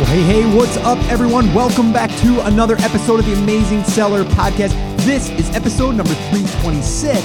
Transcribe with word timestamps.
Well, 0.00 0.08
hey, 0.08 0.22
hey, 0.22 0.56
what's 0.56 0.78
up, 0.78 0.96
everyone? 1.10 1.52
Welcome 1.52 1.92
back 1.92 2.08
to 2.22 2.46
another 2.46 2.74
episode 2.78 3.20
of 3.20 3.26
the 3.26 3.34
Amazing 3.34 3.84
Seller 3.84 4.24
Podcast. 4.24 4.72
This 5.04 5.28
is 5.28 5.54
episode 5.54 5.94
number 5.94 6.14
326. 6.14 7.22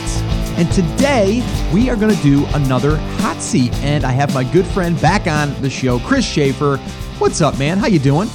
And 0.57 0.69
today 0.73 1.41
we 1.73 1.89
are 1.89 1.95
going 1.95 2.13
to 2.13 2.21
do 2.21 2.45
another 2.47 2.97
hot 3.21 3.37
seat. 3.37 3.73
And 3.75 4.03
I 4.03 4.11
have 4.11 4.33
my 4.33 4.43
good 4.43 4.65
friend 4.65 4.99
back 4.99 5.25
on 5.25 5.53
the 5.61 5.69
show, 5.69 5.99
Chris 5.99 6.25
Shaffer. 6.25 6.75
What's 7.17 7.39
up, 7.39 7.57
man? 7.57 7.77
How 7.77 7.87
you 7.87 7.97
doing? 7.97 8.27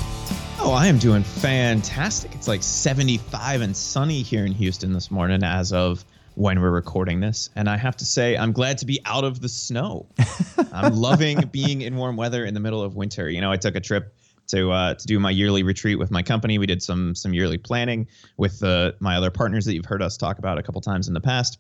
Oh, 0.59 0.73
I 0.75 0.87
am 0.87 0.97
doing 0.97 1.23
fantastic. 1.23 2.35
It's 2.35 2.49
like 2.49 2.63
75 2.63 3.61
and 3.61 3.77
sunny 3.77 4.23
here 4.23 4.47
in 4.47 4.53
Houston 4.53 4.95
this 4.95 5.11
morning 5.11 5.43
as 5.43 5.71
of 5.75 6.03
when 6.35 6.63
we're 6.63 6.71
recording 6.71 7.21
this. 7.21 7.51
And 7.57 7.69
I 7.69 7.77
have 7.77 7.99
to 7.99 8.07
say, 8.07 8.39
I'm 8.39 8.53
glad 8.53 8.79
to 8.79 8.87
be 8.87 9.01
out 9.05 9.25
of 9.25 9.43
the 9.43 9.51
snow. 9.51 10.07
I'm 10.73 10.97
loving 10.97 11.41
being 11.53 11.83
in 11.83 11.95
warm 11.97 12.17
weather 12.17 12.43
in 12.47 12.55
the 12.55 12.61
middle 12.61 12.83
of 12.83 12.97
winter. 12.97 13.29
You 13.29 13.43
know, 13.43 13.53
I 13.53 13.59
took 13.59 13.77
a 13.77 13.81
trip 13.81 14.15
to 14.51 14.71
uh, 14.71 14.95
to 14.95 15.07
do 15.07 15.19
my 15.19 15.31
yearly 15.31 15.63
retreat 15.63 15.99
with 15.99 16.11
my 16.11 16.23
company. 16.23 16.59
We 16.59 16.67
did 16.67 16.83
some 16.83 17.15
some 17.15 17.35
yearly 17.35 17.59
planning 17.59 18.07
with 18.37 18.63
uh, 18.63 18.93
my 19.01 19.17
other 19.17 19.31
partners 19.31 19.65
that 19.65 19.75
you've 19.75 19.87
heard 19.87 20.03
us 20.03 20.17
talk 20.17 20.39
about 20.39 20.59
a 20.59 20.63
couple 20.63 20.81
times 20.81 21.09
in 21.09 21.15
the 21.15 21.21
past, 21.21 21.59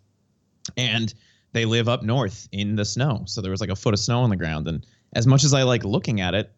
and 0.76 1.12
they 1.52 1.64
live 1.64 1.88
up 1.88 2.02
north 2.02 2.48
in 2.52 2.76
the 2.76 2.84
snow. 2.84 3.24
So 3.26 3.40
there 3.40 3.50
was 3.50 3.60
like 3.60 3.70
a 3.70 3.76
foot 3.76 3.94
of 3.94 4.00
snow 4.00 4.20
on 4.20 4.30
the 4.30 4.36
ground, 4.36 4.68
and 4.68 4.86
as 5.14 5.26
much 5.26 5.44
as 5.44 5.54
I 5.54 5.62
like 5.62 5.84
looking 5.84 6.20
at 6.20 6.34
it, 6.34 6.52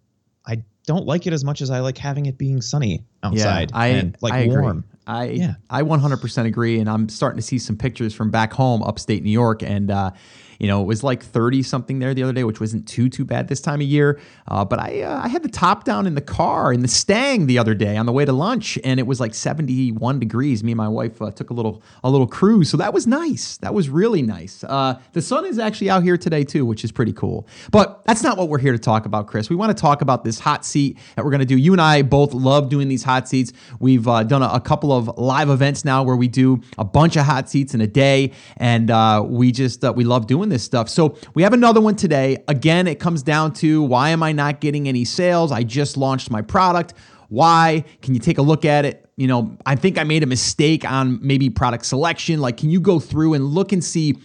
I 0.46 0.62
don't 0.86 1.06
like 1.06 1.26
it 1.26 1.32
as 1.32 1.44
much 1.44 1.60
as 1.60 1.70
I 1.70 1.80
like 1.80 1.98
having 1.98 2.26
it 2.26 2.36
being 2.36 2.60
sunny 2.60 3.04
outside 3.22 3.70
yeah, 3.70 3.78
I, 3.78 3.86
and 3.88 4.16
like 4.20 4.32
I 4.32 4.46
warm. 4.46 4.78
Agree. 4.78 4.88
I 5.06 5.24
yeah. 5.30 5.54
I 5.68 5.82
100% 5.82 6.46
agree, 6.46 6.78
and 6.78 6.88
I'm 6.88 7.08
starting 7.08 7.36
to 7.36 7.42
see 7.42 7.58
some 7.58 7.76
pictures 7.76 8.14
from 8.14 8.30
back 8.30 8.52
home, 8.52 8.82
upstate 8.82 9.22
New 9.22 9.30
York, 9.30 9.62
and 9.62 9.90
uh, 9.90 10.12
you 10.62 10.68
know, 10.68 10.80
it 10.80 10.86
was 10.86 11.02
like 11.02 11.24
30 11.24 11.64
something 11.64 11.98
there 11.98 12.14
the 12.14 12.22
other 12.22 12.32
day, 12.32 12.44
which 12.44 12.60
wasn't 12.60 12.86
too 12.86 13.08
too 13.08 13.24
bad 13.24 13.48
this 13.48 13.60
time 13.60 13.80
of 13.80 13.86
year. 13.88 14.20
Uh, 14.46 14.64
but 14.64 14.78
I 14.78 15.02
uh, 15.02 15.20
I 15.24 15.26
had 15.26 15.42
the 15.42 15.48
top 15.48 15.82
down 15.82 16.06
in 16.06 16.14
the 16.14 16.20
car 16.20 16.72
in 16.72 16.82
the 16.82 16.88
Stang 16.88 17.46
the 17.46 17.58
other 17.58 17.74
day 17.74 17.96
on 17.96 18.06
the 18.06 18.12
way 18.12 18.24
to 18.24 18.32
lunch, 18.32 18.78
and 18.84 19.00
it 19.00 19.06
was 19.08 19.18
like 19.18 19.34
71 19.34 20.20
degrees. 20.20 20.62
Me 20.62 20.70
and 20.70 20.76
my 20.76 20.86
wife 20.86 21.20
uh, 21.20 21.32
took 21.32 21.50
a 21.50 21.52
little 21.52 21.82
a 22.04 22.10
little 22.10 22.28
cruise, 22.28 22.70
so 22.70 22.76
that 22.76 22.94
was 22.94 23.08
nice. 23.08 23.56
That 23.56 23.74
was 23.74 23.88
really 23.88 24.22
nice. 24.22 24.62
Uh, 24.62 25.00
the 25.14 25.20
sun 25.20 25.46
is 25.46 25.58
actually 25.58 25.90
out 25.90 26.04
here 26.04 26.16
today 26.16 26.44
too, 26.44 26.64
which 26.64 26.84
is 26.84 26.92
pretty 26.92 27.12
cool. 27.12 27.48
But 27.72 28.04
that's 28.04 28.22
not 28.22 28.38
what 28.38 28.48
we're 28.48 28.58
here 28.58 28.70
to 28.70 28.78
talk 28.78 29.04
about, 29.04 29.26
Chris. 29.26 29.50
We 29.50 29.56
want 29.56 29.76
to 29.76 29.80
talk 29.80 30.00
about 30.00 30.22
this 30.22 30.38
hot 30.38 30.64
seat 30.64 30.96
that 31.16 31.24
we're 31.24 31.32
going 31.32 31.40
to 31.40 31.44
do. 31.44 31.56
You 31.56 31.72
and 31.72 31.80
I 31.80 32.02
both 32.02 32.34
love 32.34 32.68
doing 32.68 32.86
these 32.86 33.02
hot 33.02 33.28
seats. 33.28 33.52
We've 33.80 34.06
uh, 34.06 34.22
done 34.22 34.44
a, 34.44 34.50
a, 34.50 34.60
couple 34.60 34.92
of 34.92 35.18
live 35.18 35.50
events 35.50 35.84
now 35.84 36.04
where 36.04 36.14
we 36.14 36.28
do 36.28 36.60
a 36.78 36.84
bunch 36.84 37.16
of 37.16 37.24
hot 37.24 37.50
seats 37.50 37.74
in 37.74 37.80
a 37.80 37.88
day, 37.88 38.30
and 38.58 38.92
uh, 38.92 39.24
we 39.26 39.50
just 39.50 39.82
we 39.96 40.04
love 40.04 40.28
doing 40.28 40.51
this 40.52 40.62
stuff. 40.62 40.88
So 40.88 41.16
we 41.34 41.42
have 41.42 41.52
another 41.52 41.80
one 41.80 41.96
today. 41.96 42.44
Again, 42.46 42.86
it 42.86 43.00
comes 43.00 43.22
down 43.22 43.52
to 43.54 43.82
why 43.82 44.10
am 44.10 44.22
I 44.22 44.32
not 44.32 44.60
getting 44.60 44.86
any 44.86 45.04
sales? 45.04 45.50
I 45.50 45.64
just 45.64 45.96
launched 45.96 46.30
my 46.30 46.42
product. 46.42 46.94
Why? 47.28 47.84
Can 48.02 48.14
you 48.14 48.20
take 48.20 48.38
a 48.38 48.42
look 48.42 48.64
at 48.64 48.84
it? 48.84 49.08
You 49.16 49.26
know, 49.26 49.56
I 49.66 49.74
think 49.74 49.98
I 49.98 50.04
made 50.04 50.22
a 50.22 50.26
mistake 50.26 50.84
on 50.84 51.18
maybe 51.26 51.50
product 51.50 51.86
selection. 51.86 52.40
Like, 52.40 52.58
can 52.58 52.70
you 52.70 52.80
go 52.80 53.00
through 53.00 53.34
and 53.34 53.44
look 53.44 53.72
and 53.72 53.82
see 53.82 54.16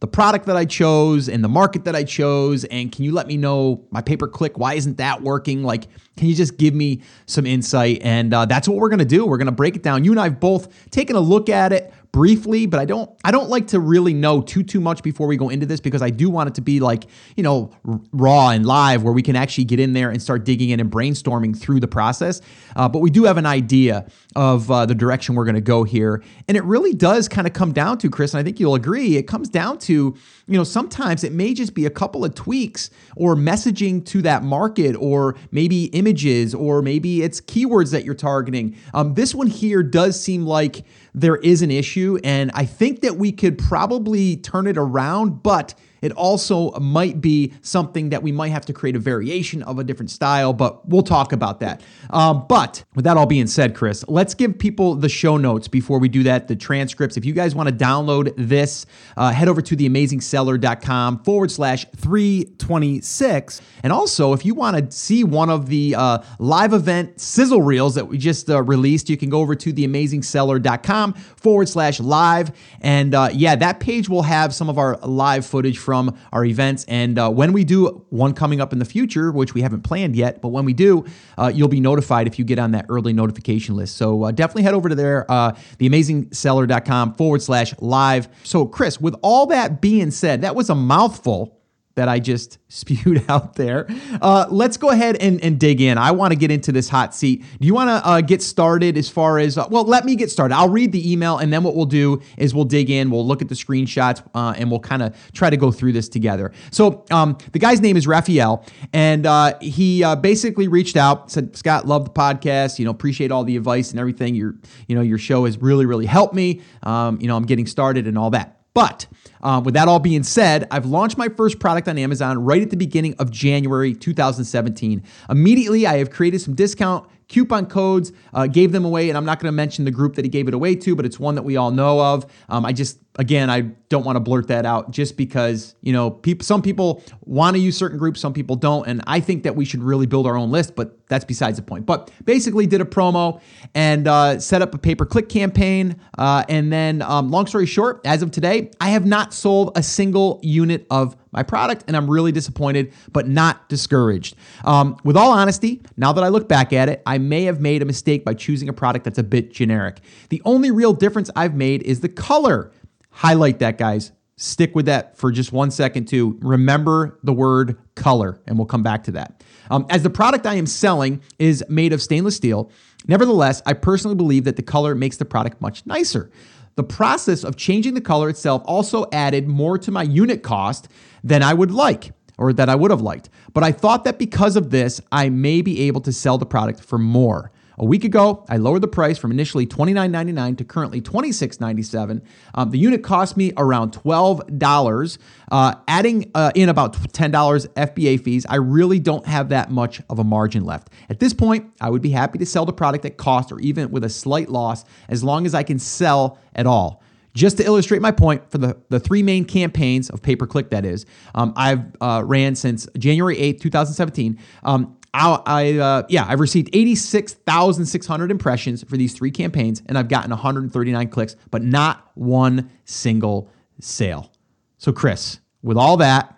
the 0.00 0.06
product 0.06 0.46
that 0.46 0.56
I 0.56 0.64
chose 0.64 1.28
and 1.28 1.42
the 1.42 1.48
market 1.48 1.84
that 1.84 1.94
I 1.94 2.04
chose? 2.04 2.64
And 2.64 2.90
can 2.90 3.04
you 3.04 3.12
let 3.12 3.26
me 3.26 3.36
know 3.36 3.86
my 3.90 4.00
pay 4.00 4.16
per 4.16 4.28
click? 4.28 4.58
Why 4.58 4.74
isn't 4.74 4.98
that 4.98 5.22
working? 5.22 5.62
Like, 5.62 5.84
can 6.16 6.28
you 6.28 6.34
just 6.34 6.56
give 6.56 6.74
me 6.74 7.02
some 7.26 7.46
insight? 7.46 8.00
And 8.02 8.32
uh, 8.32 8.46
that's 8.46 8.68
what 8.68 8.78
we're 8.78 8.90
gonna 8.90 9.04
do. 9.04 9.26
We're 9.26 9.38
gonna 9.38 9.52
break 9.52 9.76
it 9.76 9.82
down. 9.82 10.04
You 10.04 10.12
and 10.12 10.20
I 10.20 10.24
have 10.24 10.40
both 10.40 10.90
taken 10.90 11.16
a 11.16 11.20
look 11.20 11.48
at 11.48 11.72
it, 11.72 11.92
briefly, 12.14 12.64
but 12.64 12.78
I 12.78 12.84
don't 12.84 13.10
I 13.24 13.32
don't 13.32 13.48
like 13.50 13.66
to 13.68 13.80
really 13.80 14.14
know 14.14 14.40
too 14.40 14.62
too 14.62 14.78
much 14.78 15.02
before 15.02 15.26
we 15.26 15.36
go 15.36 15.48
into 15.48 15.66
this 15.66 15.80
because 15.80 16.00
I 16.00 16.10
do 16.10 16.30
want 16.30 16.48
it 16.48 16.54
to 16.54 16.60
be 16.60 16.78
like, 16.78 17.06
you 17.36 17.42
know, 17.42 17.72
raw 18.12 18.50
and 18.50 18.64
live 18.64 19.02
where 19.02 19.12
we 19.12 19.20
can 19.20 19.34
actually 19.34 19.64
get 19.64 19.80
in 19.80 19.94
there 19.94 20.10
and 20.10 20.22
start 20.22 20.44
digging 20.44 20.70
in 20.70 20.78
and 20.78 20.88
brainstorming 20.92 21.58
through 21.58 21.80
the 21.80 21.88
process. 21.88 22.40
Uh, 22.76 22.88
but 22.88 23.00
we 23.00 23.10
do 23.10 23.24
have 23.24 23.36
an 23.36 23.46
idea 23.46 24.06
of 24.36 24.70
uh, 24.70 24.86
the 24.86 24.94
direction 24.94 25.34
we're 25.34 25.44
going 25.44 25.56
to 25.56 25.60
go 25.60 25.82
here. 25.82 26.22
And 26.46 26.56
it 26.56 26.62
really 26.62 26.94
does 26.94 27.28
kind 27.28 27.48
of 27.48 27.52
come 27.52 27.72
down 27.72 27.98
to 27.98 28.10
Chris, 28.10 28.32
and 28.32 28.40
I 28.40 28.44
think 28.44 28.60
you'll 28.60 28.76
agree, 28.76 29.16
it 29.16 29.24
comes 29.24 29.48
down 29.48 29.78
to, 29.78 29.92
you 29.92 30.56
know, 30.56 30.64
sometimes 30.64 31.24
it 31.24 31.32
may 31.32 31.52
just 31.52 31.74
be 31.74 31.86
a 31.86 31.90
couple 31.90 32.24
of 32.24 32.34
tweaks 32.34 32.90
or 33.16 33.34
messaging 33.34 34.04
to 34.06 34.22
that 34.22 34.44
market 34.44 34.94
or 34.96 35.36
maybe 35.50 35.86
images 35.86 36.54
or 36.54 36.80
maybe 36.80 37.22
it's 37.22 37.40
keywords 37.40 37.90
that 37.90 38.04
you're 38.04 38.14
targeting. 38.14 38.76
Um, 38.92 39.14
this 39.14 39.34
one 39.34 39.48
here 39.48 39.82
does 39.82 40.20
seem 40.20 40.46
like 40.46 40.84
there 41.14 41.36
is 41.36 41.62
an 41.62 41.70
issue. 41.70 42.18
And 42.24 42.50
I 42.54 42.64
think 42.64 43.00
that 43.02 43.16
we 43.16 43.32
could 43.32 43.56
probably 43.56 44.36
turn 44.36 44.66
it 44.66 44.76
around, 44.76 45.42
but 45.42 45.74
it 46.04 46.12
also 46.12 46.70
might 46.72 47.22
be 47.22 47.54
something 47.62 48.10
that 48.10 48.22
we 48.22 48.30
might 48.30 48.50
have 48.50 48.66
to 48.66 48.74
create 48.74 48.94
a 48.94 48.98
variation 48.98 49.62
of 49.62 49.78
a 49.78 49.84
different 49.84 50.10
style, 50.10 50.52
but 50.52 50.86
we'll 50.86 51.02
talk 51.02 51.32
about 51.32 51.60
that. 51.60 51.82
Um, 52.10 52.44
but 52.46 52.84
with 52.94 53.06
that 53.06 53.16
all 53.16 53.24
being 53.24 53.46
said, 53.46 53.74
Chris, 53.74 54.04
let's 54.06 54.34
give 54.34 54.58
people 54.58 54.96
the 54.96 55.08
show 55.08 55.38
notes 55.38 55.66
before 55.66 55.98
we 55.98 56.10
do 56.10 56.22
that, 56.24 56.46
the 56.46 56.56
transcripts. 56.56 57.16
If 57.16 57.24
you 57.24 57.32
guys 57.32 57.54
want 57.54 57.70
to 57.70 57.74
download 57.74 58.34
this, 58.36 58.84
uh, 59.16 59.30
head 59.30 59.48
over 59.48 59.62
to 59.62 59.74
theamazingseller.com 59.74 61.24
forward 61.24 61.50
slash 61.50 61.86
326. 61.96 63.62
And 63.82 63.90
also, 63.90 64.34
if 64.34 64.44
you 64.44 64.54
want 64.54 64.76
to 64.76 64.94
see 64.94 65.24
one 65.24 65.48
of 65.48 65.70
the 65.70 65.94
uh, 65.94 66.18
live 66.38 66.74
event 66.74 67.18
sizzle 67.18 67.62
reels 67.62 67.94
that 67.94 68.08
we 68.08 68.18
just 68.18 68.50
uh, 68.50 68.62
released, 68.62 69.08
you 69.08 69.16
can 69.16 69.30
go 69.30 69.40
over 69.40 69.54
to 69.54 69.72
theamazingseller.com 69.72 71.14
forward 71.14 71.70
slash 71.70 71.98
live. 71.98 72.52
And 72.82 73.14
uh, 73.14 73.30
yeah, 73.32 73.56
that 73.56 73.80
page 73.80 74.10
will 74.10 74.24
have 74.24 74.54
some 74.54 74.68
of 74.68 74.76
our 74.76 74.98
live 74.98 75.46
footage 75.46 75.78
from 75.78 75.93
from 75.94 76.18
our 76.32 76.44
events. 76.44 76.84
And 76.88 77.16
uh, 77.16 77.30
when 77.30 77.52
we 77.52 77.62
do 77.62 78.04
one 78.10 78.34
coming 78.34 78.60
up 78.60 78.72
in 78.72 78.80
the 78.80 78.84
future, 78.84 79.30
which 79.30 79.54
we 79.54 79.62
haven't 79.62 79.82
planned 79.82 80.16
yet, 80.16 80.42
but 80.42 80.48
when 80.48 80.64
we 80.64 80.72
do, 80.72 81.04
uh, 81.38 81.52
you'll 81.54 81.68
be 81.68 81.78
notified 81.78 82.26
if 82.26 82.36
you 82.36 82.44
get 82.44 82.58
on 82.58 82.72
that 82.72 82.86
early 82.88 83.12
notification 83.12 83.76
list. 83.76 83.96
So 83.96 84.24
uh, 84.24 84.32
definitely 84.32 84.64
head 84.64 84.74
over 84.74 84.88
to 84.88 84.96
there, 84.96 85.24
uh, 85.30 85.52
theamazingseller.com 85.78 87.14
forward 87.14 87.42
slash 87.42 87.74
live. 87.78 88.28
So, 88.42 88.66
Chris, 88.66 89.00
with 89.00 89.14
all 89.22 89.46
that 89.46 89.80
being 89.80 90.10
said, 90.10 90.42
that 90.42 90.56
was 90.56 90.68
a 90.68 90.74
mouthful 90.74 91.60
that 91.94 92.08
I 92.08 92.18
just 92.18 92.58
spewed 92.68 93.24
out 93.28 93.54
there. 93.54 93.86
Uh, 94.20 94.46
let's 94.50 94.76
go 94.76 94.90
ahead 94.90 95.16
and, 95.16 95.42
and 95.42 95.58
dig 95.58 95.80
in. 95.80 95.96
I 95.98 96.10
want 96.10 96.32
to 96.32 96.36
get 96.36 96.50
into 96.50 96.72
this 96.72 96.88
hot 96.88 97.14
seat. 97.14 97.44
Do 97.60 97.66
you 97.66 97.74
want 97.74 97.88
to 97.88 98.08
uh, 98.08 98.20
get 98.20 98.42
started 98.42 98.98
as 98.98 99.08
far 99.08 99.38
as, 99.38 99.56
uh, 99.56 99.66
well, 99.70 99.84
let 99.84 100.04
me 100.04 100.16
get 100.16 100.30
started. 100.30 100.54
I'll 100.54 100.68
read 100.68 100.92
the 100.92 101.12
email 101.12 101.38
and 101.38 101.52
then 101.52 101.62
what 101.62 101.74
we'll 101.74 101.84
do 101.86 102.20
is 102.36 102.54
we'll 102.54 102.64
dig 102.64 102.90
in, 102.90 103.10
we'll 103.10 103.26
look 103.26 103.42
at 103.42 103.48
the 103.48 103.54
screenshots, 103.54 104.26
uh, 104.34 104.54
and 104.56 104.70
we'll 104.70 104.80
kind 104.80 105.02
of 105.02 105.16
try 105.32 105.50
to 105.50 105.56
go 105.56 105.70
through 105.70 105.92
this 105.92 106.08
together. 106.08 106.52
So 106.70 107.04
um, 107.10 107.38
the 107.52 107.58
guy's 107.58 107.80
name 107.80 107.96
is 107.96 108.06
Raphael, 108.06 108.64
and 108.92 109.26
uh, 109.26 109.58
he 109.60 110.02
uh, 110.02 110.16
basically 110.16 110.68
reached 110.68 110.96
out, 110.96 111.30
said, 111.30 111.56
Scott, 111.56 111.86
love 111.86 112.04
the 112.04 112.10
podcast, 112.10 112.78
you 112.78 112.84
know, 112.84 112.90
appreciate 112.90 113.30
all 113.30 113.44
the 113.44 113.56
advice 113.56 113.90
and 113.90 114.00
everything. 114.00 114.34
Your, 114.34 114.54
you 114.88 114.96
know, 114.96 115.02
your 115.02 115.18
show 115.18 115.44
has 115.44 115.58
really, 115.58 115.86
really 115.86 116.06
helped 116.06 116.34
me. 116.34 116.60
Um, 116.82 117.20
you 117.20 117.28
know, 117.28 117.36
I'm 117.36 117.46
getting 117.46 117.66
started 117.66 118.06
and 118.06 118.18
all 118.18 118.30
that. 118.30 118.63
But 118.74 119.06
um, 119.40 119.62
with 119.62 119.74
that 119.74 119.86
all 119.88 120.00
being 120.00 120.24
said, 120.24 120.66
I've 120.70 120.86
launched 120.86 121.16
my 121.16 121.28
first 121.28 121.60
product 121.60 121.86
on 121.88 121.96
Amazon 121.96 122.44
right 122.44 122.60
at 122.60 122.70
the 122.70 122.76
beginning 122.76 123.14
of 123.18 123.30
January 123.30 123.94
2017. 123.94 125.02
Immediately, 125.30 125.86
I 125.86 125.98
have 125.98 126.10
created 126.10 126.40
some 126.40 126.54
discount 126.54 127.08
coupon 127.28 127.66
codes, 127.66 128.12
uh, 128.32 128.46
gave 128.46 128.72
them 128.72 128.84
away, 128.84 129.08
and 129.08 129.16
I'm 129.16 129.24
not 129.24 129.38
going 129.38 129.48
to 129.48 129.52
mention 129.52 129.84
the 129.84 129.90
group 129.90 130.16
that 130.16 130.24
he 130.24 130.28
gave 130.28 130.48
it 130.48 130.54
away 130.54 130.74
to, 130.76 130.96
but 130.96 131.06
it's 131.06 131.18
one 131.18 131.36
that 131.36 131.42
we 131.42 131.56
all 131.56 131.70
know 131.70 132.00
of. 132.00 132.26
Um, 132.48 132.66
I 132.66 132.72
just 132.72 132.98
again, 133.16 133.48
I 133.48 133.60
don't 133.88 134.04
want 134.04 134.16
to 134.16 134.20
blurt 134.20 134.48
that 134.48 134.66
out 134.66 134.90
just 134.90 135.16
because, 135.16 135.76
you 135.82 135.92
know, 135.92 136.10
people 136.10 136.44
some 136.44 136.62
people 136.62 137.02
want 137.24 137.54
to 137.54 137.60
use 137.60 137.76
certain 137.76 137.98
groups, 137.98 138.20
some 138.20 138.32
people 138.32 138.56
don't, 138.56 138.86
and 138.86 139.02
I 139.06 139.20
think 139.20 139.44
that 139.44 139.54
we 139.54 139.64
should 139.64 139.82
really 139.82 140.06
build 140.06 140.26
our 140.26 140.36
own 140.36 140.50
list, 140.50 140.74
but 140.74 140.98
that's 141.08 141.24
besides 141.24 141.56
the 141.56 141.62
point. 141.62 141.86
But 141.86 142.10
basically 142.24 142.66
did 142.66 142.80
a 142.80 142.84
promo 142.84 143.40
and 143.74 144.08
uh, 144.08 144.40
set 144.40 144.62
up 144.62 144.74
a 144.74 144.78
pay-per-click 144.78 145.28
campaign, 145.28 145.96
uh, 146.18 146.44
and 146.48 146.72
then 146.72 147.02
um, 147.02 147.30
long 147.30 147.46
story 147.46 147.66
short, 147.66 148.00
as 148.04 148.22
of 148.22 148.30
today, 148.30 148.70
I 148.80 148.88
have 148.88 149.06
not 149.06 149.32
sold 149.32 149.72
a 149.76 149.82
single 149.82 150.40
unit 150.42 150.86
of 150.90 151.16
my 151.30 151.42
product, 151.42 151.84
and 151.86 151.96
I'm 151.96 152.08
really 152.08 152.32
disappointed, 152.32 152.92
but 153.12 153.28
not 153.28 153.68
discouraged. 153.68 154.36
Um, 154.64 154.96
with 155.04 155.16
all 155.16 155.32
honesty, 155.32 155.82
now 155.96 156.12
that 156.12 156.24
I 156.24 156.28
look 156.28 156.48
back 156.48 156.72
at 156.72 156.88
it, 156.88 157.02
I 157.06 157.18
may 157.18 157.44
have 157.44 157.60
made 157.60 157.82
a 157.82 157.84
mistake 157.84 158.24
by 158.24 158.34
choosing 158.34 158.68
a 158.68 158.72
product 158.72 159.04
that's 159.04 159.18
a 159.18 159.24
bit 159.24 159.52
generic. 159.52 160.00
The 160.30 160.40
only 160.44 160.70
real 160.70 160.92
difference 160.92 161.30
I've 161.36 161.54
made 161.54 161.82
is 161.82 162.00
the 162.00 162.08
color. 162.08 162.72
Highlight 163.14 163.60
that, 163.60 163.78
guys. 163.78 164.10
Stick 164.36 164.74
with 164.74 164.86
that 164.86 165.16
for 165.16 165.30
just 165.30 165.52
one 165.52 165.70
second, 165.70 166.08
too. 166.08 166.36
Remember 166.42 167.20
the 167.22 167.32
word 167.32 167.78
color, 167.94 168.40
and 168.48 168.58
we'll 168.58 168.66
come 168.66 168.82
back 168.82 169.04
to 169.04 169.12
that. 169.12 169.44
Um, 169.70 169.86
as 169.88 170.02
the 170.02 170.10
product 170.10 170.46
I 170.46 170.54
am 170.54 170.66
selling 170.66 171.22
is 171.38 171.64
made 171.68 171.92
of 171.92 172.02
stainless 172.02 172.34
steel, 172.34 172.72
nevertheless, 173.06 173.62
I 173.64 173.74
personally 173.74 174.16
believe 174.16 174.42
that 174.44 174.56
the 174.56 174.62
color 174.62 174.96
makes 174.96 175.16
the 175.16 175.24
product 175.24 175.60
much 175.60 175.86
nicer. 175.86 176.32
The 176.74 176.82
process 176.82 177.44
of 177.44 177.54
changing 177.54 177.94
the 177.94 178.00
color 178.00 178.28
itself 178.28 178.62
also 178.66 179.06
added 179.12 179.46
more 179.46 179.78
to 179.78 179.92
my 179.92 180.02
unit 180.02 180.42
cost 180.42 180.88
than 181.22 181.44
I 181.44 181.54
would 181.54 181.70
like 181.70 182.10
or 182.36 182.52
that 182.52 182.68
I 182.68 182.74
would 182.74 182.90
have 182.90 183.00
liked. 183.00 183.30
But 183.52 183.62
I 183.62 183.70
thought 183.70 184.02
that 184.04 184.18
because 184.18 184.56
of 184.56 184.70
this, 184.70 185.00
I 185.12 185.28
may 185.28 185.62
be 185.62 185.82
able 185.82 186.00
to 186.00 186.12
sell 186.12 186.36
the 186.36 186.46
product 186.46 186.80
for 186.80 186.98
more. 186.98 187.52
A 187.78 187.84
week 187.84 188.04
ago, 188.04 188.44
I 188.48 188.56
lowered 188.56 188.82
the 188.82 188.88
price 188.88 189.18
from 189.18 189.32
initially 189.32 189.66
$29.99 189.66 190.58
to 190.58 190.64
currently 190.64 191.00
$26.97. 191.00 192.22
Um, 192.54 192.70
the 192.70 192.78
unit 192.78 193.02
cost 193.02 193.36
me 193.36 193.52
around 193.56 193.92
$12. 193.92 195.18
Uh, 195.50 195.74
adding 195.88 196.30
uh, 196.34 196.52
in 196.54 196.68
about 196.68 196.94
$10 196.94 197.68
FBA 197.68 198.22
fees, 198.22 198.46
I 198.48 198.56
really 198.56 199.00
don't 199.00 199.26
have 199.26 199.48
that 199.48 199.70
much 199.70 200.00
of 200.08 200.20
a 200.20 200.24
margin 200.24 200.64
left. 200.64 200.90
At 201.08 201.18
this 201.18 201.34
point, 201.34 201.72
I 201.80 201.90
would 201.90 202.02
be 202.02 202.10
happy 202.10 202.38
to 202.38 202.46
sell 202.46 202.64
the 202.64 202.72
product 202.72 203.04
at 203.04 203.16
cost 203.16 203.50
or 203.50 203.58
even 203.60 203.90
with 203.90 204.04
a 204.04 204.08
slight 204.08 204.48
loss 204.48 204.84
as 205.08 205.24
long 205.24 205.44
as 205.44 205.54
I 205.54 205.64
can 205.64 205.78
sell 205.78 206.38
at 206.54 206.66
all. 206.66 207.02
Just 207.34 207.56
to 207.56 207.64
illustrate 207.64 208.00
my 208.00 208.12
point, 208.12 208.48
for 208.48 208.58
the, 208.58 208.76
the 208.90 209.00
three 209.00 209.22
main 209.24 209.44
campaigns 209.44 210.08
of 210.08 210.22
pay 210.22 210.36
per 210.36 210.46
click, 210.46 210.70
that 210.70 210.84
is, 210.84 211.04
um, 211.34 211.52
I've 211.56 211.80
uh, 212.00 212.22
ran 212.24 212.54
since 212.54 212.86
January 212.96 213.36
8th, 213.36 213.60
2017. 213.60 214.38
Um, 214.62 214.96
I, 215.14 215.40
I 215.46 215.72
uh, 215.78 216.02
yeah, 216.08 216.26
I've 216.28 216.40
received 216.40 216.70
86,600 216.72 218.30
impressions 218.30 218.82
for 218.82 218.96
these 218.96 219.14
three 219.14 219.30
campaigns, 219.30 219.80
and 219.86 219.96
I've 219.96 220.08
gotten 220.08 220.30
139 220.30 221.08
clicks, 221.08 221.36
but 221.50 221.62
not 221.62 222.10
one 222.14 222.70
single 222.84 223.48
sale. 223.78 224.32
So, 224.78 224.92
Chris, 224.92 225.38
with 225.62 225.78
all 225.78 225.96
that, 225.98 226.36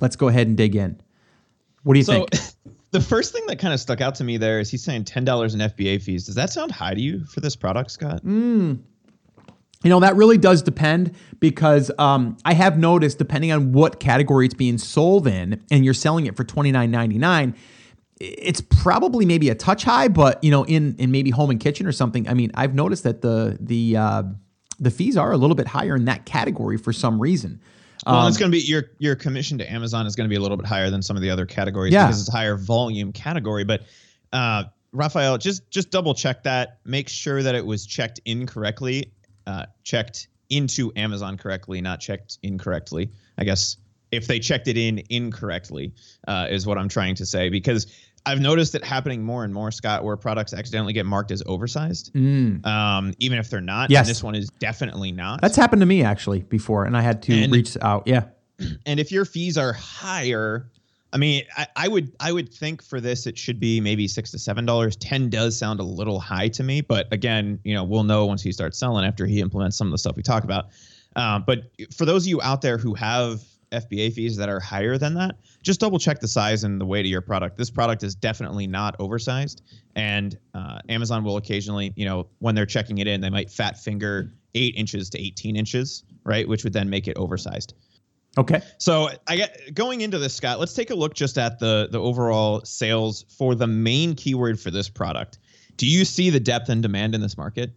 let's 0.00 0.16
go 0.16 0.28
ahead 0.28 0.48
and 0.48 0.56
dig 0.56 0.74
in. 0.74 1.00
What 1.82 1.94
do 1.94 2.00
you 2.00 2.04
think? 2.04 2.34
so, 2.34 2.40
think? 2.40 2.54
The 2.90 3.02
first 3.02 3.34
thing 3.34 3.44
that 3.48 3.58
kind 3.58 3.74
of 3.74 3.80
stuck 3.80 4.00
out 4.00 4.14
to 4.14 4.24
me 4.24 4.38
there 4.38 4.60
is 4.60 4.70
he's 4.70 4.82
saying 4.82 5.04
ten 5.04 5.22
dollars 5.22 5.52
in 5.52 5.60
FBA 5.60 6.00
fees. 6.00 6.24
Does 6.24 6.36
that 6.36 6.48
sound 6.48 6.72
high 6.72 6.94
to 6.94 7.00
you 7.00 7.22
for 7.26 7.40
this 7.40 7.54
product, 7.54 7.90
Scott? 7.90 8.24
Mm, 8.24 8.78
you 9.84 9.90
know, 9.90 10.00
that 10.00 10.16
really 10.16 10.38
does 10.38 10.62
depend 10.62 11.14
because 11.38 11.90
um, 11.98 12.38
I 12.46 12.54
have 12.54 12.78
noticed, 12.78 13.18
depending 13.18 13.52
on 13.52 13.72
what 13.72 14.00
category 14.00 14.46
it's 14.46 14.54
being 14.54 14.78
sold 14.78 15.26
in, 15.26 15.62
and 15.70 15.84
you're 15.84 15.92
selling 15.92 16.24
it 16.24 16.34
for 16.34 16.44
$29.99, 16.44 17.54
it's 18.20 18.60
probably 18.60 19.24
maybe 19.24 19.48
a 19.50 19.54
touch 19.54 19.84
high, 19.84 20.08
but 20.08 20.42
you 20.42 20.50
know, 20.50 20.64
in 20.64 20.96
in 20.98 21.10
maybe 21.10 21.30
home 21.30 21.50
and 21.50 21.60
kitchen 21.60 21.86
or 21.86 21.92
something. 21.92 22.28
I 22.28 22.34
mean, 22.34 22.50
I've 22.54 22.74
noticed 22.74 23.04
that 23.04 23.22
the 23.22 23.56
the 23.60 23.96
uh, 23.96 24.22
the 24.78 24.90
fees 24.90 25.16
are 25.16 25.32
a 25.32 25.36
little 25.36 25.56
bit 25.56 25.66
higher 25.66 25.96
in 25.96 26.04
that 26.06 26.26
category 26.26 26.78
for 26.78 26.92
some 26.92 27.20
reason. 27.20 27.60
Well, 28.06 28.16
um, 28.16 28.28
it's 28.28 28.38
going 28.38 28.50
to 28.50 28.56
be 28.56 28.62
your 28.62 28.90
your 28.98 29.16
commission 29.16 29.58
to 29.58 29.72
Amazon 29.72 30.06
is 30.06 30.16
going 30.16 30.28
to 30.28 30.32
be 30.32 30.36
a 30.36 30.40
little 30.40 30.56
bit 30.56 30.66
higher 30.66 30.90
than 30.90 31.02
some 31.02 31.16
of 31.16 31.22
the 31.22 31.30
other 31.30 31.46
categories 31.46 31.92
yeah. 31.92 32.06
because 32.06 32.20
it's 32.20 32.28
a 32.28 32.32
higher 32.32 32.56
volume 32.56 33.12
category. 33.12 33.64
But 33.64 33.82
uh, 34.32 34.64
Raphael, 34.92 35.38
just 35.38 35.68
just 35.70 35.90
double 35.90 36.14
check 36.14 36.44
that. 36.44 36.78
Make 36.84 37.08
sure 37.08 37.42
that 37.42 37.54
it 37.54 37.64
was 37.64 37.86
checked 37.86 38.20
incorrectly 38.24 39.12
uh, 39.48 39.64
checked 39.82 40.28
into 40.50 40.92
Amazon 40.94 41.38
correctly, 41.38 41.80
not 41.80 42.00
checked 42.00 42.38
incorrectly. 42.42 43.10
I 43.38 43.44
guess 43.44 43.78
if 44.12 44.26
they 44.26 44.38
checked 44.38 44.68
it 44.68 44.76
in 44.76 45.02
incorrectly, 45.08 45.94
uh, 46.26 46.48
is 46.50 46.66
what 46.66 46.76
I'm 46.76 46.88
trying 46.88 47.14
to 47.16 47.26
say. 47.26 47.48
Because 47.48 47.86
I've 48.26 48.40
noticed 48.40 48.74
it 48.74 48.84
happening 48.84 49.22
more 49.22 49.44
and 49.44 49.52
more, 49.54 49.70
Scott, 49.70 50.04
where 50.04 50.16
products 50.16 50.52
accidentally 50.52 50.92
get 50.92 51.06
marked 51.06 51.30
as 51.30 51.42
oversized, 51.46 52.12
mm. 52.14 52.64
um, 52.66 53.14
even 53.18 53.38
if 53.38 53.50
they're 53.50 53.60
not. 53.60 53.90
Yes. 53.90 54.06
And 54.06 54.10
this 54.10 54.22
one 54.22 54.34
is 54.34 54.50
definitely 54.58 55.12
not. 55.12 55.40
That's 55.40 55.56
happened 55.56 55.80
to 55.80 55.86
me 55.86 56.02
actually 56.02 56.42
before, 56.42 56.84
and 56.84 56.96
I 56.96 57.00
had 57.00 57.22
to 57.24 57.32
and, 57.32 57.52
reach 57.52 57.76
out. 57.80 58.04
Yeah. 58.06 58.24
And 58.86 58.98
if 58.98 59.12
your 59.12 59.24
fees 59.24 59.56
are 59.56 59.72
higher 59.72 60.68
I 61.12 61.16
mean, 61.16 61.44
I, 61.56 61.66
I, 61.76 61.88
would 61.88 62.12
I 62.20 62.32
would 62.32 62.52
think 62.52 62.82
for 62.82 63.00
this 63.00 63.26
it 63.26 63.38
should 63.38 63.58
be 63.58 63.80
maybe 63.80 64.06
six 64.08 64.30
to 64.32 64.38
seven 64.38 64.66
dollars. 64.66 64.96
Ten 64.96 65.30
does 65.30 65.58
sound 65.58 65.80
a 65.80 65.84
little 65.84 66.20
high 66.20 66.48
to 66.48 66.62
me, 66.62 66.80
but 66.80 67.10
again, 67.12 67.58
you 67.64 67.74
know, 67.74 67.84
we'll 67.84 68.04
know 68.04 68.26
once 68.26 68.42
he 68.42 68.52
starts 68.52 68.78
selling 68.78 69.04
after 69.04 69.26
he 69.26 69.40
implements 69.40 69.76
some 69.76 69.86
of 69.86 69.92
the 69.92 69.98
stuff 69.98 70.16
we 70.16 70.22
talk 70.22 70.44
about. 70.44 70.66
Um, 71.16 71.44
but 71.46 71.70
for 71.96 72.04
those 72.04 72.24
of 72.24 72.28
you 72.28 72.42
out 72.42 72.60
there 72.60 72.76
who 72.76 72.94
have 72.94 73.42
FBA 73.72 74.12
fees 74.12 74.36
that 74.36 74.48
are 74.48 74.60
higher 74.60 74.98
than 74.98 75.14
that, 75.14 75.36
just 75.62 75.80
double 75.80 75.98
check 75.98 76.20
the 76.20 76.28
size 76.28 76.64
and 76.64 76.80
the 76.80 76.86
weight 76.86 77.04
of 77.04 77.10
your 77.10 77.20
product. 77.20 77.56
This 77.56 77.70
product 77.70 78.02
is 78.02 78.14
definitely 78.14 78.66
not 78.66 78.96
oversized, 78.98 79.62
and 79.94 80.38
uh, 80.54 80.78
Amazon 80.88 81.24
will 81.24 81.36
occasionally, 81.36 81.92
you 81.96 82.04
know, 82.04 82.26
when 82.38 82.54
they're 82.54 82.66
checking 82.66 82.98
it 82.98 83.06
in, 83.06 83.20
they 83.20 83.30
might 83.30 83.50
fat 83.50 83.78
finger 83.78 84.32
eight 84.54 84.74
inches 84.76 85.10
to 85.10 85.20
18 85.20 85.56
inches, 85.56 86.04
right, 86.24 86.48
which 86.48 86.64
would 86.64 86.72
then 86.72 86.88
make 86.90 87.06
it 87.08 87.16
oversized. 87.16 87.74
Okay. 88.36 88.60
So 88.78 89.10
I 89.26 89.36
get 89.36 89.74
going 89.74 90.00
into 90.00 90.18
this, 90.18 90.34
Scott. 90.34 90.60
Let's 90.60 90.74
take 90.74 90.90
a 90.90 90.94
look 90.94 91.14
just 91.14 91.38
at 91.38 91.58
the 91.58 91.88
the 91.90 92.00
overall 92.00 92.60
sales 92.64 93.24
for 93.36 93.54
the 93.54 93.66
main 93.66 94.14
keyword 94.14 94.60
for 94.60 94.70
this 94.70 94.88
product. 94.88 95.38
Do 95.76 95.86
you 95.86 96.04
see 96.04 96.30
the 96.30 96.40
depth 96.40 96.68
and 96.68 96.82
demand 96.82 97.14
in 97.14 97.20
this 97.20 97.36
market? 97.36 97.72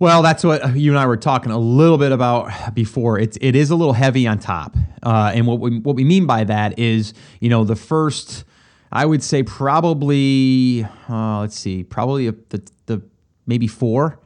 Well, 0.00 0.22
that's 0.22 0.42
what 0.42 0.78
you 0.78 0.92
and 0.92 0.98
I 0.98 1.04
were 1.04 1.18
talking 1.18 1.52
a 1.52 1.58
little 1.58 1.98
bit 1.98 2.10
about 2.10 2.74
before. 2.74 3.18
It's 3.18 3.36
it 3.38 3.54
is 3.54 3.68
a 3.68 3.76
little 3.76 3.92
heavy 3.92 4.26
on 4.26 4.38
top, 4.38 4.74
uh, 5.02 5.30
and 5.34 5.46
what 5.46 5.60
we 5.60 5.78
what 5.78 5.94
we 5.94 6.04
mean 6.04 6.24
by 6.24 6.44
that 6.44 6.78
is 6.78 7.12
you 7.38 7.50
know 7.50 7.64
the 7.64 7.76
first, 7.76 8.44
I 8.90 9.04
would 9.04 9.22
say 9.22 9.42
probably 9.42 10.86
uh, 11.10 11.40
let's 11.40 11.58
see, 11.58 11.84
probably 11.84 12.30
the 12.30 12.66
the 12.86 13.02
maybe 13.46 13.66
four 13.66 14.18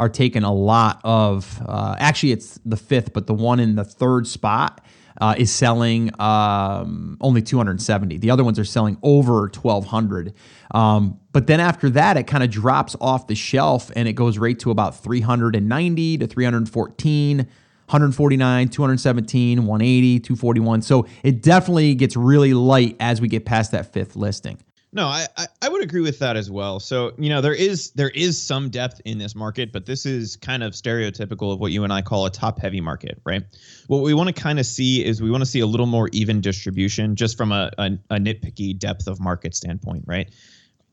are 0.00 0.08
taking 0.08 0.44
a 0.44 0.52
lot 0.52 0.98
of. 1.04 1.60
Uh, 1.60 1.94
actually, 1.98 2.32
it's 2.32 2.58
the 2.64 2.78
fifth, 2.78 3.12
but 3.12 3.26
the 3.26 3.34
one 3.34 3.60
in 3.60 3.76
the 3.76 3.84
third 3.84 4.26
spot 4.26 4.82
uh, 5.20 5.34
is 5.36 5.52
selling 5.52 6.10
um, 6.20 7.16
only 7.20 7.42
270. 7.42 8.18
The 8.18 8.30
other 8.30 8.44
ones 8.44 8.58
are 8.58 8.64
selling 8.64 8.98
over 9.02 9.42
1,200. 9.42 10.34
Um, 10.72 11.18
but 11.32 11.46
then 11.46 11.60
after 11.60 11.90
that, 11.90 12.16
it 12.16 12.26
kind 12.26 12.42
of 12.42 12.50
drops 12.50 12.96
off 13.00 13.26
the 13.26 13.34
shelf 13.34 13.90
and 13.96 14.08
it 14.08 14.14
goes 14.14 14.38
right 14.38 14.58
to 14.60 14.70
about 14.70 14.96
390 15.02 16.18
to 16.18 16.26
314. 16.26 17.48
149, 17.88 18.68
217, 18.68 19.64
180, 19.64 20.20
241. 20.20 20.82
So 20.82 21.06
it 21.22 21.42
definitely 21.42 21.94
gets 21.94 22.16
really 22.16 22.52
light 22.52 22.96
as 23.00 23.18
we 23.22 23.28
get 23.28 23.46
past 23.46 23.72
that 23.72 23.94
fifth 23.94 24.14
listing. 24.14 24.58
No, 24.90 25.06
I, 25.06 25.26
I 25.60 25.68
would 25.68 25.82
agree 25.82 26.00
with 26.00 26.18
that 26.20 26.36
as 26.36 26.50
well. 26.50 26.80
So 26.80 27.12
you 27.18 27.28
know 27.28 27.42
there 27.42 27.54
is 27.54 27.90
there 27.90 28.08
is 28.10 28.40
some 28.40 28.70
depth 28.70 29.02
in 29.04 29.18
this 29.18 29.34
market, 29.34 29.70
but 29.70 29.84
this 29.84 30.06
is 30.06 30.36
kind 30.36 30.62
of 30.62 30.72
stereotypical 30.72 31.52
of 31.52 31.60
what 31.60 31.72
you 31.72 31.84
and 31.84 31.92
I 31.92 32.00
call 32.00 32.24
a 32.24 32.30
top 32.30 32.58
heavy 32.58 32.80
market, 32.80 33.20
right? 33.24 33.42
What 33.88 34.02
we 34.02 34.14
want 34.14 34.28
to 34.28 34.32
kind 34.32 34.58
of 34.58 34.64
see 34.64 35.04
is 35.04 35.20
we 35.20 35.30
want 35.30 35.42
to 35.42 35.46
see 35.46 35.60
a 35.60 35.66
little 35.66 35.86
more 35.86 36.08
even 36.12 36.40
distribution, 36.40 37.16
just 37.16 37.36
from 37.36 37.52
a, 37.52 37.70
a, 37.76 37.90
a 38.10 38.16
nitpicky 38.16 38.78
depth 38.78 39.06
of 39.06 39.20
market 39.20 39.54
standpoint, 39.54 40.04
right? 40.06 40.30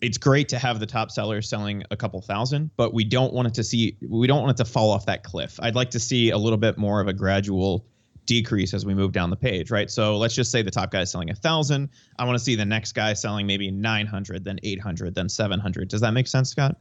It's 0.02 0.18
great 0.18 0.50
to 0.50 0.60
have 0.60 0.82
the 0.82 0.86
top 0.86 1.10
sellers 1.10 1.48
selling 1.48 1.84
a 1.90 1.96
couple 1.96 2.22
thousand, 2.22 2.72
but 2.76 2.94
we 2.94 3.06
don't 3.06 3.34
want 3.34 3.48
it 3.48 3.54
to 3.54 3.64
see 3.64 3.98
we 4.10 4.28
don't 4.28 4.42
want 4.42 4.60
it 4.60 4.64
to 4.64 4.70
fall 4.70 4.92
off 4.92 5.06
that 5.06 5.24
cliff. 5.24 5.58
I'd 5.62 5.76
like 5.76 5.92
to 5.92 6.00
see 6.02 6.32
a 6.32 6.38
little 6.38 6.58
bit 6.58 6.78
more 6.78 7.00
of 7.00 7.08
a 7.08 7.14
gradual 7.14 7.86
decrease 8.26 8.74
as 8.74 8.86
we 8.86 8.94
move 8.94 9.12
down 9.12 9.30
the 9.30 9.36
page, 9.36 9.72
right? 9.72 9.90
So 9.90 10.18
let's 10.18 10.36
just 10.36 10.52
say 10.52 10.62
the 10.62 10.72
top 10.72 10.92
guy 10.92 11.02
is 11.02 11.12
selling 11.12 11.30
a 11.30 11.36
thousand. 11.36 11.90
I 12.18 12.26
want 12.26 12.38
to 12.38 12.44
see 12.44 12.56
the 12.56 12.66
next 12.66 12.94
guy 12.94 13.14
selling 13.14 13.48
maybe 13.48 13.72
900, 13.72 14.44
then 14.44 14.60
800, 14.64 15.16
then 15.16 15.30
700. 15.30 15.88
Does 15.88 16.02
that 16.02 16.12
make 16.12 16.28
sense, 16.28 16.50
Scott? 16.50 16.78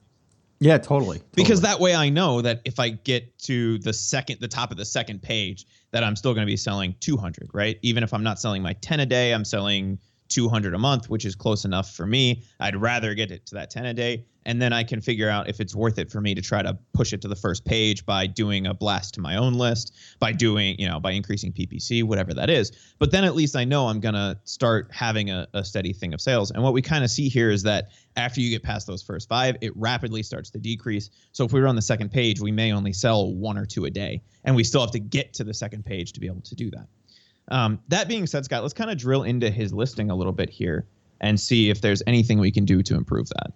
Yeah, 0.61 0.79
totally, 0.79 1.19
totally. 1.19 1.23
Because 1.35 1.61
that 1.63 1.81
way 1.81 1.95
I 1.95 2.09
know 2.09 2.41
that 2.41 2.61
if 2.65 2.79
I 2.79 2.91
get 2.91 3.37
to 3.41 3.79
the 3.79 3.93
second, 3.93 4.41
the 4.41 4.49
top 4.49 4.71
of 4.71 4.77
the 4.77 4.85
second 4.85 5.23
page, 5.23 5.67
that 5.91 6.05
I'm 6.05 6.17
still 6.17 6.33
going 6.33 6.47
to 6.47 6.51
be 6.51 6.57
selling 6.57 6.95
200, 7.01 7.51
right? 7.53 7.79
Even 7.83 8.03
if 8.03 8.15
I'm 8.15 8.23
not 8.23 8.41
selling 8.41 8.63
my 8.63 8.73
10 8.75 9.01
a 9.01 9.07
day, 9.07 9.33
I'm 9.33 9.45
selling 9.45 9.99
200 10.35 10.75
a 10.75 10.79
month, 10.79 11.09
which 11.09 11.25
is 11.25 11.37
close 11.37 11.65
enough 11.65 11.93
for 11.93 12.07
me. 12.07 12.43
I'd 12.59 12.75
rather 12.75 13.15
get 13.15 13.31
it 13.31 13.47
to 13.47 13.55
that 13.55 13.71
10 13.71 13.87
a 13.87 13.95
day. 13.95 14.27
And 14.47 14.61
then 14.61 14.73
I 14.73 14.83
can 14.83 15.01
figure 15.01 15.31
out 15.31 15.49
if 15.49 15.61
it's 15.61 15.75
worth 15.75 15.97
it 15.99 16.11
for 16.11 16.21
me 16.21 16.35
to 16.35 16.43
try 16.43 16.61
to 16.61 16.77
push 16.93 17.13
it 17.13 17.23
to 17.23 17.29
the 17.29 17.37
first 17.37 17.65
page 17.65 18.05
by 18.05 18.27
doing 18.27 18.67
a 18.67 18.75
blast 18.75 19.15
to 19.15 19.21
my 19.21 19.37
own 19.37 19.55
list, 19.55 19.95
by 20.19 20.33
doing, 20.33 20.77
you 20.79 20.89
know, 20.89 20.99
by 20.99 21.13
increasing 21.13 21.53
PPC, 21.53 22.03
whatever 22.03 22.35
that 22.35 22.51
is. 22.51 22.73
But 22.99 23.13
then 23.13 23.25
at 23.25 23.35
least 23.35 23.55
I 23.55 23.65
know 23.65 23.87
I'm 23.87 24.01
going 24.01 24.17
to 24.17 24.37
start 24.43 24.91
having 24.93 25.31
a, 25.31 25.47
a 25.55 25.65
steady 25.65 25.93
thing 25.93 26.13
of 26.13 26.21
sales. 26.21 26.51
And 26.51 26.63
what 26.63 26.73
we 26.73 26.83
kind 26.83 27.05
of 27.05 27.11
see 27.11 27.29
here 27.29 27.51
is 27.51 27.63
that 27.63 27.91
after 28.17 28.41
you 28.41 28.51
get 28.51 28.65
past 28.65 28.89
those 28.89 29.03
first 29.03 29.29
five, 29.29 29.57
it 29.61 29.73
rapidly 29.77 30.23
starts 30.25 30.51
to 30.51 30.59
decrease. 30.59 31.11
So 31.33 31.45
if 31.45 31.53
we 31.53 31.61
were 31.61 31.69
on 31.69 31.77
the 31.77 31.83
second 31.83 32.11
page, 32.11 32.41
we 32.41 32.53
may 32.53 32.73
only 32.73 32.93
sell 32.93 33.33
one 33.33 33.57
or 33.57 33.65
two 33.65 33.85
a 33.85 33.91
day. 33.91 34.21
And 34.43 34.55
we 34.55 34.65
still 34.65 34.81
have 34.81 34.91
to 34.91 35.01
get 35.01 35.33
to 35.35 35.45
the 35.45 35.55
second 35.55 35.87
page 35.87 36.13
to 36.13 36.21
be 36.21 36.27
able 36.27 36.43
to 36.43 36.55
do 36.55 36.71
that. 36.73 36.89
Um, 37.49 37.81
that 37.89 38.09
being 38.09 38.27
said, 38.27 38.45
Scott, 38.45 38.63
let's 38.63 38.75
kind 38.75 38.91
of 38.91 38.99
drill 38.99 39.23
into 39.23 39.51
his 39.51 39.73
listing 39.73 40.11
a 40.11 40.15
little 40.15 40.33
bit 40.33 40.51
here 40.51 40.87
and 41.21 41.39
see 41.39 41.71
if 41.71 41.81
there's 41.81 42.03
anything 42.07 42.39
we 42.39 42.51
can 42.51 42.65
do 42.65 42.83
to 42.83 42.95
improve 42.95 43.29
that. 43.31 43.53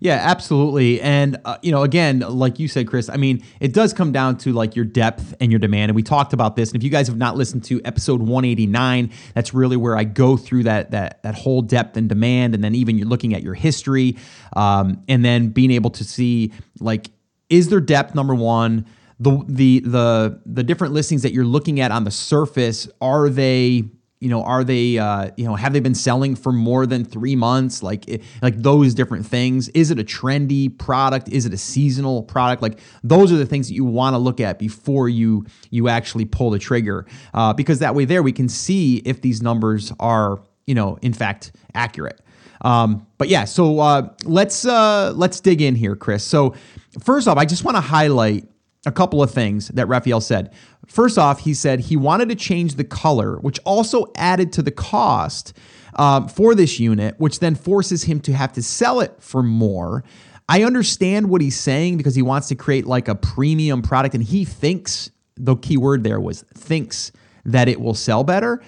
Yeah, 0.00 0.20
absolutely. 0.22 1.00
And, 1.00 1.38
uh, 1.44 1.58
you 1.60 1.72
know, 1.72 1.82
again, 1.82 2.20
like 2.20 2.60
you 2.60 2.68
said, 2.68 2.86
Chris, 2.86 3.08
I 3.08 3.16
mean, 3.16 3.42
it 3.58 3.72
does 3.72 3.92
come 3.92 4.12
down 4.12 4.36
to 4.38 4.52
like 4.52 4.76
your 4.76 4.84
depth 4.84 5.34
and 5.40 5.50
your 5.50 5.58
demand. 5.58 5.90
And 5.90 5.96
we 5.96 6.04
talked 6.04 6.32
about 6.32 6.54
this. 6.54 6.70
And 6.70 6.76
if 6.76 6.84
you 6.84 6.90
guys 6.90 7.08
have 7.08 7.16
not 7.16 7.36
listened 7.36 7.64
to 7.64 7.80
episode 7.84 8.20
189, 8.20 9.10
that's 9.34 9.52
really 9.52 9.76
where 9.76 9.96
I 9.96 10.04
go 10.04 10.36
through 10.36 10.64
that, 10.64 10.92
that, 10.92 11.22
that 11.24 11.34
whole 11.34 11.62
depth 11.62 11.96
and 11.96 12.08
demand. 12.08 12.54
And 12.54 12.62
then 12.62 12.76
even 12.76 12.96
you're 12.96 13.08
looking 13.08 13.34
at 13.34 13.42
your 13.42 13.54
history 13.54 14.16
um, 14.54 15.02
and 15.08 15.24
then 15.24 15.48
being 15.48 15.72
able 15.72 15.90
to 15.90 16.04
see 16.04 16.52
like, 16.78 17.10
is 17.48 17.68
there 17.68 17.80
depth, 17.80 18.14
number 18.14 18.36
one? 18.36 18.86
The 19.20 19.44
the 19.48 19.80
the 19.80 20.40
the 20.46 20.62
different 20.62 20.94
listings 20.94 21.22
that 21.22 21.32
you're 21.32 21.44
looking 21.44 21.80
at 21.80 21.90
on 21.90 22.04
the 22.04 22.10
surface 22.10 22.88
are 23.00 23.28
they 23.28 23.84
you 24.20 24.28
know 24.28 24.42
are 24.42 24.64
they 24.64 24.98
uh, 24.98 25.30
you 25.36 25.44
know 25.44 25.54
have 25.54 25.72
they 25.72 25.80
been 25.80 25.94
selling 25.94 26.34
for 26.34 26.52
more 26.52 26.86
than 26.86 27.04
three 27.04 27.36
months? 27.36 27.82
Like 27.82 28.08
eh, 28.08 28.18
like 28.42 28.56
those 28.56 28.94
different 28.94 29.26
things. 29.26 29.68
Is 29.70 29.90
it 29.90 29.98
a 29.98 30.04
trendy 30.04 30.76
product? 30.76 31.28
Is 31.28 31.46
it 31.46 31.52
a 31.52 31.56
seasonal 31.56 32.22
product? 32.22 32.62
Like 32.62 32.80
those 33.02 33.32
are 33.32 33.36
the 33.36 33.46
things 33.46 33.68
that 33.68 33.74
you 33.74 33.84
want 33.84 34.14
to 34.14 34.18
look 34.18 34.40
at 34.40 34.58
before 34.58 35.08
you 35.08 35.46
you 35.70 35.88
actually 35.88 36.24
pull 36.24 36.50
the 36.50 36.58
trigger. 36.58 37.06
Uh, 37.34 37.52
because 37.52 37.78
that 37.80 37.94
way 37.94 38.04
there 38.04 38.22
we 38.22 38.32
can 38.32 38.48
see 38.48 38.96
if 38.98 39.20
these 39.20 39.42
numbers 39.42 39.92
are 40.00 40.40
you 40.66 40.74
know 40.74 40.98
in 41.02 41.12
fact 41.12 41.52
accurate. 41.74 42.20
Um, 42.60 43.06
but 43.18 43.28
yeah, 43.28 43.44
so 43.44 43.78
uh, 43.78 44.08
let's 44.24 44.64
uh, 44.64 45.12
let's 45.14 45.40
dig 45.40 45.60
in 45.62 45.74
here, 45.74 45.94
Chris. 45.94 46.24
So 46.24 46.54
first 47.00 47.28
off, 47.28 47.36
I 47.36 47.44
just 47.44 47.64
want 47.64 47.76
to 47.76 47.80
highlight 47.80 48.48
a 48.86 48.92
couple 48.92 49.22
of 49.22 49.30
things 49.30 49.68
that 49.68 49.86
Raphael 49.86 50.20
said. 50.20 50.52
First 50.86 51.18
off, 51.18 51.40
he 51.40 51.52
said 51.54 51.80
he 51.80 51.96
wanted 51.96 52.28
to 52.28 52.34
change 52.34 52.74
the 52.74 52.84
color, 52.84 53.38
which 53.38 53.58
also 53.64 54.06
added 54.16 54.52
to 54.54 54.62
the 54.62 54.70
cost 54.70 55.52
um, 55.96 56.28
for 56.28 56.54
this 56.54 56.78
unit, 56.78 57.14
which 57.18 57.40
then 57.40 57.54
forces 57.54 58.04
him 58.04 58.20
to 58.20 58.32
have 58.32 58.52
to 58.54 58.62
sell 58.62 59.00
it 59.00 59.14
for 59.20 59.42
more. 59.42 60.04
I 60.48 60.62
understand 60.62 61.28
what 61.28 61.42
he's 61.42 61.58
saying 61.58 61.98
because 61.98 62.14
he 62.14 62.22
wants 62.22 62.48
to 62.48 62.54
create 62.54 62.86
like 62.86 63.08
a 63.08 63.14
premium 63.14 63.82
product, 63.82 64.14
and 64.14 64.24
he 64.24 64.44
thinks 64.44 65.10
the 65.36 65.56
key 65.56 65.76
word 65.76 66.04
there 66.04 66.20
was 66.20 66.42
thinks 66.54 67.12
that 67.44 67.68
it 67.68 67.80
will 67.80 67.94
sell 67.94 68.24
better. 68.24 68.62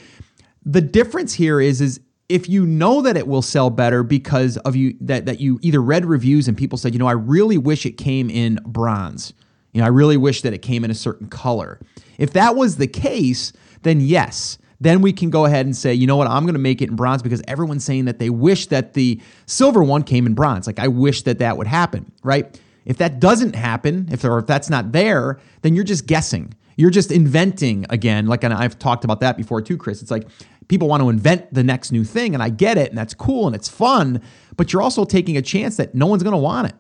The 0.65 0.81
difference 0.81 1.35
here 1.35 1.61
is 1.61 1.81
is 1.81 2.01
if 2.29 2.49
you 2.49 2.67
know 2.67 3.03
that 3.03 3.17
it 3.17 3.27
will 3.27 3.43
sell 3.43 3.71
better 3.71 4.03
because 4.03 4.57
of 4.59 4.77
you 4.77 4.95
that 5.01 5.27
that 5.27 5.41
you 5.41 5.59
either 5.63 5.81
read 5.81 6.05
reviews 6.05 6.49
and 6.49 6.57
people 6.57 6.79
said, 6.79 6.93
you 6.93 6.99
know, 6.99 7.07
I 7.07 7.13
really 7.13 7.59
wish 7.59 7.87
it 7.87 7.93
came 7.93 8.29
in 8.29 8.59
bronze. 8.67 9.33
You 9.73 9.81
know, 9.81 9.87
I 9.87 9.91
really 9.91 10.17
wish 10.17 10.43
that 10.43 10.53
it 10.53 10.59
came 10.59 10.85
in 10.85 10.91
a 10.91 10.95
certain 10.95 11.29
color. 11.29 11.81
If 12.19 12.33
that 12.33 12.57
was 12.57 12.77
the 12.77 12.87
case, 12.87 13.53
then 13.83 14.01
yes, 14.01 14.59
then 14.81 15.03
we 15.03 15.13
can 15.13 15.31
go 15.31 15.45
ahead 15.45 15.67
and 15.67 15.77
say, 15.77 15.93
you 15.93 16.07
know 16.07 16.17
what, 16.17 16.27
I'm 16.27 16.45
going 16.45 16.55
to 16.55 16.61
make 16.61 16.81
it 16.81 16.89
in 16.89 16.97
bronze 16.97 17.23
because 17.23 17.43
everyone's 17.47 17.85
saying 17.85 18.07
that 18.07 18.19
they 18.19 18.31
wish 18.31 18.67
that 18.67 18.95
the 18.95 19.21
silver 19.47 19.83
one 19.83 20.03
came 20.03 20.27
in 20.27 20.35
bronze. 20.35 20.67
Like 20.67 20.79
I 20.79 20.89
wish 20.89 21.23
that 21.23 21.39
that 21.39 21.57
would 21.57 21.67
happen, 21.67 22.11
right? 22.23 22.59
If 22.87 22.97
that 22.97 23.21
doesn't 23.21 23.55
happen, 23.55 24.09
if 24.11 24.25
or 24.25 24.39
if 24.39 24.47
that's 24.47 24.71
not 24.71 24.93
there, 24.93 25.39
then 25.63 25.75
you're 25.75 25.85
just 25.85 26.07
guessing. 26.07 26.55
You're 26.77 26.91
just 26.91 27.13
inventing 27.13 27.85
again. 27.91 28.27
Like 28.27 28.43
and 28.43 28.55
I've 28.55 28.79
talked 28.79 29.05
about 29.05 29.21
that 29.21 29.37
before 29.37 29.61
too, 29.61 29.77
Chris. 29.77 30.01
It's 30.01 30.11
like 30.11 30.27
people 30.69 30.89
want 30.89 31.03
to 31.03 31.11
invent 31.11 31.53
the 31.53 31.63
next 31.63 31.93
new 31.93 32.05
thing, 32.05 32.33
and 32.33 32.43
I 32.43 32.49
get 32.49 32.79
it, 32.79 32.89
and 32.89 32.97
that's 32.97 33.13
cool 33.13 33.47
and 33.47 33.55
it's 33.55 33.69
fun. 33.69 34.23
But 34.57 34.73
you're 34.73 34.81
also 34.81 35.05
taking 35.05 35.37
a 35.37 35.43
chance 35.43 35.77
that 35.77 35.95
no 35.95 36.07
one's 36.07 36.23
going 36.23 36.33
to 36.33 36.39
want 36.39 36.69
it, 36.69 36.75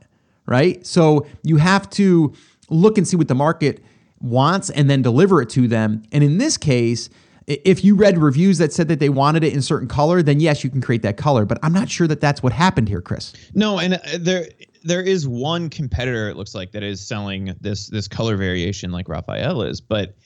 right? 0.47 0.85
So 0.87 1.26
you 1.42 1.59
have 1.59 1.90
to 1.90 2.32
look 2.70 2.98
and 2.98 3.06
see 3.06 3.16
what 3.16 3.28
the 3.28 3.34
market 3.34 3.82
wants 4.20 4.70
and 4.70 4.88
then 4.88 5.02
deliver 5.02 5.42
it 5.42 5.50
to 5.50 5.66
them. 5.68 6.02
And 6.12 6.22
in 6.22 6.38
this 6.38 6.56
case, 6.56 7.10
if 7.46 7.84
you 7.84 7.94
read 7.94 8.18
reviews 8.18 8.58
that 8.58 8.72
said 8.72 8.88
that 8.88 9.00
they 9.00 9.08
wanted 9.08 9.42
it 9.44 9.52
in 9.52 9.62
certain 9.62 9.88
color, 9.88 10.22
then 10.22 10.40
yes, 10.40 10.62
you 10.62 10.70
can 10.70 10.80
create 10.80 11.02
that 11.02 11.16
color. 11.16 11.44
But 11.44 11.58
I'm 11.62 11.72
not 11.72 11.88
sure 11.88 12.06
that 12.06 12.20
that's 12.20 12.42
what 12.42 12.52
happened 12.52 12.88
here, 12.88 13.00
Chris. 13.00 13.32
No, 13.54 13.78
and 13.78 13.94
uh, 13.94 13.98
there 14.18 14.48
there 14.82 15.02
is 15.02 15.26
one 15.26 15.68
competitor 15.68 16.28
it 16.28 16.36
looks 16.36 16.54
like 16.54 16.72
that 16.72 16.82
is 16.82 17.06
selling 17.06 17.54
this 17.60 17.88
this 17.88 18.08
color 18.08 18.36
variation 18.36 18.92
like 18.92 19.08
Raphael 19.08 19.62
is, 19.62 19.80
but 19.80 20.16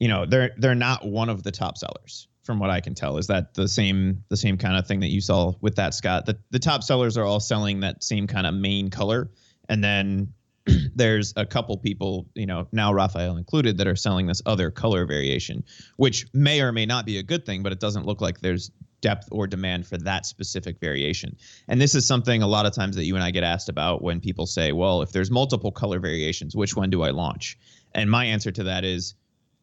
you 0.00 0.08
know 0.08 0.26
they're 0.26 0.52
they're 0.58 0.74
not 0.74 1.06
one 1.06 1.28
of 1.28 1.42
the 1.42 1.52
top 1.52 1.78
sellers 1.78 2.28
from 2.42 2.58
what 2.58 2.70
I 2.70 2.80
can 2.80 2.94
tell. 2.94 3.18
Is 3.18 3.28
that 3.28 3.54
the 3.54 3.68
same 3.68 4.24
the 4.28 4.36
same 4.36 4.58
kind 4.58 4.76
of 4.76 4.86
thing 4.86 5.00
that 5.00 5.08
you 5.10 5.20
saw 5.20 5.52
with 5.60 5.76
that 5.76 5.94
Scott? 5.94 6.26
The 6.26 6.38
the 6.50 6.58
top 6.58 6.82
sellers 6.82 7.16
are 7.16 7.24
all 7.24 7.40
selling 7.40 7.80
that 7.80 8.02
same 8.02 8.26
kind 8.26 8.46
of 8.46 8.54
main 8.54 8.90
color, 8.90 9.30
and 9.68 9.84
then 9.84 10.32
there's 10.94 11.32
a 11.36 11.46
couple 11.46 11.76
people, 11.76 12.26
you 12.34 12.46
know, 12.46 12.66
now 12.72 12.92
Raphael 12.92 13.36
included, 13.36 13.78
that 13.78 13.86
are 13.86 13.96
selling 13.96 14.26
this 14.26 14.42
other 14.46 14.70
color 14.70 15.06
variation, 15.06 15.64
which 15.96 16.26
may 16.32 16.60
or 16.60 16.72
may 16.72 16.86
not 16.86 17.06
be 17.06 17.18
a 17.18 17.22
good 17.22 17.46
thing, 17.46 17.62
but 17.62 17.72
it 17.72 17.80
doesn't 17.80 18.06
look 18.06 18.20
like 18.20 18.40
there's 18.40 18.70
depth 19.00 19.28
or 19.30 19.46
demand 19.46 19.86
for 19.86 19.98
that 19.98 20.26
specific 20.26 20.80
variation. 20.80 21.36
And 21.68 21.80
this 21.80 21.94
is 21.94 22.06
something 22.06 22.42
a 22.42 22.46
lot 22.46 22.66
of 22.66 22.72
times 22.72 22.96
that 22.96 23.04
you 23.04 23.14
and 23.14 23.22
I 23.22 23.30
get 23.30 23.44
asked 23.44 23.68
about 23.68 24.02
when 24.02 24.20
people 24.20 24.46
say, 24.46 24.72
well, 24.72 25.02
if 25.02 25.12
there's 25.12 25.30
multiple 25.30 25.70
color 25.70 26.00
variations, 26.00 26.56
which 26.56 26.74
one 26.74 26.90
do 26.90 27.02
I 27.02 27.10
launch? 27.10 27.58
And 27.94 28.10
my 28.10 28.24
answer 28.24 28.50
to 28.52 28.64
that 28.64 28.84
is 28.84 29.14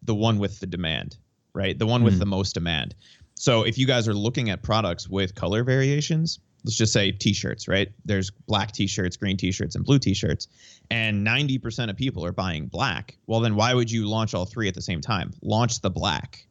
the 0.04 0.16
one 0.16 0.40
with 0.40 0.60
the 0.60 0.68
demand, 0.68 1.18
right? 1.54 1.78
The 1.78 1.86
one 1.86 2.02
mm 2.02 2.06
with 2.06 2.14
hmm. 2.14 2.20
the 2.20 2.26
most 2.26 2.54
demand. 2.54 2.96
So 3.36 3.64
if 3.64 3.78
you 3.78 3.88
guys 3.88 4.08
are 4.08 4.14
looking 4.14 4.50
at 4.50 4.62
products 4.62 5.10
with 5.10 5.36
color 5.36 5.64
variations, 5.64 6.40
let's 6.64 6.76
just 6.76 6.94
say 6.94 7.12
t-shirts, 7.12 7.68
right? 7.68 7.90
There's 8.06 8.32
black 8.32 8.72
t-shirts, 8.72 9.18
green 9.18 9.38
t-shirts, 9.38 9.76
and 9.76 9.84
blue 9.84 10.00
t-shirts, 10.00 10.48
and 10.90 11.26
90% 11.26 11.90
of 11.90 11.98
people 11.98 12.26
are 12.26 12.32
buying 12.32 12.68
black. 12.68 13.18
Well, 13.28 13.40
then 13.40 13.56
why 13.56 13.74
would 13.74 13.92
you 13.92 14.08
launch 14.08 14.34
all 14.34 14.46
three 14.46 14.68
at 14.68 14.76
the 14.76 14.82
same 14.82 15.02
time? 15.02 15.32
Launch 15.42 15.82
the 15.82 15.90
black, 15.90 16.48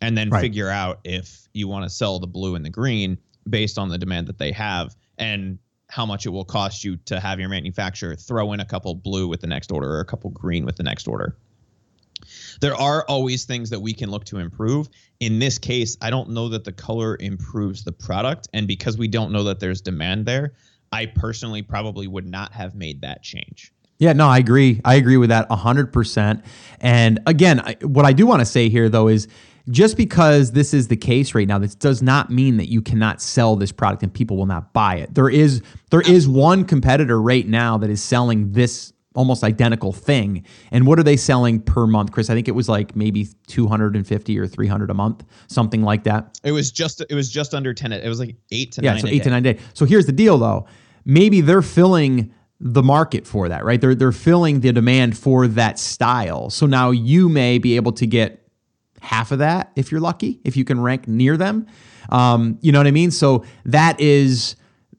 and 0.00 0.16
then 0.16 0.30
right. 0.30 0.40
figure 0.40 0.68
out 0.68 1.00
if 1.04 1.48
you 1.52 1.68
want 1.68 1.84
to 1.84 1.90
sell 1.90 2.18
the 2.18 2.26
blue 2.26 2.54
and 2.54 2.64
the 2.64 2.70
green 2.70 3.18
based 3.48 3.78
on 3.78 3.88
the 3.88 3.98
demand 3.98 4.26
that 4.26 4.38
they 4.38 4.52
have 4.52 4.94
and 5.18 5.58
how 5.88 6.04
much 6.04 6.26
it 6.26 6.30
will 6.30 6.44
cost 6.44 6.82
you 6.82 6.96
to 6.96 7.20
have 7.20 7.38
your 7.38 7.48
manufacturer 7.48 8.16
throw 8.16 8.52
in 8.52 8.60
a 8.60 8.64
couple 8.64 8.92
blue 8.94 9.28
with 9.28 9.40
the 9.40 9.46
next 9.46 9.70
order 9.70 9.88
or 9.88 10.00
a 10.00 10.04
couple 10.04 10.30
green 10.30 10.64
with 10.64 10.76
the 10.76 10.82
next 10.82 11.06
order 11.06 11.36
there 12.60 12.74
are 12.74 13.04
always 13.08 13.44
things 13.44 13.70
that 13.70 13.80
we 13.80 13.92
can 13.92 14.10
look 14.10 14.24
to 14.26 14.38
improve. 14.38 14.88
In 15.20 15.38
this 15.38 15.58
case, 15.58 15.96
I 16.00 16.10
don't 16.10 16.30
know 16.30 16.48
that 16.50 16.64
the 16.64 16.72
color 16.72 17.16
improves 17.20 17.84
the 17.84 17.92
product. 17.92 18.48
And 18.52 18.66
because 18.66 18.98
we 18.98 19.08
don't 19.08 19.32
know 19.32 19.44
that 19.44 19.60
there's 19.60 19.80
demand 19.80 20.26
there, 20.26 20.52
I 20.92 21.06
personally 21.06 21.62
probably 21.62 22.06
would 22.06 22.26
not 22.26 22.52
have 22.52 22.74
made 22.74 23.00
that 23.02 23.22
change. 23.22 23.72
Yeah, 23.98 24.12
no, 24.12 24.28
I 24.28 24.38
agree. 24.38 24.80
I 24.84 24.96
agree 24.96 25.16
with 25.16 25.30
that 25.30 25.48
100%. 25.48 26.44
And 26.80 27.20
again, 27.26 27.60
I, 27.60 27.76
what 27.82 28.04
I 28.04 28.12
do 28.12 28.26
want 28.26 28.40
to 28.40 28.46
say 28.46 28.68
here, 28.68 28.90
though, 28.90 29.08
is 29.08 29.26
just 29.70 29.96
because 29.96 30.52
this 30.52 30.72
is 30.74 30.88
the 30.88 30.96
case 30.96 31.34
right 31.34 31.48
now, 31.48 31.58
this 31.58 31.74
does 31.74 32.02
not 32.02 32.30
mean 32.30 32.58
that 32.58 32.68
you 32.68 32.82
cannot 32.82 33.20
sell 33.20 33.56
this 33.56 33.72
product 33.72 34.02
and 34.02 34.12
people 34.12 34.36
will 34.36 34.46
not 34.46 34.72
buy 34.72 34.96
it. 34.96 35.14
There 35.14 35.28
is 35.28 35.62
there 35.90 36.02
is 36.02 36.28
one 36.28 36.64
competitor 36.64 37.20
right 37.20 37.46
now 37.46 37.78
that 37.78 37.90
is 37.90 38.02
selling 38.02 38.52
this 38.52 38.92
almost 39.16 39.42
identical 39.42 39.92
thing. 39.92 40.44
And 40.70 40.86
what 40.86 40.98
are 40.98 41.02
they 41.02 41.16
selling 41.16 41.60
per 41.60 41.86
month, 41.86 42.12
Chris? 42.12 42.30
I 42.30 42.34
think 42.34 42.48
it 42.48 42.54
was 42.54 42.68
like 42.68 42.94
maybe 42.94 43.28
250 43.48 44.38
or 44.38 44.46
300 44.46 44.90
a 44.90 44.94
month, 44.94 45.24
something 45.48 45.82
like 45.82 46.04
that. 46.04 46.38
It 46.44 46.52
was 46.52 46.70
just 46.70 47.02
it 47.08 47.14
was 47.14 47.30
just 47.30 47.54
under 47.54 47.74
10. 47.74 47.92
It 47.92 48.08
was 48.08 48.20
like 48.20 48.36
8 48.52 48.72
to 48.72 48.82
yeah, 48.82 48.92
9 48.92 49.00
so 49.00 49.08
8 49.08 49.22
to 49.24 49.30
9 49.30 49.42
days. 49.42 49.60
So 49.74 49.84
here's 49.84 50.06
the 50.06 50.12
deal 50.12 50.38
though. 50.38 50.66
Maybe 51.04 51.40
they're 51.40 51.62
filling 51.62 52.32
the 52.60 52.82
market 52.82 53.26
for 53.26 53.48
that, 53.48 53.64
right? 53.64 53.80
They're 53.80 53.94
they're 53.94 54.12
filling 54.12 54.60
the 54.60 54.72
demand 54.72 55.16
for 55.16 55.46
that 55.48 55.78
style. 55.78 56.50
So 56.50 56.66
now 56.66 56.90
you 56.90 57.28
may 57.28 57.58
be 57.58 57.76
able 57.76 57.92
to 57.92 58.06
get 58.06 58.46
half 59.00 59.30
of 59.32 59.38
that 59.38 59.72
if 59.76 59.90
you're 59.90 60.00
lucky, 60.00 60.40
if 60.44 60.56
you 60.56 60.64
can 60.64 60.80
rank 60.80 61.06
near 61.06 61.36
them. 61.36 61.66
Um, 62.08 62.58
you 62.60 62.72
know 62.72 62.78
what 62.78 62.86
I 62.86 62.92
mean? 62.92 63.10
So 63.10 63.44
that 63.64 64.00
is 64.00 64.56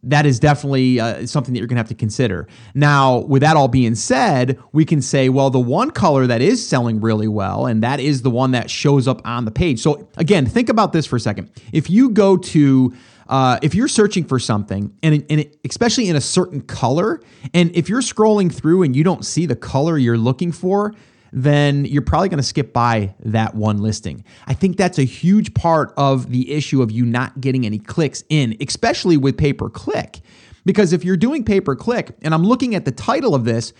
that 0.09 0.25
is 0.25 0.39
definitely 0.39 0.99
uh, 0.99 1.25
something 1.25 1.53
that 1.53 1.59
you're 1.59 1.67
going 1.67 1.75
to 1.75 1.81
have 1.81 1.89
to 1.89 1.95
consider. 1.95 2.47
Now, 2.73 3.19
with 3.19 3.41
that 3.41 3.55
all 3.55 3.67
being 3.67 3.95
said, 3.95 4.59
we 4.71 4.85
can 4.85 5.01
say, 5.01 5.29
well, 5.29 5.49
the 5.49 5.59
one 5.59 5.91
color 5.91 6.27
that 6.27 6.41
is 6.41 6.65
selling 6.65 7.01
really 7.01 7.27
well, 7.27 7.65
and 7.65 7.83
that 7.83 7.99
is 7.99 8.21
the 8.21 8.29
one 8.29 8.51
that 8.51 8.69
shows 8.69 9.07
up 9.07 9.21
on 9.25 9.45
the 9.45 9.51
page. 9.51 9.79
So, 9.79 10.07
again, 10.17 10.45
think 10.45 10.69
about 10.69 10.93
this 10.93 11.05
for 11.05 11.15
a 11.15 11.19
second. 11.19 11.51
If 11.71 11.89
you 11.89 12.09
go 12.09 12.37
to 12.37 12.93
uh, 13.29 13.59
if 13.61 13.75
you're 13.75 13.89
searching 13.89 14.23
for 14.23 14.39
something, 14.39 14.95
and, 15.03 15.25
and 15.29 15.45
especially 15.69 16.07
in 16.07 16.15
a 16.15 16.21
certain 16.21 16.61
color, 16.61 17.21
and 17.53 17.75
if 17.75 17.89
you're 17.89 18.01
scrolling 18.01 18.53
through 18.53 18.83
and 18.83 18.95
you 18.95 19.03
don't 19.03 19.25
see 19.25 19.45
the 19.45 19.55
color 19.55 19.97
you're 19.97 20.17
looking 20.17 20.51
for, 20.51 20.95
then 21.31 21.86
you're 21.86 22.01
probably 22.01 22.29
going 22.29 22.38
to 22.38 22.43
skip 22.43 22.74
by 22.74 23.13
that 23.19 23.55
one 23.55 23.77
listing. 23.79 24.24
I 24.46 24.53
think 24.53 24.77
that's 24.77 24.98
a 24.98 25.03
huge 25.03 25.53
part 25.53 25.93
of 25.98 26.31
the 26.31 26.51
issue 26.51 26.81
of 26.81 26.91
you 26.91 27.05
not 27.05 27.39
getting 27.41 27.65
any 27.65 27.79
clicks 27.79 28.24
in, 28.29 28.55
especially 28.62 29.17
with 29.17 29.38
pay 29.38 29.53
per 29.53 29.69
click. 29.69 30.22
Because 30.65 30.93
if 30.93 31.05
you're 31.05 31.17
doing 31.17 31.43
pay 31.43 31.62
per 31.62 31.75
click, 31.75 32.15
and 32.22 32.34
I'm 32.34 32.43
looking 32.43 32.75
at 32.75 32.86
the 32.86 32.91
title 32.91 33.34
of 33.34 33.46
this, 33.46 33.74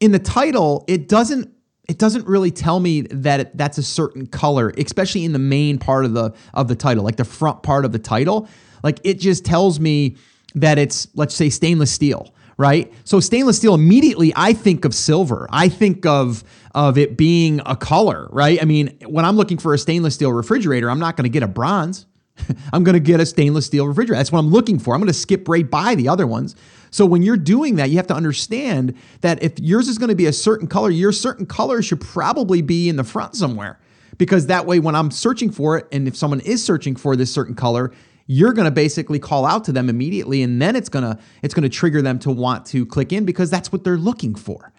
in 0.00 0.12
the 0.12 0.18
title, 0.18 0.84
it 0.88 1.08
doesn't 1.08 1.52
it 1.88 1.98
doesn't 1.98 2.26
really 2.26 2.50
tell 2.50 2.80
me 2.80 3.02
that 3.02 3.40
it, 3.40 3.56
that's 3.56 3.78
a 3.78 3.82
certain 3.82 4.26
color, 4.26 4.72
especially 4.76 5.24
in 5.24 5.32
the 5.32 5.38
main 5.38 5.78
part 5.78 6.04
of 6.04 6.14
the 6.14 6.34
of 6.52 6.68
the 6.68 6.74
title, 6.74 7.04
like 7.04 7.16
the 7.16 7.24
front 7.24 7.62
part 7.62 7.84
of 7.84 7.92
the 7.92 7.98
title. 7.98 8.48
Like 8.82 9.00
it 9.04 9.20
just 9.20 9.44
tells 9.44 9.78
me 9.78 10.16
that 10.54 10.78
it's 10.78 11.08
let's 11.14 11.34
say 11.34 11.48
stainless 11.48 11.92
steel 11.92 12.34
right? 12.58 12.92
So 13.04 13.20
stainless 13.20 13.58
steel 13.58 13.74
immediately 13.74 14.32
I 14.34 14.52
think 14.52 14.84
of 14.84 14.94
silver. 14.94 15.46
I 15.50 15.68
think 15.68 16.06
of 16.06 16.44
of 16.74 16.98
it 16.98 17.16
being 17.16 17.60
a 17.64 17.76
color, 17.76 18.28
right? 18.30 18.60
I 18.60 18.64
mean, 18.64 18.98
when 19.06 19.24
I'm 19.24 19.36
looking 19.36 19.58
for 19.58 19.72
a 19.72 19.78
stainless 19.78 20.14
steel 20.14 20.32
refrigerator, 20.32 20.90
I'm 20.90 20.98
not 20.98 21.16
going 21.16 21.24
to 21.24 21.30
get 21.30 21.42
a 21.42 21.48
bronze. 21.48 22.06
I'm 22.72 22.84
going 22.84 22.94
to 22.94 23.00
get 23.00 23.18
a 23.18 23.26
stainless 23.26 23.66
steel 23.66 23.86
refrigerator. 23.86 24.18
That's 24.18 24.30
what 24.30 24.40
I'm 24.40 24.50
looking 24.50 24.78
for. 24.78 24.94
I'm 24.94 25.00
going 25.00 25.08
to 25.08 25.14
skip 25.14 25.48
right 25.48 25.68
by 25.68 25.94
the 25.94 26.08
other 26.08 26.26
ones. 26.26 26.54
So 26.90 27.06
when 27.06 27.22
you're 27.22 27.36
doing 27.36 27.76
that, 27.76 27.90
you 27.90 27.96
have 27.96 28.06
to 28.08 28.14
understand 28.14 28.94
that 29.22 29.42
if 29.42 29.58
yours 29.58 29.88
is 29.88 29.98
going 29.98 30.10
to 30.10 30.14
be 30.14 30.26
a 30.26 30.32
certain 30.32 30.66
color, 30.66 30.90
your 30.90 31.12
certain 31.12 31.46
color 31.46 31.82
should 31.82 32.00
probably 32.00 32.62
be 32.62 32.88
in 32.88 32.96
the 32.96 33.04
front 33.04 33.34
somewhere. 33.36 33.78
Because 34.18 34.46
that 34.46 34.64
way, 34.64 34.78
when 34.78 34.94
I'm 34.94 35.10
searching 35.10 35.50
for 35.50 35.76
it, 35.76 35.86
and 35.92 36.08
if 36.08 36.16
someone 36.16 36.40
is 36.40 36.64
searching 36.64 36.96
for 36.96 37.16
this 37.16 37.32
certain 37.32 37.54
color, 37.54 37.92
you're 38.26 38.52
going 38.52 38.64
to 38.64 38.70
basically 38.70 39.18
call 39.18 39.46
out 39.46 39.64
to 39.64 39.72
them 39.72 39.88
immediately 39.88 40.42
and 40.42 40.60
then 40.60 40.76
it's 40.76 40.88
going 40.88 41.04
to 41.04 41.18
it's 41.42 41.54
going 41.54 41.62
to 41.62 41.68
trigger 41.68 42.02
them 42.02 42.18
to 42.18 42.30
want 42.30 42.66
to 42.66 42.84
click 42.86 43.12
in 43.12 43.24
because 43.24 43.50
that's 43.50 43.72
what 43.72 43.84
they're 43.84 43.96
looking 43.96 44.34
for. 44.34 44.72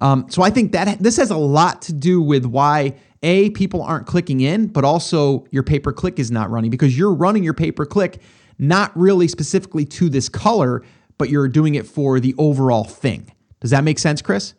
Um, 0.00 0.26
so 0.28 0.42
i 0.42 0.50
think 0.50 0.72
that 0.72 0.98
this 0.98 1.16
has 1.18 1.30
a 1.30 1.36
lot 1.36 1.82
to 1.82 1.92
do 1.92 2.20
with 2.20 2.44
why 2.44 2.96
a 3.22 3.50
people 3.50 3.80
aren't 3.80 4.06
clicking 4.06 4.40
in 4.40 4.66
but 4.66 4.84
also 4.84 5.46
your 5.52 5.62
pay 5.62 5.78
per 5.78 5.92
click 5.92 6.18
is 6.18 6.32
not 6.32 6.50
running 6.50 6.70
because 6.70 6.98
you're 6.98 7.14
running 7.14 7.44
your 7.44 7.54
pay 7.54 7.70
per 7.70 7.86
click 7.86 8.20
not 8.58 8.96
really 8.96 9.28
specifically 9.28 9.84
to 9.84 10.08
this 10.08 10.28
color 10.28 10.82
but 11.16 11.28
you're 11.28 11.46
doing 11.46 11.76
it 11.76 11.86
for 11.86 12.18
the 12.18 12.34
overall 12.38 12.82
thing. 12.82 13.32
Does 13.60 13.70
that 13.70 13.84
make 13.84 14.00
sense 14.00 14.20
chris 14.20 14.54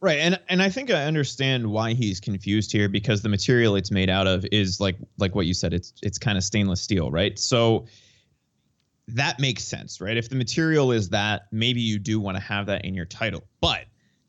Right, 0.00 0.18
and 0.18 0.38
and 0.48 0.62
I 0.62 0.68
think 0.68 0.90
I 0.90 1.04
understand 1.04 1.66
why 1.66 1.94
he's 1.94 2.20
confused 2.20 2.70
here 2.70 2.88
because 2.88 3.22
the 3.22 3.30
material 3.30 3.76
it's 3.76 3.90
made 3.90 4.10
out 4.10 4.26
of 4.26 4.44
is 4.52 4.78
like 4.78 4.96
like 5.16 5.34
what 5.34 5.46
you 5.46 5.54
said 5.54 5.72
it's 5.72 5.94
it's 6.02 6.18
kind 6.18 6.36
of 6.36 6.44
stainless 6.44 6.82
steel, 6.82 7.10
right? 7.10 7.38
So 7.38 7.86
that 9.08 9.38
makes 9.38 9.64
sense, 9.64 10.00
right? 10.00 10.16
If 10.16 10.28
the 10.28 10.36
material 10.36 10.92
is 10.92 11.08
that, 11.10 11.46
maybe 11.52 11.80
you 11.80 11.98
do 11.98 12.20
want 12.20 12.36
to 12.36 12.42
have 12.42 12.66
that 12.66 12.84
in 12.84 12.94
your 12.94 13.04
title. 13.04 13.44
But 13.60 13.86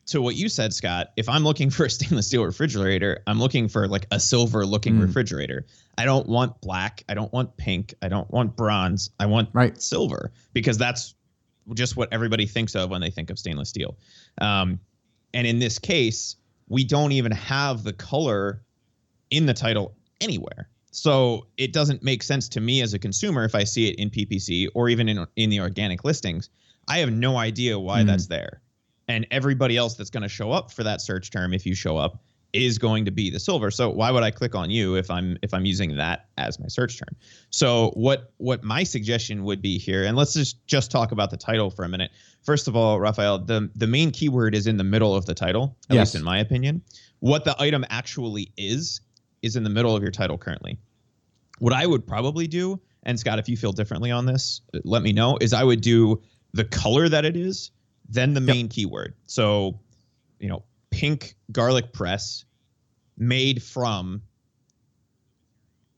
to 0.07 0.21
what 0.21 0.35
you 0.35 0.47
said, 0.49 0.73
Scott, 0.73 1.11
if 1.17 1.27
I'm 1.27 1.43
looking 1.43 1.69
for 1.71 1.85
a 1.85 1.89
stainless 1.89 2.27
steel 2.27 2.43
refrigerator, 2.43 3.21
I'm 3.27 3.39
looking 3.39 3.67
for 3.67 3.87
like 3.87 4.07
a 4.11 4.19
silver 4.19 4.65
looking 4.65 4.95
mm. 4.95 5.01
refrigerator. 5.01 5.65
I 5.97 6.05
don't 6.05 6.27
want 6.27 6.61
black. 6.61 7.03
I 7.09 7.13
don't 7.13 7.31
want 7.33 7.57
pink. 7.57 7.93
I 8.01 8.07
don't 8.07 8.29
want 8.31 8.55
bronze. 8.55 9.09
I 9.19 9.25
want 9.25 9.49
right. 9.53 9.79
silver 9.81 10.31
because 10.53 10.77
that's 10.77 11.15
just 11.73 11.97
what 11.97 12.07
everybody 12.13 12.45
thinks 12.45 12.75
of 12.75 12.89
when 12.89 13.01
they 13.01 13.09
think 13.09 13.29
of 13.29 13.37
stainless 13.37 13.69
steel. 13.69 13.97
Um, 14.39 14.79
and 15.33 15.47
in 15.47 15.59
this 15.59 15.79
case, 15.79 16.35
we 16.69 16.83
don't 16.83 17.11
even 17.11 17.31
have 17.31 17.83
the 17.83 17.93
color 17.93 18.61
in 19.29 19.45
the 19.45 19.53
title 19.53 19.95
anywhere. 20.21 20.69
So 20.91 21.47
it 21.57 21.73
doesn't 21.73 22.01
make 22.01 22.23
sense 22.23 22.49
to 22.49 22.61
me 22.61 22.81
as 22.81 22.93
a 22.93 22.99
consumer 22.99 23.43
if 23.43 23.53
I 23.53 23.63
see 23.63 23.89
it 23.89 23.99
in 23.99 24.09
PPC 24.09 24.67
or 24.73 24.89
even 24.89 25.07
in 25.09 25.25
in 25.35 25.49
the 25.49 25.59
organic 25.59 26.03
listings. 26.03 26.49
I 26.87 26.99
have 26.99 27.11
no 27.11 27.37
idea 27.37 27.77
why 27.77 28.01
mm. 28.01 28.07
that's 28.07 28.27
there 28.27 28.61
and 29.07 29.25
everybody 29.31 29.77
else 29.77 29.95
that's 29.95 30.09
going 30.09 30.23
to 30.23 30.29
show 30.29 30.51
up 30.51 30.71
for 30.71 30.83
that 30.83 31.01
search 31.01 31.31
term 31.31 31.53
if 31.53 31.65
you 31.65 31.75
show 31.75 31.97
up 31.97 32.23
is 32.53 32.77
going 32.77 33.05
to 33.05 33.11
be 33.11 33.29
the 33.29 33.39
silver 33.39 33.69
so 33.69 33.89
why 33.89 34.09
would 34.09 34.23
i 34.23 34.31
click 34.31 34.55
on 34.55 34.69
you 34.69 34.95
if 34.95 35.11
i'm 35.11 35.37
if 35.41 35.53
i'm 35.53 35.65
using 35.65 35.95
that 35.95 36.27
as 36.37 36.59
my 36.59 36.67
search 36.67 36.97
term 36.97 37.15
so 37.49 37.91
what 37.95 38.31
what 38.37 38.63
my 38.63 38.83
suggestion 38.83 39.43
would 39.43 39.61
be 39.61 39.77
here 39.77 40.05
and 40.05 40.17
let's 40.17 40.33
just 40.33 40.65
just 40.67 40.89
talk 40.89 41.11
about 41.11 41.29
the 41.29 41.37
title 41.37 41.69
for 41.69 41.83
a 41.83 41.89
minute 41.89 42.11
first 42.41 42.67
of 42.67 42.75
all 42.75 42.99
raphael 42.99 43.37
the 43.37 43.69
the 43.75 43.87
main 43.87 44.11
keyword 44.11 44.55
is 44.55 44.67
in 44.67 44.77
the 44.77 44.83
middle 44.83 45.15
of 45.15 45.25
the 45.25 45.33
title 45.33 45.75
at 45.89 45.95
yes. 45.95 46.07
least 46.07 46.15
in 46.15 46.23
my 46.23 46.39
opinion 46.39 46.81
what 47.19 47.43
the 47.43 47.55
item 47.61 47.85
actually 47.89 48.51
is 48.57 49.01
is 49.41 49.55
in 49.55 49.63
the 49.63 49.69
middle 49.69 49.95
of 49.95 50.01
your 50.01 50.11
title 50.11 50.37
currently 50.37 50.77
what 51.59 51.73
i 51.73 51.85
would 51.85 52.07
probably 52.07 52.47
do 52.47 52.79
and 53.03 53.19
scott 53.19 53.39
if 53.39 53.49
you 53.49 53.57
feel 53.57 53.71
differently 53.71 54.11
on 54.11 54.25
this 54.25 54.61
let 54.83 55.03
me 55.03 55.11
know 55.11 55.37
is 55.41 55.53
i 55.53 55.63
would 55.63 55.81
do 55.81 56.21
the 56.53 56.63
color 56.63 57.09
that 57.09 57.25
it 57.25 57.35
is 57.35 57.71
then 58.09 58.33
the 58.33 58.41
main 58.41 58.65
yep. 58.65 58.71
keyword. 58.71 59.13
So, 59.25 59.79
you 60.39 60.47
know, 60.47 60.63
pink 60.91 61.35
garlic 61.51 61.93
press 61.93 62.45
made 63.17 63.61
from 63.63 64.21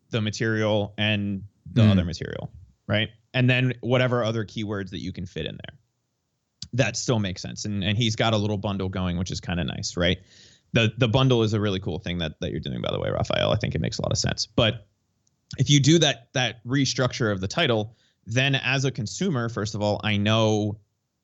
the 0.09 0.21
material 0.21 0.93
and 0.97 1.43
the 1.71 1.81
mm. 1.81 1.91
other 1.91 2.05
material, 2.05 2.51
right? 2.87 3.09
And 3.33 3.49
then 3.49 3.73
whatever 3.81 4.23
other 4.23 4.45
keywords 4.45 4.89
that 4.91 4.99
you 4.99 5.11
can 5.11 5.25
fit 5.25 5.45
in 5.45 5.57
there. 5.63 5.77
That 6.73 6.97
still 6.97 7.19
makes 7.19 7.41
sense. 7.41 7.65
And 7.65 7.83
and 7.83 7.97
he's 7.97 8.15
got 8.15 8.33
a 8.33 8.37
little 8.37 8.57
bundle 8.57 8.89
going, 8.89 9.17
which 9.17 9.31
is 9.31 9.39
kind 9.39 9.59
of 9.59 9.65
nice, 9.65 9.97
right? 9.97 10.19
The 10.73 10.93
the 10.97 11.07
bundle 11.07 11.43
is 11.43 11.53
a 11.53 11.59
really 11.59 11.79
cool 11.79 11.99
thing 11.99 12.19
that 12.19 12.39
that 12.41 12.51
you're 12.51 12.59
doing, 12.59 12.81
by 12.81 12.91
the 12.91 12.99
way, 12.99 13.09
Raphael. 13.09 13.51
I 13.51 13.57
think 13.57 13.75
it 13.75 13.81
makes 13.81 13.97
a 13.97 14.03
lot 14.03 14.11
of 14.11 14.17
sense. 14.17 14.45
But 14.45 14.85
if 15.57 15.69
you 15.69 15.79
do 15.79 15.99
that 15.99 16.29
that 16.33 16.63
restructure 16.65 17.31
of 17.31 17.41
the 17.41 17.47
title, 17.47 17.95
then 18.25 18.53
as 18.55 18.85
a 18.85 18.91
consumer, 18.91 19.49
first 19.49 19.73
of 19.73 19.81
all, 19.81 19.99
I 20.03 20.17
know 20.17 20.79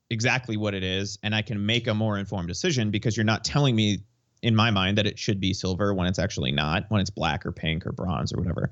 exactly 0.09 0.57
what 0.57 0.73
it 0.73 0.83
is 0.83 1.17
and 1.23 1.33
I 1.33 1.41
can 1.41 1.65
make 1.65 1.87
a 1.87 1.93
more 1.93 2.17
informed 2.17 2.47
decision 2.47 2.91
because 2.91 3.17
you're 3.17 3.23
not 3.23 3.43
telling 3.43 3.75
me 3.75 3.99
in 4.41 4.55
my 4.55 4.69
mind 4.69 4.97
that 4.97 5.07
it 5.07 5.17
should 5.17 5.39
be 5.39 5.53
silver 5.53 5.93
when 5.93 6.07
it's 6.07 6.19
actually 6.19 6.51
not, 6.51 6.85
when 6.89 7.01
it's 7.01 7.09
black 7.09 7.45
or 7.45 7.51
pink 7.51 7.85
or 7.85 7.91
bronze 7.91 8.31
or 8.31 8.37
whatever. 8.37 8.69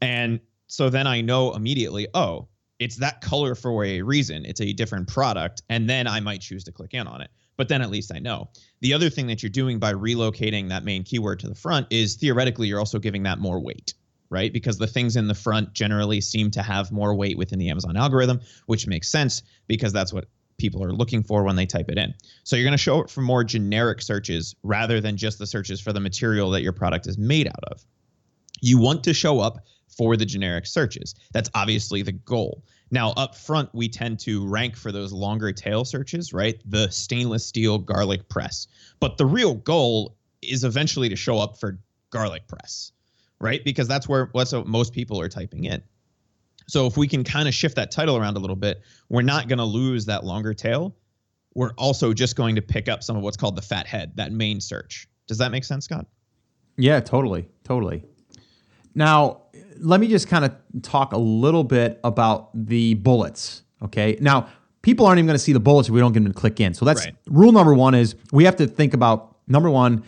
And 0.00 0.40
so 0.68 0.88
then 0.88 1.06
I 1.06 1.20
know 1.20 1.54
immediately, 1.54 2.08
oh, 2.14 2.48
it's 2.78 2.96
that 2.96 3.20
color 3.20 3.54
for 3.54 3.84
a 3.84 4.02
reason. 4.02 4.44
It's 4.46 4.60
a 4.60 4.72
different 4.72 5.08
product. 5.08 5.62
And 5.68 5.88
then 5.88 6.06
I 6.06 6.20
might 6.20 6.40
choose 6.40 6.64
to 6.64 6.72
click 6.72 6.94
in 6.94 7.06
on 7.06 7.20
it. 7.20 7.30
But 7.56 7.68
then 7.68 7.82
at 7.82 7.90
least 7.90 8.12
I 8.14 8.18
know. 8.18 8.48
The 8.80 8.94
other 8.94 9.08
thing 9.08 9.26
that 9.28 9.42
you're 9.42 9.50
doing 9.50 9.78
by 9.78 9.92
relocating 9.94 10.68
that 10.68 10.84
main 10.84 11.04
keyword 11.04 11.40
to 11.40 11.48
the 11.48 11.54
front 11.54 11.86
is 11.90 12.16
theoretically 12.16 12.68
you're 12.68 12.78
also 12.78 12.98
giving 12.98 13.24
that 13.24 13.38
more 13.38 13.60
weight 13.60 13.94
right? 14.30 14.52
Because 14.52 14.76
the 14.78 14.86
things 14.88 15.14
in 15.14 15.28
the 15.28 15.34
front 15.34 15.72
generally 15.72 16.20
seem 16.20 16.50
to 16.50 16.62
have 16.62 16.90
more 16.90 17.14
weight 17.14 17.38
within 17.38 17.58
the 17.58 17.70
Amazon 17.70 17.96
algorithm, 17.96 18.40
which 18.66 18.86
makes 18.86 19.08
sense 19.08 19.42
because 19.68 19.92
that's 19.92 20.12
what 20.12 20.26
people 20.58 20.82
are 20.82 20.92
looking 20.92 21.22
for 21.22 21.42
when 21.42 21.56
they 21.56 21.66
type 21.66 21.88
it 21.88 21.98
in. 21.98 22.14
So 22.44 22.56
you're 22.56 22.64
going 22.64 22.72
to 22.72 22.78
show 22.78 23.00
it 23.00 23.10
for 23.10 23.20
more 23.20 23.44
generic 23.44 24.00
searches 24.02 24.54
rather 24.62 25.00
than 25.00 25.16
just 25.16 25.38
the 25.38 25.46
searches 25.46 25.80
for 25.80 25.92
the 25.92 26.00
material 26.00 26.50
that 26.50 26.62
your 26.62 26.72
product 26.72 27.06
is 27.06 27.18
made 27.18 27.46
out 27.46 27.64
of. 27.70 27.84
You 28.60 28.78
want 28.78 29.04
to 29.04 29.14
show 29.14 29.40
up 29.40 29.58
for 29.96 30.16
the 30.16 30.26
generic 30.26 30.66
searches. 30.66 31.14
That's 31.32 31.50
obviously 31.54 32.02
the 32.02 32.12
goal. 32.12 32.64
Now, 32.90 33.10
up 33.10 33.34
front, 33.34 33.74
we 33.74 33.88
tend 33.88 34.20
to 34.20 34.46
rank 34.46 34.76
for 34.76 34.92
those 34.92 35.12
longer 35.12 35.52
tail 35.52 35.84
searches, 35.84 36.32
right? 36.32 36.60
The 36.64 36.88
stainless 36.90 37.44
steel 37.44 37.78
garlic 37.78 38.28
press. 38.28 38.68
But 39.00 39.16
the 39.16 39.26
real 39.26 39.54
goal 39.54 40.16
is 40.42 40.64
eventually 40.64 41.08
to 41.08 41.16
show 41.16 41.38
up 41.38 41.58
for 41.58 41.80
garlic 42.10 42.46
press, 42.46 42.92
right? 43.40 43.64
Because 43.64 43.88
that's 43.88 44.08
where 44.08 44.28
what's 44.32 44.52
what 44.52 44.66
most 44.66 44.92
people 44.92 45.20
are 45.20 45.28
typing 45.28 45.64
in. 45.64 45.82
So 46.66 46.86
if 46.86 46.96
we 46.96 47.06
can 47.06 47.24
kind 47.24 47.48
of 47.48 47.54
shift 47.54 47.76
that 47.76 47.90
title 47.90 48.16
around 48.16 48.36
a 48.36 48.40
little 48.40 48.56
bit, 48.56 48.82
we're 49.08 49.22
not 49.22 49.48
going 49.48 49.58
to 49.58 49.64
lose 49.64 50.04
that 50.06 50.24
longer 50.24 50.52
tail. 50.52 50.96
We're 51.54 51.72
also 51.78 52.12
just 52.12 52.36
going 52.36 52.56
to 52.56 52.62
pick 52.62 52.88
up 52.88 53.02
some 53.02 53.16
of 53.16 53.22
what's 53.22 53.36
called 53.36 53.56
the 53.56 53.62
fat 53.62 53.86
head, 53.86 54.12
that 54.16 54.32
main 54.32 54.60
search. 54.60 55.08
Does 55.26 55.38
that 55.38 55.50
make 55.52 55.64
sense, 55.64 55.86
Scott? 55.86 56.06
Yeah, 56.76 57.00
totally. 57.00 57.48
Totally. 57.64 58.04
Now, 58.94 59.42
let 59.78 60.00
me 60.00 60.08
just 60.08 60.28
kind 60.28 60.44
of 60.44 60.54
talk 60.82 61.12
a 61.12 61.18
little 61.18 61.64
bit 61.64 62.00
about 62.04 62.50
the 62.54 62.94
bullets. 62.94 63.62
Okay. 63.82 64.16
Now, 64.20 64.48
people 64.82 65.06
aren't 65.06 65.18
even 65.18 65.26
going 65.26 65.34
to 65.38 65.42
see 65.42 65.52
the 65.52 65.60
bullets 65.60 65.88
if 65.88 65.94
we 65.94 66.00
don't 66.00 66.12
get 66.12 66.22
them 66.22 66.32
to 66.32 66.38
click 66.38 66.60
in. 66.60 66.74
So 66.74 66.84
that's 66.84 67.04
right. 67.04 67.14
rule 67.26 67.52
number 67.52 67.74
one 67.74 67.94
is 67.94 68.14
we 68.32 68.44
have 68.44 68.56
to 68.56 68.66
think 68.66 68.94
about 68.94 69.36
number 69.46 69.70
one, 69.70 70.04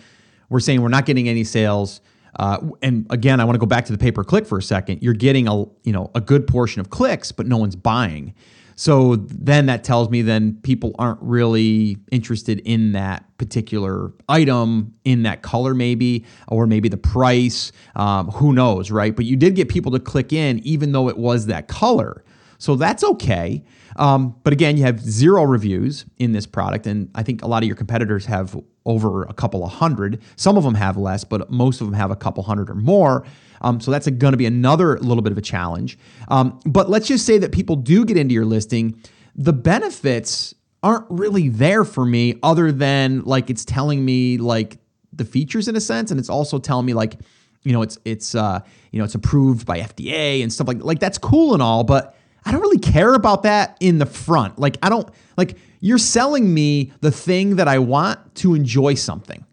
we're 0.48 0.60
saying 0.60 0.82
we're 0.82 0.88
not 0.88 1.06
getting 1.06 1.28
any 1.28 1.44
sales. 1.44 2.00
Uh, 2.36 2.58
and 2.82 3.06
again, 3.10 3.40
I 3.40 3.44
want 3.44 3.54
to 3.54 3.60
go 3.60 3.66
back 3.66 3.86
to 3.86 3.92
the 3.92 3.98
pay 3.98 4.12
per 4.12 4.24
click 4.24 4.46
for 4.46 4.58
a 4.58 4.62
second. 4.62 5.02
You're 5.02 5.14
getting 5.14 5.48
a 5.48 5.64
you 5.84 5.92
know 5.92 6.10
a 6.14 6.20
good 6.20 6.46
portion 6.46 6.80
of 6.80 6.90
clicks, 6.90 7.32
but 7.32 7.46
no 7.46 7.56
one's 7.56 7.76
buying. 7.76 8.34
So 8.78 9.16
then 9.16 9.66
that 9.66 9.82
tells 9.82 10.08
me 10.08 10.22
then 10.22 10.60
people 10.62 10.94
aren't 11.00 11.20
really 11.20 11.98
interested 12.12 12.60
in 12.60 12.92
that 12.92 13.24
particular 13.36 14.12
item 14.28 14.94
in 15.04 15.24
that 15.24 15.42
color, 15.42 15.74
maybe, 15.74 16.24
or 16.46 16.64
maybe 16.64 16.88
the 16.88 16.96
price. 16.96 17.72
Um, 17.96 18.28
who 18.28 18.52
knows, 18.52 18.92
right? 18.92 19.16
But 19.16 19.24
you 19.24 19.34
did 19.34 19.56
get 19.56 19.68
people 19.68 19.90
to 19.90 19.98
click 19.98 20.32
in, 20.32 20.60
even 20.60 20.92
though 20.92 21.08
it 21.08 21.18
was 21.18 21.46
that 21.46 21.66
color. 21.66 22.22
So 22.58 22.76
that's 22.76 23.02
okay. 23.02 23.64
Um, 23.96 24.36
but 24.44 24.52
again, 24.52 24.76
you 24.76 24.84
have 24.84 25.00
zero 25.00 25.42
reviews 25.42 26.04
in 26.18 26.30
this 26.30 26.46
product, 26.46 26.86
and 26.86 27.10
I 27.16 27.24
think 27.24 27.42
a 27.42 27.48
lot 27.48 27.64
of 27.64 27.66
your 27.66 27.76
competitors 27.76 28.26
have 28.26 28.56
over 28.88 29.22
a 29.24 29.32
couple 29.32 29.64
of 29.64 29.70
hundred. 29.70 30.20
Some 30.36 30.56
of 30.56 30.64
them 30.64 30.74
have 30.74 30.96
less, 30.96 31.22
but 31.22 31.50
most 31.50 31.80
of 31.80 31.86
them 31.86 31.94
have 31.94 32.10
a 32.10 32.16
couple 32.16 32.42
hundred 32.42 32.70
or 32.70 32.74
more. 32.74 33.24
Um, 33.60 33.80
so 33.80 33.90
that's 33.90 34.08
going 34.08 34.32
to 34.32 34.36
be 34.36 34.46
another 34.46 34.98
little 34.98 35.22
bit 35.22 35.30
of 35.30 35.38
a 35.38 35.42
challenge. 35.42 35.98
Um, 36.28 36.58
but 36.64 36.88
let's 36.88 37.06
just 37.06 37.26
say 37.26 37.38
that 37.38 37.52
people 37.52 37.76
do 37.76 38.04
get 38.04 38.16
into 38.16 38.34
your 38.34 38.44
listing. 38.44 39.00
The 39.36 39.52
benefits 39.52 40.54
aren't 40.82 41.06
really 41.08 41.48
there 41.48 41.84
for 41.84 42.04
me, 42.04 42.38
other 42.42 42.72
than 42.72 43.22
like 43.24 43.50
it's 43.50 43.64
telling 43.64 44.04
me 44.04 44.38
like 44.38 44.78
the 45.12 45.24
features 45.24 45.68
in 45.68 45.76
a 45.76 45.80
sense, 45.80 46.10
and 46.10 46.18
it's 46.18 46.30
also 46.30 46.58
telling 46.58 46.86
me 46.86 46.94
like 46.94 47.16
you 47.64 47.72
know 47.72 47.82
it's 47.82 47.98
it's 48.04 48.34
uh, 48.34 48.60
you 48.90 48.98
know 48.98 49.04
it's 49.04 49.14
approved 49.14 49.66
by 49.66 49.80
FDA 49.80 50.42
and 50.42 50.52
stuff 50.52 50.66
like 50.66 50.82
like 50.82 51.00
that's 51.00 51.18
cool 51.18 51.52
and 51.52 51.62
all, 51.62 51.84
but 51.84 52.16
I 52.48 52.52
don't 52.52 52.62
really 52.62 52.78
care 52.78 53.12
about 53.12 53.42
that 53.42 53.76
in 53.78 53.98
the 53.98 54.06
front. 54.06 54.58
Like, 54.58 54.78
I 54.82 54.88
don't, 54.88 55.06
like, 55.36 55.58
you're 55.80 55.98
selling 55.98 56.52
me 56.52 56.92
the 57.00 57.10
thing 57.10 57.56
that 57.56 57.68
I 57.68 57.78
want 57.78 58.34
to 58.36 58.54
enjoy 58.54 58.94
something, 58.94 59.44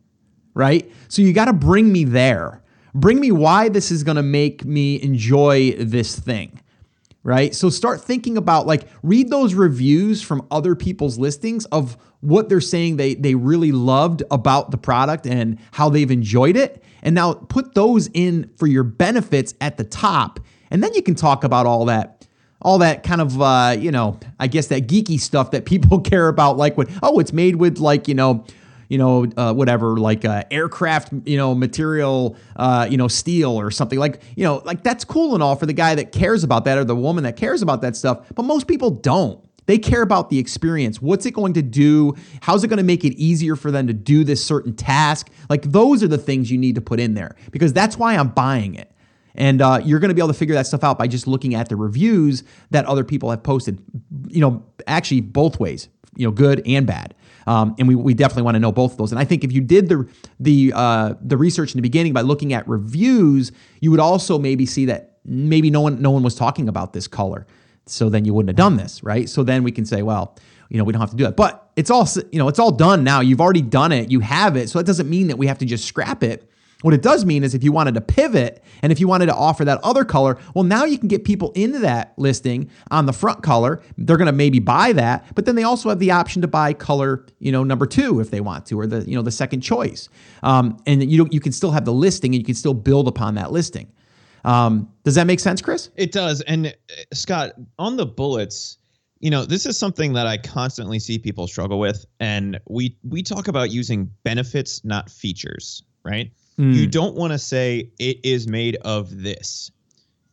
right? 0.53 0.91
So 1.07 1.21
you 1.21 1.33
got 1.33 1.45
to 1.45 1.53
bring 1.53 1.91
me 1.91 2.03
there. 2.03 2.61
Bring 2.93 3.19
me 3.19 3.31
why 3.31 3.69
this 3.69 3.91
is 3.91 4.03
going 4.03 4.15
to 4.15 4.23
make 4.23 4.63
me 4.63 5.01
enjoy 5.01 5.73
this 5.73 6.17
thing, 6.17 6.61
right? 7.23 7.53
So 7.53 7.69
start 7.69 8.01
thinking 8.01 8.37
about, 8.37 8.67
like, 8.67 8.87
read 9.03 9.29
those 9.29 9.53
reviews 9.53 10.21
from 10.21 10.47
other 10.49 10.75
people's 10.75 11.17
listings 11.19 11.65
of 11.65 11.97
what 12.21 12.49
they're 12.49 12.61
saying 12.61 12.95
they, 12.95 13.15
they 13.15 13.35
really 13.35 13.71
loved 13.71 14.23
about 14.31 14.71
the 14.71 14.77
product 14.77 15.27
and 15.27 15.59
how 15.71 15.89
they've 15.89 16.09
enjoyed 16.09 16.55
it. 16.55 16.83
And 17.03 17.13
now 17.13 17.33
put 17.33 17.75
those 17.75 18.09
in 18.13 18.49
for 18.57 18.65
your 18.65 18.83
benefits 18.83 19.53
at 19.61 19.77
the 19.77 19.83
top. 19.83 20.39
And 20.71 20.81
then 20.81 20.93
you 20.95 21.03
can 21.03 21.15
talk 21.15 21.43
about 21.43 21.65
all 21.65 21.85
that 21.85 22.14
all 22.61 22.79
that 22.79 23.03
kind 23.03 23.21
of 23.21 23.41
uh, 23.41 23.75
you 23.77 23.91
know, 23.91 24.19
I 24.39 24.47
guess 24.47 24.67
that 24.67 24.87
geeky 24.87 25.19
stuff 25.19 25.51
that 25.51 25.65
people 25.65 25.99
care 26.01 26.27
about, 26.27 26.57
like 26.57 26.77
what 26.77 26.89
oh, 27.03 27.19
it's 27.19 27.33
made 27.33 27.57
with 27.57 27.79
like 27.79 28.07
you 28.07 28.15
know, 28.15 28.45
you 28.89 28.97
know, 28.97 29.25
uh, 29.37 29.53
whatever, 29.53 29.97
like 29.97 30.25
uh, 30.25 30.43
aircraft, 30.51 31.11
you 31.25 31.37
know, 31.37 31.55
material, 31.55 32.35
uh, 32.55 32.87
you 32.89 32.97
know, 32.97 33.07
steel 33.07 33.59
or 33.59 33.71
something 33.71 33.99
like, 33.99 34.21
you 34.35 34.43
know, 34.43 34.61
like 34.65 34.83
that's 34.83 35.03
cool 35.03 35.33
and 35.33 35.41
all 35.41 35.55
for 35.55 35.65
the 35.65 35.73
guy 35.73 35.95
that 35.95 36.11
cares 36.11 36.43
about 36.43 36.65
that 36.65 36.77
or 36.77 36.83
the 36.83 36.95
woman 36.95 37.23
that 37.23 37.35
cares 37.35 37.61
about 37.61 37.81
that 37.81 37.95
stuff. 37.95 38.27
But 38.35 38.43
most 38.43 38.67
people 38.67 38.91
don't. 38.91 39.41
They 39.67 39.79
care 39.79 40.03
about 40.03 40.29
the 40.29 40.37
experience. 40.37 41.01
What's 41.01 41.25
it 41.25 41.31
going 41.31 41.53
to 41.53 41.63
do? 41.63 42.15
How's 42.41 42.63
it 42.63 42.67
going 42.67 42.77
to 42.77 42.83
make 42.83 43.03
it 43.03 43.13
easier 43.15 43.55
for 43.55 43.71
them 43.71 43.87
to 43.87 43.93
do 43.93 44.23
this 44.23 44.43
certain 44.43 44.75
task? 44.75 45.29
Like 45.49 45.63
those 45.63 46.03
are 46.03 46.07
the 46.07 46.17
things 46.17 46.51
you 46.51 46.57
need 46.57 46.75
to 46.75 46.81
put 46.81 46.99
in 46.99 47.15
there 47.15 47.35
because 47.51 47.73
that's 47.73 47.97
why 47.97 48.15
I'm 48.15 48.29
buying 48.29 48.75
it. 48.75 48.91
And 49.37 49.61
uh, 49.61 49.81
you're 49.83 49.99
going 49.99 50.09
to 50.09 50.15
be 50.15 50.21
able 50.21 50.29
to 50.29 50.39
figure 50.39 50.55
that 50.55 50.67
stuff 50.67 50.83
out 50.83 50.97
by 50.97 51.07
just 51.07 51.27
looking 51.27 51.55
at 51.55 51.69
the 51.69 51.75
reviews 51.75 52.43
that 52.71 52.85
other 52.85 53.03
people 53.03 53.29
have 53.29 53.43
posted. 53.43 53.81
You 54.27 54.41
know, 54.41 54.65
actually 54.87 55.21
both 55.21 55.59
ways. 55.59 55.89
You 56.15 56.25
know, 56.25 56.31
good 56.31 56.61
and 56.65 56.87
bad. 56.87 57.13
Um, 57.47 57.75
and 57.77 57.87
we, 57.87 57.95
we 57.95 58.13
definitely 58.13 58.43
want 58.43 58.55
to 58.55 58.59
know 58.59 58.71
both 58.71 58.93
of 58.93 58.97
those. 58.97 59.11
And 59.11 59.19
I 59.19 59.25
think 59.25 59.43
if 59.43 59.51
you 59.51 59.61
did 59.61 59.89
the 59.89 60.09
the 60.39 60.71
uh, 60.73 61.13
the 61.21 61.37
research 61.37 61.73
in 61.73 61.77
the 61.77 61.81
beginning 61.81 62.13
by 62.13 62.21
looking 62.21 62.53
at 62.53 62.67
reviews, 62.67 63.51
you 63.81 63.91
would 63.91 63.99
also 63.99 64.39
maybe 64.39 64.65
see 64.65 64.85
that 64.85 65.17
maybe 65.25 65.69
no 65.69 65.81
one 65.81 66.01
no 66.01 66.11
one 66.11 66.23
was 66.23 66.35
talking 66.35 66.69
about 66.69 66.93
this 66.93 67.07
color. 67.07 67.45
So 67.87 68.09
then 68.09 68.25
you 68.25 68.33
wouldn't 68.33 68.49
have 68.49 68.55
done 68.55 68.77
this, 68.77 69.03
right? 69.03 69.29
So 69.29 69.43
then 69.43 69.63
we 69.63 69.71
can 69.71 69.85
say, 69.85 70.01
well, 70.01 70.35
you 70.69 70.77
know, 70.77 70.83
we 70.83 70.91
don't 70.91 71.01
have 71.01 71.11
to 71.11 71.15
do 71.15 71.25
that. 71.25 71.35
But 71.35 71.69
it's 71.75 71.91
all, 71.91 72.07
you 72.31 72.39
know, 72.39 72.47
it's 72.47 72.57
all 72.57 72.71
done 72.71 73.03
now. 73.03 73.19
You've 73.19 73.41
already 73.41 73.61
done 73.61 73.91
it. 73.91 74.09
You 74.09 74.21
have 74.21 74.55
it. 74.55 74.69
So 74.69 74.79
that 74.79 74.85
doesn't 74.85 75.09
mean 75.09 75.27
that 75.27 75.37
we 75.37 75.47
have 75.47 75.59
to 75.59 75.65
just 75.65 75.85
scrap 75.85 76.23
it. 76.23 76.49
What 76.85 76.93
it 76.93 77.01
does 77.01 77.25
mean 77.25 77.43
is 77.43 77.55
if 77.55 77.63
you 77.63 77.71
wanted 77.71 77.95
to 77.95 78.01
pivot 78.01 78.63
and 78.83 78.91
if 78.91 78.99
you 78.99 79.07
wanted 79.07 79.25
to 79.25 79.33
offer 79.33 79.65
that 79.65 79.79
other 79.83 80.05
color, 80.05 80.37
well, 80.53 80.63
now 80.63 80.85
you 80.85 80.99
can 80.99 81.07
get 81.07 81.23
people 81.23 81.51
into 81.53 81.79
that 81.79 82.13
listing 82.17 82.69
on 82.91 83.07
the 83.07 83.11
front 83.11 83.41
color. 83.41 83.81
They're 83.97 84.17
going 84.17 84.27
to 84.27 84.31
maybe 84.31 84.59
buy 84.59 84.93
that, 84.93 85.25
but 85.33 85.47
then 85.47 85.55
they 85.55 85.63
also 85.63 85.89
have 85.89 85.97
the 85.97 86.11
option 86.11 86.43
to 86.43 86.47
buy 86.47 86.73
color, 86.73 87.25
you 87.39 87.51
know, 87.51 87.63
number 87.63 87.87
two 87.87 88.19
if 88.19 88.29
they 88.29 88.39
want 88.39 88.67
to, 88.67 88.79
or 88.79 88.85
the 88.85 88.99
you 89.09 89.15
know 89.15 89.23
the 89.23 89.31
second 89.31 89.61
choice. 89.61 90.09
Um, 90.43 90.77
and 90.85 91.09
you 91.09 91.27
you 91.31 91.39
can 91.39 91.51
still 91.51 91.71
have 91.71 91.85
the 91.85 91.91
listing 91.91 92.35
and 92.35 92.39
you 92.39 92.45
can 92.45 92.53
still 92.53 92.75
build 92.75 93.07
upon 93.07 93.33
that 93.33 93.51
listing. 93.51 93.91
Um, 94.43 94.87
does 95.03 95.15
that 95.15 95.25
make 95.25 95.39
sense, 95.39 95.63
Chris? 95.63 95.89
It 95.95 96.11
does. 96.11 96.41
And 96.41 96.67
uh, 96.67 96.71
Scott, 97.15 97.53
on 97.79 97.97
the 97.97 98.05
bullets, 98.05 98.77
you 99.21 99.31
know, 99.31 99.43
this 99.43 99.65
is 99.65 99.75
something 99.75 100.13
that 100.13 100.27
I 100.27 100.37
constantly 100.37 100.99
see 100.99 101.17
people 101.17 101.47
struggle 101.47 101.79
with, 101.79 102.05
and 102.19 102.59
we 102.69 102.95
we 103.01 103.23
talk 103.23 103.47
about 103.47 103.71
using 103.71 104.11
benefits, 104.23 104.85
not 104.85 105.09
features, 105.09 105.81
right? 106.03 106.31
Mm. 106.59 106.73
You 106.73 106.87
don't 106.87 107.15
want 107.15 107.33
to 107.33 107.39
say 107.39 107.91
it 107.99 108.19
is 108.23 108.47
made 108.47 108.77
of 108.77 109.21
this. 109.21 109.71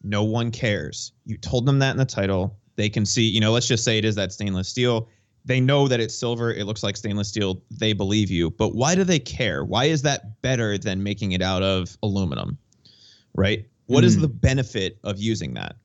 No 0.03 0.25
one 0.25 0.51
cares. 0.51 1.13
You 1.25 1.37
told 1.37 1.67
them 1.67 1.79
that 1.81 1.93
in 1.93 1.97
the 1.97 2.05
title. 2.05 2.59
They 2.77 2.89
can 2.89 3.05
see, 3.05 3.23
you 3.23 3.41
know, 3.41 3.53
let's 3.53 3.69
just 3.69 3.85
say 3.85 3.99
it 3.99 4.05
is 4.05 4.15
that 4.17 4.33
stainless 4.33 4.69
steel. 4.69 5.09
They 5.45 5.61
know 5.61 5.89
that 5.89 6.01
it's 6.01 6.15
silver. 6.15 6.53
It 6.53 6.65
looks 6.65 6.83
like 6.83 6.97
stainless 6.97 7.29
steel. 7.29 7.63
They 7.71 7.93
believe 7.93 8.31
you. 8.31 8.51
But 8.51 8.75
why 8.75 8.95
do 8.95 9.05
they 9.05 9.19
care? 9.19 9.65
Why 9.65 9.87
is 9.87 10.03
that 10.03 10.41
better 10.43 10.79
than 10.79 11.03
making 11.03 11.33
it 11.33 11.43
out 11.43 11.63
of 11.63 11.97
aluminum? 12.03 12.59
Right? 13.35 13.67
What 13.87 14.05
mm. 14.05 14.07
is 14.07 14.21
the 14.21 14.29
benefit 14.29 14.99
of 15.05 15.19
using 15.19 15.55
that? 15.55 15.77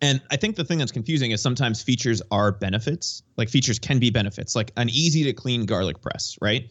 And 0.00 0.20
I 0.30 0.36
think 0.36 0.56
the 0.56 0.64
thing 0.64 0.78
that's 0.78 0.92
confusing 0.92 1.30
is 1.30 1.42
sometimes 1.42 1.82
features 1.82 2.22
are 2.30 2.50
benefits. 2.50 3.22
Like 3.36 3.48
features 3.48 3.78
can 3.78 3.98
be 3.98 4.10
benefits, 4.10 4.56
like 4.56 4.72
an 4.76 4.88
easy 4.88 5.22
to 5.24 5.32
clean 5.32 5.66
garlic 5.66 6.00
press, 6.00 6.36
right? 6.40 6.70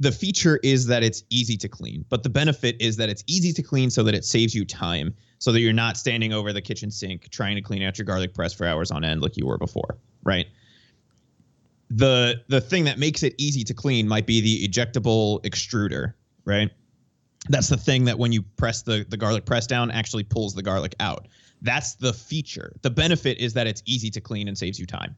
The 0.00 0.12
feature 0.12 0.58
is 0.62 0.86
that 0.86 1.02
it's 1.02 1.22
easy 1.30 1.56
to 1.56 1.68
clean, 1.68 2.04
but 2.08 2.22
the 2.22 2.28
benefit 2.28 2.76
is 2.80 2.96
that 2.96 3.08
it's 3.08 3.22
easy 3.26 3.52
to 3.52 3.62
clean 3.62 3.90
so 3.90 4.02
that 4.02 4.14
it 4.14 4.24
saves 4.24 4.54
you 4.54 4.64
time 4.64 5.14
so 5.38 5.52
that 5.52 5.60
you're 5.60 5.72
not 5.72 5.96
standing 5.96 6.32
over 6.32 6.52
the 6.52 6.60
kitchen 6.60 6.90
sink 6.90 7.28
trying 7.30 7.54
to 7.54 7.62
clean 7.62 7.82
out 7.82 7.98
your 7.98 8.04
garlic 8.04 8.34
press 8.34 8.52
for 8.52 8.66
hours 8.66 8.90
on 8.90 9.04
end 9.04 9.22
like 9.22 9.36
you 9.36 9.46
were 9.46 9.58
before, 9.58 9.98
right? 10.24 10.46
The 11.90 12.42
the 12.48 12.60
thing 12.60 12.84
that 12.84 12.98
makes 12.98 13.22
it 13.22 13.34
easy 13.38 13.62
to 13.64 13.74
clean 13.74 14.08
might 14.08 14.26
be 14.26 14.40
the 14.40 14.66
ejectable 14.66 15.42
extruder, 15.44 16.14
right? 16.44 16.70
That's 17.48 17.68
the 17.68 17.76
thing 17.76 18.04
that 18.06 18.18
when 18.18 18.32
you 18.32 18.42
press 18.42 18.82
the 18.82 19.06
the 19.08 19.16
garlic 19.16 19.44
press 19.44 19.66
down 19.66 19.90
actually 19.90 20.24
pulls 20.24 20.54
the 20.54 20.62
garlic 20.62 20.94
out. 20.98 21.28
That's 21.62 21.94
the 21.94 22.12
feature. 22.12 22.74
The 22.82 22.90
benefit 22.90 23.38
is 23.38 23.52
that 23.52 23.66
it's 23.66 23.82
easy 23.86 24.10
to 24.10 24.20
clean 24.20 24.48
and 24.48 24.58
saves 24.58 24.78
you 24.78 24.86
time. 24.86 25.16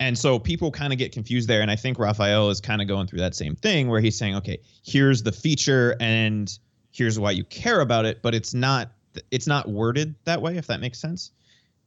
And 0.00 0.18
so 0.18 0.38
people 0.38 0.70
kind 0.70 0.92
of 0.92 0.98
get 0.98 1.12
confused 1.12 1.48
there. 1.48 1.62
And 1.62 1.70
I 1.70 1.76
think 1.76 1.98
Raphael 1.98 2.50
is 2.50 2.60
kind 2.60 2.82
of 2.82 2.88
going 2.88 3.06
through 3.06 3.20
that 3.20 3.34
same 3.34 3.54
thing 3.54 3.88
where 3.88 4.00
he's 4.00 4.18
saying, 4.18 4.34
okay, 4.36 4.58
here's 4.84 5.22
the 5.22 5.32
feature 5.32 5.96
and 6.00 6.58
here's 6.90 7.18
why 7.18 7.30
you 7.30 7.44
care 7.44 7.80
about 7.80 8.04
it, 8.04 8.20
but 8.22 8.34
it's 8.34 8.52
not 8.52 8.92
it's 9.30 9.46
not 9.46 9.68
worded 9.68 10.14
that 10.24 10.40
way, 10.40 10.56
if 10.56 10.66
that 10.66 10.80
makes 10.80 10.98
sense. 10.98 11.32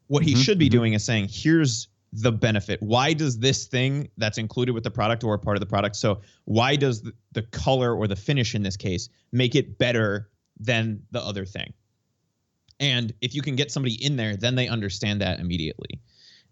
What 0.08 0.24
he 0.24 0.34
mm-hmm, 0.34 0.42
should 0.42 0.60
be 0.60 0.68
mm-hmm. 0.68 0.78
doing 0.78 0.94
is 0.94 1.04
saying, 1.04 1.28
here's 1.32 1.88
the 2.14 2.32
benefit. 2.32 2.82
Why 2.82 3.14
does 3.14 3.40
this 3.40 3.66
thing 3.66 4.10
that's 4.18 4.38
included 4.38 4.74
with 4.74 4.84
the 4.84 4.92
product 4.92 5.24
or 5.24 5.38
part 5.38 5.58
of 5.58 5.60
the 5.60 5.66
product? 5.66 5.96
So 5.96 6.22
why 6.46 6.76
does 6.76 7.02
the, 7.02 7.14
the 7.34 7.42
color 7.42 7.96
or 7.96 8.08
the 8.08 8.16
finish 8.16 8.56
in 8.56 8.64
this 8.64 8.78
case 8.78 9.10
make 9.32 9.56
it 9.56 9.78
better 9.78 10.30
than 10.60 11.02
the 11.12 11.22
other 11.22 11.46
thing? 11.46 11.74
And 12.80 13.14
if 13.22 13.34
you 13.34 13.42
can 13.42 13.56
get 13.56 13.72
somebody 13.72 13.96
in 13.96 14.16
there, 14.16 14.36
then 14.36 14.56
they 14.56 14.68
understand 14.68 15.22
that 15.22 15.40
immediately 15.40 16.00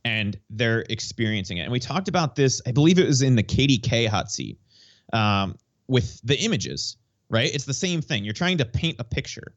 and 0.05 0.37
they're 0.49 0.85
experiencing 0.89 1.57
it. 1.57 1.61
And 1.61 1.71
we 1.71 1.79
talked 1.79 2.07
about 2.07 2.35
this, 2.35 2.61
I 2.67 2.71
believe 2.71 2.99
it 2.99 3.07
was 3.07 3.21
in 3.21 3.35
the 3.35 3.43
KDK 3.43 4.07
hot 4.07 4.31
seat 4.31 4.59
um, 5.13 5.55
with 5.87 6.19
the 6.23 6.39
images, 6.39 6.97
right? 7.29 7.53
It's 7.53 7.65
the 7.65 7.73
same 7.73 8.01
thing. 8.01 8.23
You're 8.23 8.33
trying 8.33 8.57
to 8.57 8.65
paint 8.65 8.97
a 8.99 9.03
picture. 9.03 9.55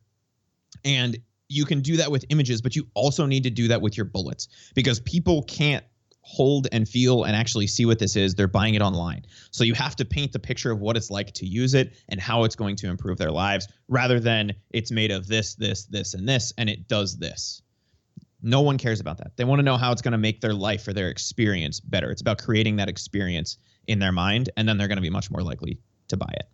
And 0.85 1.18
you 1.48 1.64
can 1.64 1.80
do 1.80 1.96
that 1.96 2.11
with 2.11 2.24
images, 2.28 2.61
but 2.61 2.76
you 2.76 2.87
also 2.94 3.26
need 3.26 3.44
to 3.44 3.50
do 3.50 3.68
that 3.68 3.80
with 3.80 3.96
your 3.96 4.06
bullets 4.06 4.48
because 4.74 5.00
people 5.00 5.42
can't 5.42 5.85
hold 6.22 6.66
and 6.72 6.88
feel 6.88 7.22
and 7.22 7.37
actually 7.37 7.68
see 7.68 7.87
what 7.87 8.00
this 8.00 8.16
is. 8.16 8.35
They're 8.35 8.48
buying 8.48 8.74
it 8.74 8.82
online. 8.82 9.24
So 9.52 9.62
you 9.62 9.74
have 9.74 9.94
to 9.96 10.04
paint 10.04 10.32
the 10.32 10.40
picture 10.40 10.72
of 10.72 10.80
what 10.80 10.96
it's 10.96 11.09
like 11.09 11.32
to 11.35 11.46
use 11.46 11.72
it 11.74 11.94
and 12.09 12.20
how 12.20 12.42
it's 12.42 12.56
going 12.56 12.74
to 12.76 12.88
improve 12.88 13.16
their 13.16 13.30
lives 13.30 13.68
rather 13.88 14.18
than 14.18 14.52
it's 14.70 14.90
made 14.90 15.12
of 15.12 15.28
this, 15.28 15.54
this, 15.54 15.85
this, 15.85 16.14
and 16.14 16.28
this, 16.28 16.52
and 16.59 16.68
it 16.68 16.88
does 16.88 17.16
this. 17.16 17.62
No 18.46 18.61
one 18.61 18.78
cares 18.78 19.00
about 19.00 19.18
that. 19.18 19.37
They 19.37 19.42
want 19.42 19.59
to 19.59 19.64
know 19.64 19.76
how 19.76 19.90
it's 19.90 20.00
going 20.00 20.12
to 20.12 20.18
make 20.18 20.40
their 20.40 20.54
life 20.54 20.87
or 20.87 20.92
their 20.92 21.11
experience 21.11 21.80
better. 21.80 22.12
It's 22.12 22.20
about 22.20 22.38
creating 22.38 22.76
that 22.76 22.88
experience 22.88 23.59
in 23.88 23.98
their 23.98 24.12
mind, 24.12 24.50
and 24.56 24.68
then 24.68 24.78
they're 24.78 24.87
going 24.87 24.98
to 24.98 25.02
be 25.02 25.11
much 25.11 25.32
more 25.32 25.42
likely 25.42 25.80
to 26.09 26.16
buy 26.16 26.32
it. 26.32 26.48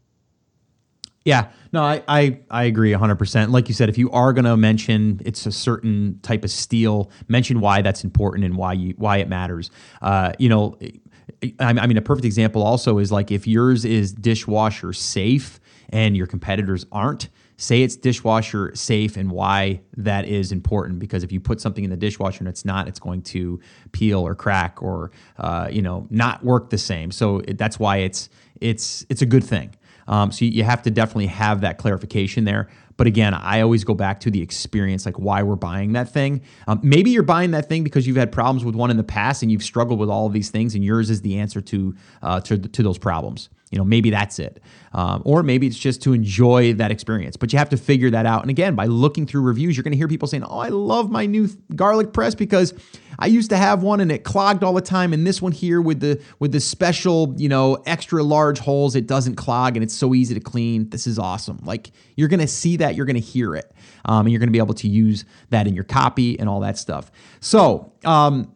Yeah, 1.27 1.51
no, 1.71 1.83
I, 1.83 2.03
I, 2.09 2.41
I 2.51 2.65
agree 2.65 2.93
100%. 2.93 3.51
Like 3.51 3.69
you 3.69 3.75
said, 3.75 3.91
if 3.91 3.99
you 3.99 4.11
are 4.11 4.33
going 4.33 4.47
to 4.47 4.57
mention 4.57 5.21
it's 5.25 5.45
a 5.45 5.53
certain 5.53 6.19
type 6.23 6.45
of 6.45 6.51
steel, 6.51 7.11
mention 7.29 7.61
why 7.61 7.83
that's 7.83 8.05
important 8.05 8.45
and 8.45 8.57
why 8.57 8.73
you 8.73 8.95
why 8.97 9.19
it 9.19 9.29
matters. 9.29 9.71
Uh, 10.01 10.33
you 10.39 10.49
know, 10.49 10.79
I 11.61 11.87
mean, 11.87 11.99
a 11.99 12.03
perfect 12.03 12.25
example 12.25 12.63
also 12.63 12.99
is 12.99 13.13
like 13.13 13.31
if 13.31 13.47
yours 13.47 13.85
is 13.85 14.13
dishwasher 14.13 14.95
safe 14.95 15.61
and 15.91 16.17
your 16.17 16.27
competitors 16.27 16.87
aren't, 16.91 17.29
say 17.63 17.83
it's 17.83 17.95
dishwasher 17.95 18.75
safe 18.75 19.17
and 19.17 19.31
why 19.31 19.81
that 19.97 20.27
is 20.27 20.51
important 20.51 20.99
because 20.99 21.23
if 21.23 21.31
you 21.31 21.39
put 21.39 21.61
something 21.61 21.85
in 21.85 21.91
the 21.91 21.97
dishwasher 21.97 22.41
and 22.41 22.49
it's 22.49 22.65
not 22.65 22.89
it's 22.89 22.99
going 22.99 23.23
to 23.23 23.61
peel 23.93 24.27
or 24.27 24.35
crack 24.35 24.83
or 24.83 25.13
uh, 25.39 25.69
you 25.71 25.81
know 25.81 26.09
not 26.11 26.45
work 26.45 26.71
the 26.71 26.79
same. 26.79 27.13
So 27.13 27.39
it, 27.39 27.59
that's 27.59 27.79
why 27.79 27.99
it's 27.99 28.29
it's 28.61 29.07
it's 29.09 29.23
a 29.23 29.27
good 29.27 29.45
thing. 29.45 29.77
Um, 30.09 30.33
so 30.33 30.45
you 30.45 30.65
have 30.65 30.83
to 30.83 30.91
definitely 30.91 31.29
have 31.29 31.61
that 31.61 31.79
clarification 31.79 32.45
there. 32.45 32.69
But 32.97 33.07
again, 33.07 33.33
I 33.33 33.61
always 33.61 33.85
go 33.85 33.95
back 33.95 34.19
to 34.21 34.31
the 34.33 34.43
experience, 34.43 35.07
like 35.07 35.19
why 35.19 35.45
we're 35.45 35.55
buying 35.55 35.93
that 35.93 36.13
thing. 36.13 36.43
Um, 36.67 36.81
maybe 36.83 37.11
you're 37.11 37.23
buying 37.23 37.53
that 37.53 37.69
thing 37.69 37.85
because 37.85 38.09
you've 38.09 38.17
had 38.17 38.33
problems 38.33 38.65
with 38.65 38.75
one 38.75 38.91
in 38.91 38.97
the 38.97 39.05
past 39.05 39.43
and 39.43 39.53
you've 39.53 39.63
struggled 39.63 40.01
with 40.01 40.11
all 40.11 40.27
of 40.27 40.33
these 40.33 40.51
things, 40.51 40.75
and 40.75 40.85
yours 40.85 41.11
is 41.11 41.23
the 41.23 41.39
answer 41.39 41.61
to 41.61 41.95
uh, 42.23 42.41
to, 42.41 42.59
to 42.59 42.83
those 42.83 42.99
problems 42.99 43.49
you 43.73 43.79
know 43.79 43.85
maybe 43.85 44.11
that's 44.11 44.39
it. 44.39 44.63
Um, 44.93 45.23
or 45.25 45.43
maybe 45.43 45.67
it's 45.67 45.79
just 45.79 46.03
to 46.03 46.13
enjoy 46.13 46.75
that 46.75 46.91
experience. 46.91 47.37
But 47.37 47.53
you 47.53 47.59
have 47.59 47.71
to 47.71 47.79
figure 47.79 48.11
that 48.11 48.27
out. 48.27 48.43
And 48.43 48.51
again 48.51 48.77
by 48.77 48.85
looking 48.85 49.27
through 49.27 49.43
reviews 49.43 49.77
you're 49.77 49.83
going 49.83 49.93
to 49.93 49.99
hear 49.99 50.09
people 50.09 50.29
saying 50.29 50.45
oh 50.45 50.59
i 50.59 50.69
love 50.69 51.11
my 51.11 51.27
new 51.27 51.49
garlic 51.75 52.13
press 52.13 52.35
because 52.35 52.75
i 53.19 53.27
used 53.27 53.51
to 53.51 53.57
have 53.57 53.83
one 53.83 54.01
and 54.01 54.13
it 54.13 54.23
clogged 54.23 54.63
all 54.63 54.75
the 54.75 54.83
time. 54.83 55.13
And 55.13 55.27
this 55.27 55.43
one 55.43 55.53
here 55.53 55.81
with 55.81 56.01
the 56.01 56.23
with 56.39 56.53
the 56.53 56.61
special 56.61 57.35
you 57.39 57.49
know 57.49 57.83
extra 57.87 58.23
large 58.23 58.59
holes 58.59 58.95
it 58.95 59.07
doesn't 59.07 59.37
clog 59.37 59.77
and 59.77 59.83
it's 59.83 59.95
so 59.95 60.15
easy 60.15 60.35
to 60.35 60.41
clean. 60.41 60.91
This 60.91 61.07
is 61.07 61.19
awesome. 61.19 61.59
Like 61.65 61.91
you're 62.17 62.29
going 62.29 62.41
to 62.41 62.47
see 62.47 62.77
that. 62.77 62.95
You're 62.95 63.07
going 63.07 63.15
to 63.15 63.21
hear 63.21 63.57
it. 63.57 63.73
Um, 64.05 64.27
and 64.27 64.31
you're 64.31 64.41
going 64.41 64.49
to 64.49 64.53
be 64.53 64.59
able 64.59 64.75
to 64.75 64.89
use 64.89 65.25
that 65.51 65.67
in 65.67 65.75
your 65.75 65.85
copy 65.85 66.39
and 66.39 66.49
all 66.49 66.61
that 66.61 66.77
stuff. 66.77 67.11
So 67.41 67.93
um, 68.05 68.53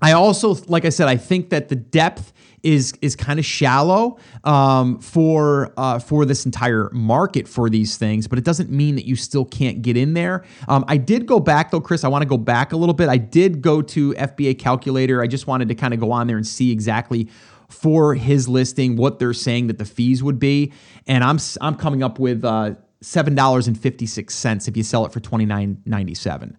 I 0.00 0.12
also, 0.12 0.54
like 0.66 0.84
I 0.84 0.90
said, 0.90 1.08
I 1.08 1.16
think 1.16 1.50
that 1.50 1.68
the 1.68 1.76
depth 1.76 2.32
is 2.62 2.92
is 3.02 3.14
kind 3.14 3.38
of 3.38 3.44
shallow 3.44 4.18
um, 4.44 4.98
for 4.98 5.72
uh, 5.76 5.98
for 5.98 6.24
this 6.24 6.44
entire 6.44 6.90
market 6.92 7.46
for 7.46 7.70
these 7.70 7.96
things, 7.96 8.26
but 8.26 8.38
it 8.38 8.44
doesn't 8.44 8.70
mean 8.70 8.96
that 8.96 9.06
you 9.06 9.16
still 9.16 9.44
can't 9.44 9.82
get 9.82 9.96
in 9.96 10.14
there. 10.14 10.44
Um, 10.66 10.84
I 10.88 10.96
did 10.96 11.26
go 11.26 11.40
back 11.40 11.70
though, 11.70 11.80
Chris. 11.80 12.04
I 12.04 12.08
want 12.08 12.22
to 12.22 12.28
go 12.28 12.36
back 12.36 12.72
a 12.72 12.76
little 12.76 12.94
bit. 12.94 13.08
I 13.08 13.16
did 13.16 13.62
go 13.62 13.82
to 13.82 14.12
FBA 14.14 14.58
Calculator. 14.58 15.22
I 15.22 15.26
just 15.26 15.46
wanted 15.46 15.68
to 15.68 15.74
kind 15.74 15.94
of 15.94 16.00
go 16.00 16.10
on 16.12 16.26
there 16.26 16.36
and 16.36 16.46
see 16.46 16.72
exactly 16.72 17.28
for 17.68 18.14
his 18.14 18.48
listing 18.48 18.96
what 18.96 19.18
they're 19.18 19.34
saying 19.34 19.66
that 19.66 19.78
the 19.78 19.84
fees 19.84 20.22
would 20.22 20.38
be, 20.38 20.72
and 21.06 21.22
I'm 21.22 21.38
I'm 21.60 21.76
coming 21.76 22.02
up 22.02 22.18
with 22.18 22.44
uh, 22.44 22.74
seven 23.00 23.34
dollars 23.34 23.68
and 23.68 23.78
fifty 23.78 24.06
six 24.06 24.34
cents 24.34 24.68
if 24.68 24.76
you 24.76 24.82
sell 24.82 25.06
it 25.06 25.12
for 25.12 25.20
twenty 25.20 25.46
nine 25.46 25.80
ninety 25.84 26.14
seven. 26.14 26.56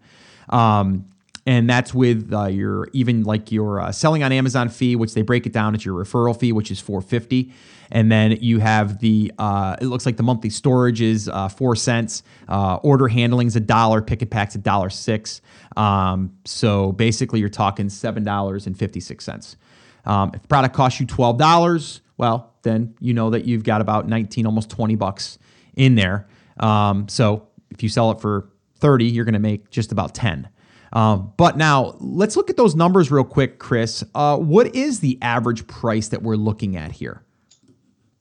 Um, 0.49 1.06
and 1.49 1.67
that's 1.67 1.95
with 1.95 2.31
uh, 2.31 2.45
your 2.45 2.89
even 2.93 3.23
like 3.23 3.51
your 3.51 3.81
uh, 3.81 3.91
selling 3.91 4.21
on 4.21 4.31
Amazon 4.31 4.69
fee, 4.69 4.95
which 4.95 5.15
they 5.15 5.23
break 5.23 5.47
it 5.47 5.51
down. 5.51 5.73
It's 5.73 5.83
your 5.83 5.95
referral 5.95 6.39
fee, 6.39 6.51
which 6.51 6.69
is 6.69 6.79
four 6.79 7.01
fifty, 7.01 7.51
and 7.89 8.12
then 8.12 8.33
you 8.39 8.59
have 8.59 8.99
the 8.99 9.31
uh, 9.39 9.75
it 9.81 9.85
looks 9.85 10.05
like 10.05 10.15
the 10.15 10.23
monthly 10.23 10.51
storage 10.51 11.01
is 11.01 11.27
uh, 11.27 11.49
four 11.49 11.75
cents, 11.75 12.21
uh, 12.47 12.75
order 12.83 13.07
handling 13.07 13.47
is 13.47 13.55
a 13.55 13.59
dollar, 13.59 13.99
pick 13.99 14.21
and 14.21 14.29
pack's 14.29 14.53
a 14.53 14.59
dollar 14.59 14.91
six. 14.91 15.41
Um, 15.75 16.38
so 16.45 16.91
basically, 16.91 17.39
you're 17.39 17.49
talking 17.49 17.89
seven 17.89 18.23
dollars 18.23 18.67
and 18.67 18.77
fifty 18.77 18.99
six 18.99 19.25
cents. 19.25 19.57
Um, 20.05 20.29
if 20.35 20.43
the 20.43 20.47
product 20.47 20.75
costs 20.75 20.99
you 20.99 21.07
twelve 21.07 21.39
dollars, 21.39 22.01
well, 22.17 22.53
then 22.62 22.93
you 22.99 23.15
know 23.15 23.31
that 23.31 23.45
you've 23.45 23.63
got 23.63 23.81
about 23.81 24.07
nineteen, 24.07 24.45
almost 24.45 24.69
twenty 24.69 24.95
bucks 24.95 25.39
in 25.75 25.95
there. 25.95 26.27
Um, 26.59 27.07
so 27.07 27.47
if 27.71 27.81
you 27.81 27.89
sell 27.89 28.12
it 28.12 28.21
for 28.21 28.51
thirty, 28.77 29.05
you're 29.05 29.25
going 29.25 29.33
to 29.33 29.39
make 29.39 29.71
just 29.71 29.91
about 29.91 30.13
ten. 30.13 30.47
Um, 30.93 31.34
but 31.38 31.58
now 31.58 31.95
let's 31.99 32.36
look 32.36 32.49
at 32.49 32.58
those 32.58 32.75
numbers 32.75 33.12
real 33.12 33.23
quick, 33.23 33.60
Chris. 33.60 34.04
Uh, 34.15 34.38
what 34.38 34.75
is 34.75 34.99
the 34.99 35.17
average 35.21 35.67
price 35.67 36.10
that 36.10 36.21
we're 36.21 36.36
looking 36.36 36.75
at 36.75 36.91
here? 36.91 37.23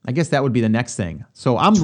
I 0.09 0.11
guess 0.13 0.31
that 0.31 0.43
would 0.43 0.55
be 0.55 0.63
the 0.63 0.71
next 0.71 0.97
thing. 0.97 1.27
So 1.35 1.59
I'm 1.59 1.75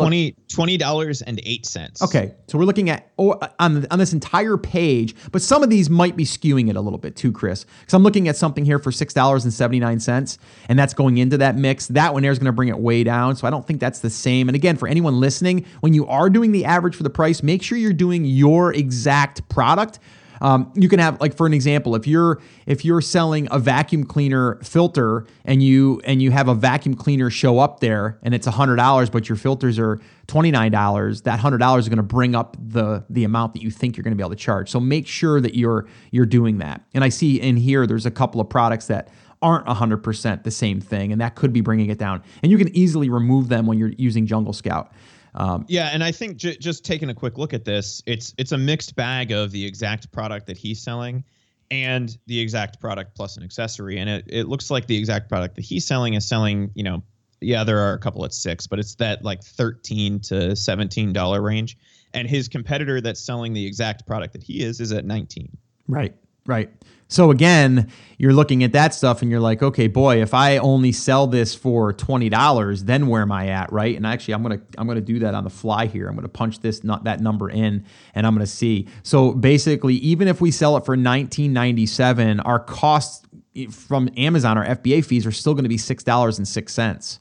20 0.51 0.79
dollars 0.79 1.21
and 1.21 1.39
eight 1.45 1.67
cents. 1.67 2.01
Okay, 2.01 2.35
so 2.47 2.57
we're 2.57 2.65
looking 2.65 2.89
at 2.89 3.11
or 3.19 3.39
on 3.59 3.87
on 3.91 3.99
this 3.99 4.15
entire 4.15 4.57
page, 4.57 5.15
but 5.31 5.43
some 5.43 5.63
of 5.63 5.69
these 5.69 5.91
might 5.91 6.17
be 6.17 6.25
skewing 6.25 6.71
it 6.71 6.77
a 6.77 6.81
little 6.81 6.99
bit 6.99 7.17
too, 7.17 7.33
Chris. 7.33 7.67
Because 7.81 7.93
I'm 7.93 8.03
looking 8.03 8.27
at 8.29 8.37
something 8.37 8.65
here 8.65 8.79
for 8.79 8.91
six 8.91 9.13
dollars 9.13 9.45
and 9.45 9.53
seventy 9.53 9.79
nine 9.79 10.01
cents, 10.01 10.39
and 10.71 10.79
that's 10.79 10.95
going 10.95 11.19
into 11.19 11.37
that 11.37 11.57
mix. 11.57 11.89
That 11.89 12.15
one 12.15 12.23
there 12.23 12.33
is 12.33 12.39
going 12.39 12.47
to 12.47 12.53
bring 12.53 12.71
it 12.71 12.79
way 12.79 13.05
down. 13.05 13.37
So 13.37 13.47
I 13.47 13.51
don't 13.51 13.67
think 13.67 13.79
that's 13.79 13.99
the 14.01 14.09
same. 14.09 14.49
And 14.49 14.57
again, 14.57 14.79
for 14.79 14.89
anyone 14.89 15.21
listening, 15.21 15.67
when 15.81 15.93
you 15.93 16.07
are 16.07 16.31
doing 16.31 16.51
the 16.51 16.65
average 16.65 16.97
for 16.97 17.03
the 17.03 17.11
price, 17.11 17.43
make 17.43 17.63
sure 17.63 17.77
you're 17.77 17.93
doing 17.93 18.25
your 18.25 18.73
exact 18.73 19.47
product 19.51 19.99
um, 20.41 20.73
you 20.75 20.89
can 20.89 20.99
have 20.99 21.21
like 21.21 21.37
for 21.37 21.47
an 21.47 21.55
example, 21.55 21.95
if 21.95 22.07
you're 22.07 22.41
if 22.67 22.85
you're 22.85 23.01
selling 23.01 23.49
a 23.51 23.59
vacuum 23.59 24.05
cleaner 24.05 24.57
filter 24.63 25.27
and 25.45 25.63
you 25.63 26.01
and 26.05 26.23
you 26.23 26.31
have 26.31 26.49
a 26.49 26.55
vacuum 26.55 26.95
cleaner 26.95 27.31
show 27.31 27.59
up 27.59 27.81
there 27.81 28.19
and 28.23 28.35
it's 28.35 28.47
hundred 28.47 28.77
dollars, 28.77 29.11
but 29.11 29.29
your 29.29 29.37
filters 29.37 29.79
are 29.79 30.01
twenty 30.27 30.51
nine 30.51 30.73
dollars, 30.73 31.23
that 31.23 31.39
hundred 31.41 31.59
dollars 31.59 31.85
is 31.85 31.89
going 31.89 31.97
to 31.99 32.03
bring 32.03 32.35
up 32.35 32.57
the 32.61 33.05
the 33.11 33.25
amount 33.25 33.55
that 33.55 33.63
you 33.63 33.71
think 33.71 33.97
you're 33.97 34.05
going 34.05 34.13
to 34.13 34.17
be 34.17 34.23
able 34.23 34.31
to 34.31 34.37
charge. 34.37 34.71
So 34.71 34.81
make 34.81 35.07
sure 35.07 35.41
that 35.41 35.55
you're 35.55 35.87
you're 36.11 36.27
doing 36.27 36.59
that. 36.59 36.83
And 36.95 37.05
I 37.05 37.09
see 37.09 37.41
in 37.41 37.57
here 37.57 37.87
there's 37.87 38.07
a 38.07 38.11
couple 38.11 38.41
of 38.41 38.49
products 38.49 38.87
that 38.87 39.09
aren't 39.43 39.67
100% 39.67 40.43
the 40.43 40.51
same 40.51 40.81
thing 40.81 41.13
and 41.13 41.21
that 41.21 41.35
could 41.35 41.53
be 41.53 41.61
bringing 41.61 41.91
it 41.91 41.99
down 41.99 42.23
and 42.43 42.51
you 42.51 42.57
can 42.57 42.75
easily 42.75 43.11
remove 43.11 43.49
them 43.49 43.67
when 43.67 43.77
you're 43.77 43.93
using 43.99 44.27
jungle 44.27 44.55
scout 44.55 44.91
um, 45.35 45.65
yeah, 45.69 45.91
and 45.93 46.05
I 46.05 46.13
think 46.13 46.37
j- 46.37 46.57
just 46.57 46.85
taking 46.85 47.11
a 47.11 47.15
quick 47.15 47.39
look 47.39 47.53
at 47.53 47.65
this, 47.65 48.03
it's 48.07 48.35
it's 48.39 48.53
a 48.53 48.59
mixed 48.59 48.95
bag 48.95 49.33
of 49.33 49.51
the 49.51 49.65
exact 49.65 50.13
product 50.13 50.47
that 50.47 50.57
he's 50.57 50.81
selling 50.81 51.25
and 51.71 52.17
the 52.27 52.39
exact 52.39 52.81
product 52.81 53.15
plus 53.17 53.37
an 53.37 53.43
accessory, 53.43 53.99
and 53.99 54.09
it 54.09 54.25
it 54.29 54.49
looks 54.49 54.71
like 54.71 54.87
the 54.87 54.97
exact 54.97 55.29
product 55.29 55.57
that 55.57 55.65
he's 55.65 55.85
selling 55.85 56.15
is 56.15 56.27
selling, 56.27 56.71
you 56.75 56.85
know, 56.85 57.03
yeah, 57.41 57.65
there 57.65 57.79
are 57.79 57.95
a 57.95 57.99
couple 57.99 58.25
at 58.25 58.33
six, 58.33 58.67
but 58.67 58.79
it's 58.79 58.95
that 58.97 59.25
like 59.25 59.43
thirteen 59.43 60.21
to 60.21 60.55
seventeen 60.55 61.13
dollar 61.13 61.43
range, 61.43 61.77
and 62.13 62.29
his 62.29 62.49
competitor 62.49 63.01
that's 63.01 63.21
selling 63.21 63.53
the 63.53 63.67
exact 63.67 64.07
product 64.07 64.35
that 64.35 64.43
he 64.43 64.63
is 64.63 64.81
is 64.81 64.93
at 64.93 65.05
nineteen. 65.05 65.57
Right. 65.89 66.15
Right. 66.47 66.71
So 67.09 67.31
again, 67.31 67.91
you're 68.19 68.33
looking 68.33 68.65
at 68.65 68.73
that 68.73 68.95
stuff 68.95 69.23
and 69.23 69.31
you're 69.31 69.41
like, 69.41 69.63
okay, 69.63 69.87
boy, 69.87 70.23
if 70.23 70.35
I 70.35 70.57
only 70.59 70.91
sell 70.91 71.27
this 71.27 71.55
for 71.55 71.93
twenty 71.93 72.29
dollars, 72.29 72.85
then 72.85 73.07
where 73.09 73.23
am 73.23 73.31
I 73.31 73.49
at, 73.49 73.73
right? 73.73 73.97
And 73.97 74.07
actually, 74.07 74.35
I'm 74.35 74.43
gonna 74.43 74.61
I'm 74.79 74.87
gonna 74.87 75.01
do 75.01 75.19
that 75.21 75.35
on 75.35 75.45
the 75.45 75.51
fly 75.51 75.87
here. 75.87 76.09
I'm 76.09 76.15
gonna 76.17 76.29
punch 76.29 76.61
this 76.61 76.83
not 76.83 77.05
that 77.05 77.21
number 77.21 77.51
in, 77.51 77.85
and 78.15 78.27
I'm 78.27 78.35
gonna 78.35 78.47
see. 78.47 78.89
So 79.03 79.33
basically, 79.33 79.95
even 79.97 80.29
if 80.29 80.41
we 80.41 80.51
sell 80.51 80.77
it 80.77 80.85
for 80.85 80.97
19.97, 80.97 82.43
our 82.45 82.59
costs 82.59 83.27
from 83.71 84.11
Amazon, 84.17 84.59
our 84.59 84.67
FBA 84.67 85.05
fees 85.05 85.27
are 85.27 85.33
still 85.33 85.55
to 85.55 85.63
be 85.69 85.79
six 85.79 86.03
dollars 86.03 86.39
and 86.39 86.49
six 86.49 86.73
cents, 86.73 87.21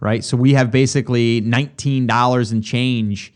right? 0.00 0.24
So 0.24 0.36
we 0.36 0.54
have 0.54 0.70
basically 0.70 1.40
nineteen 1.42 2.06
dollars 2.06 2.50
and 2.50 2.64
change 2.64 3.32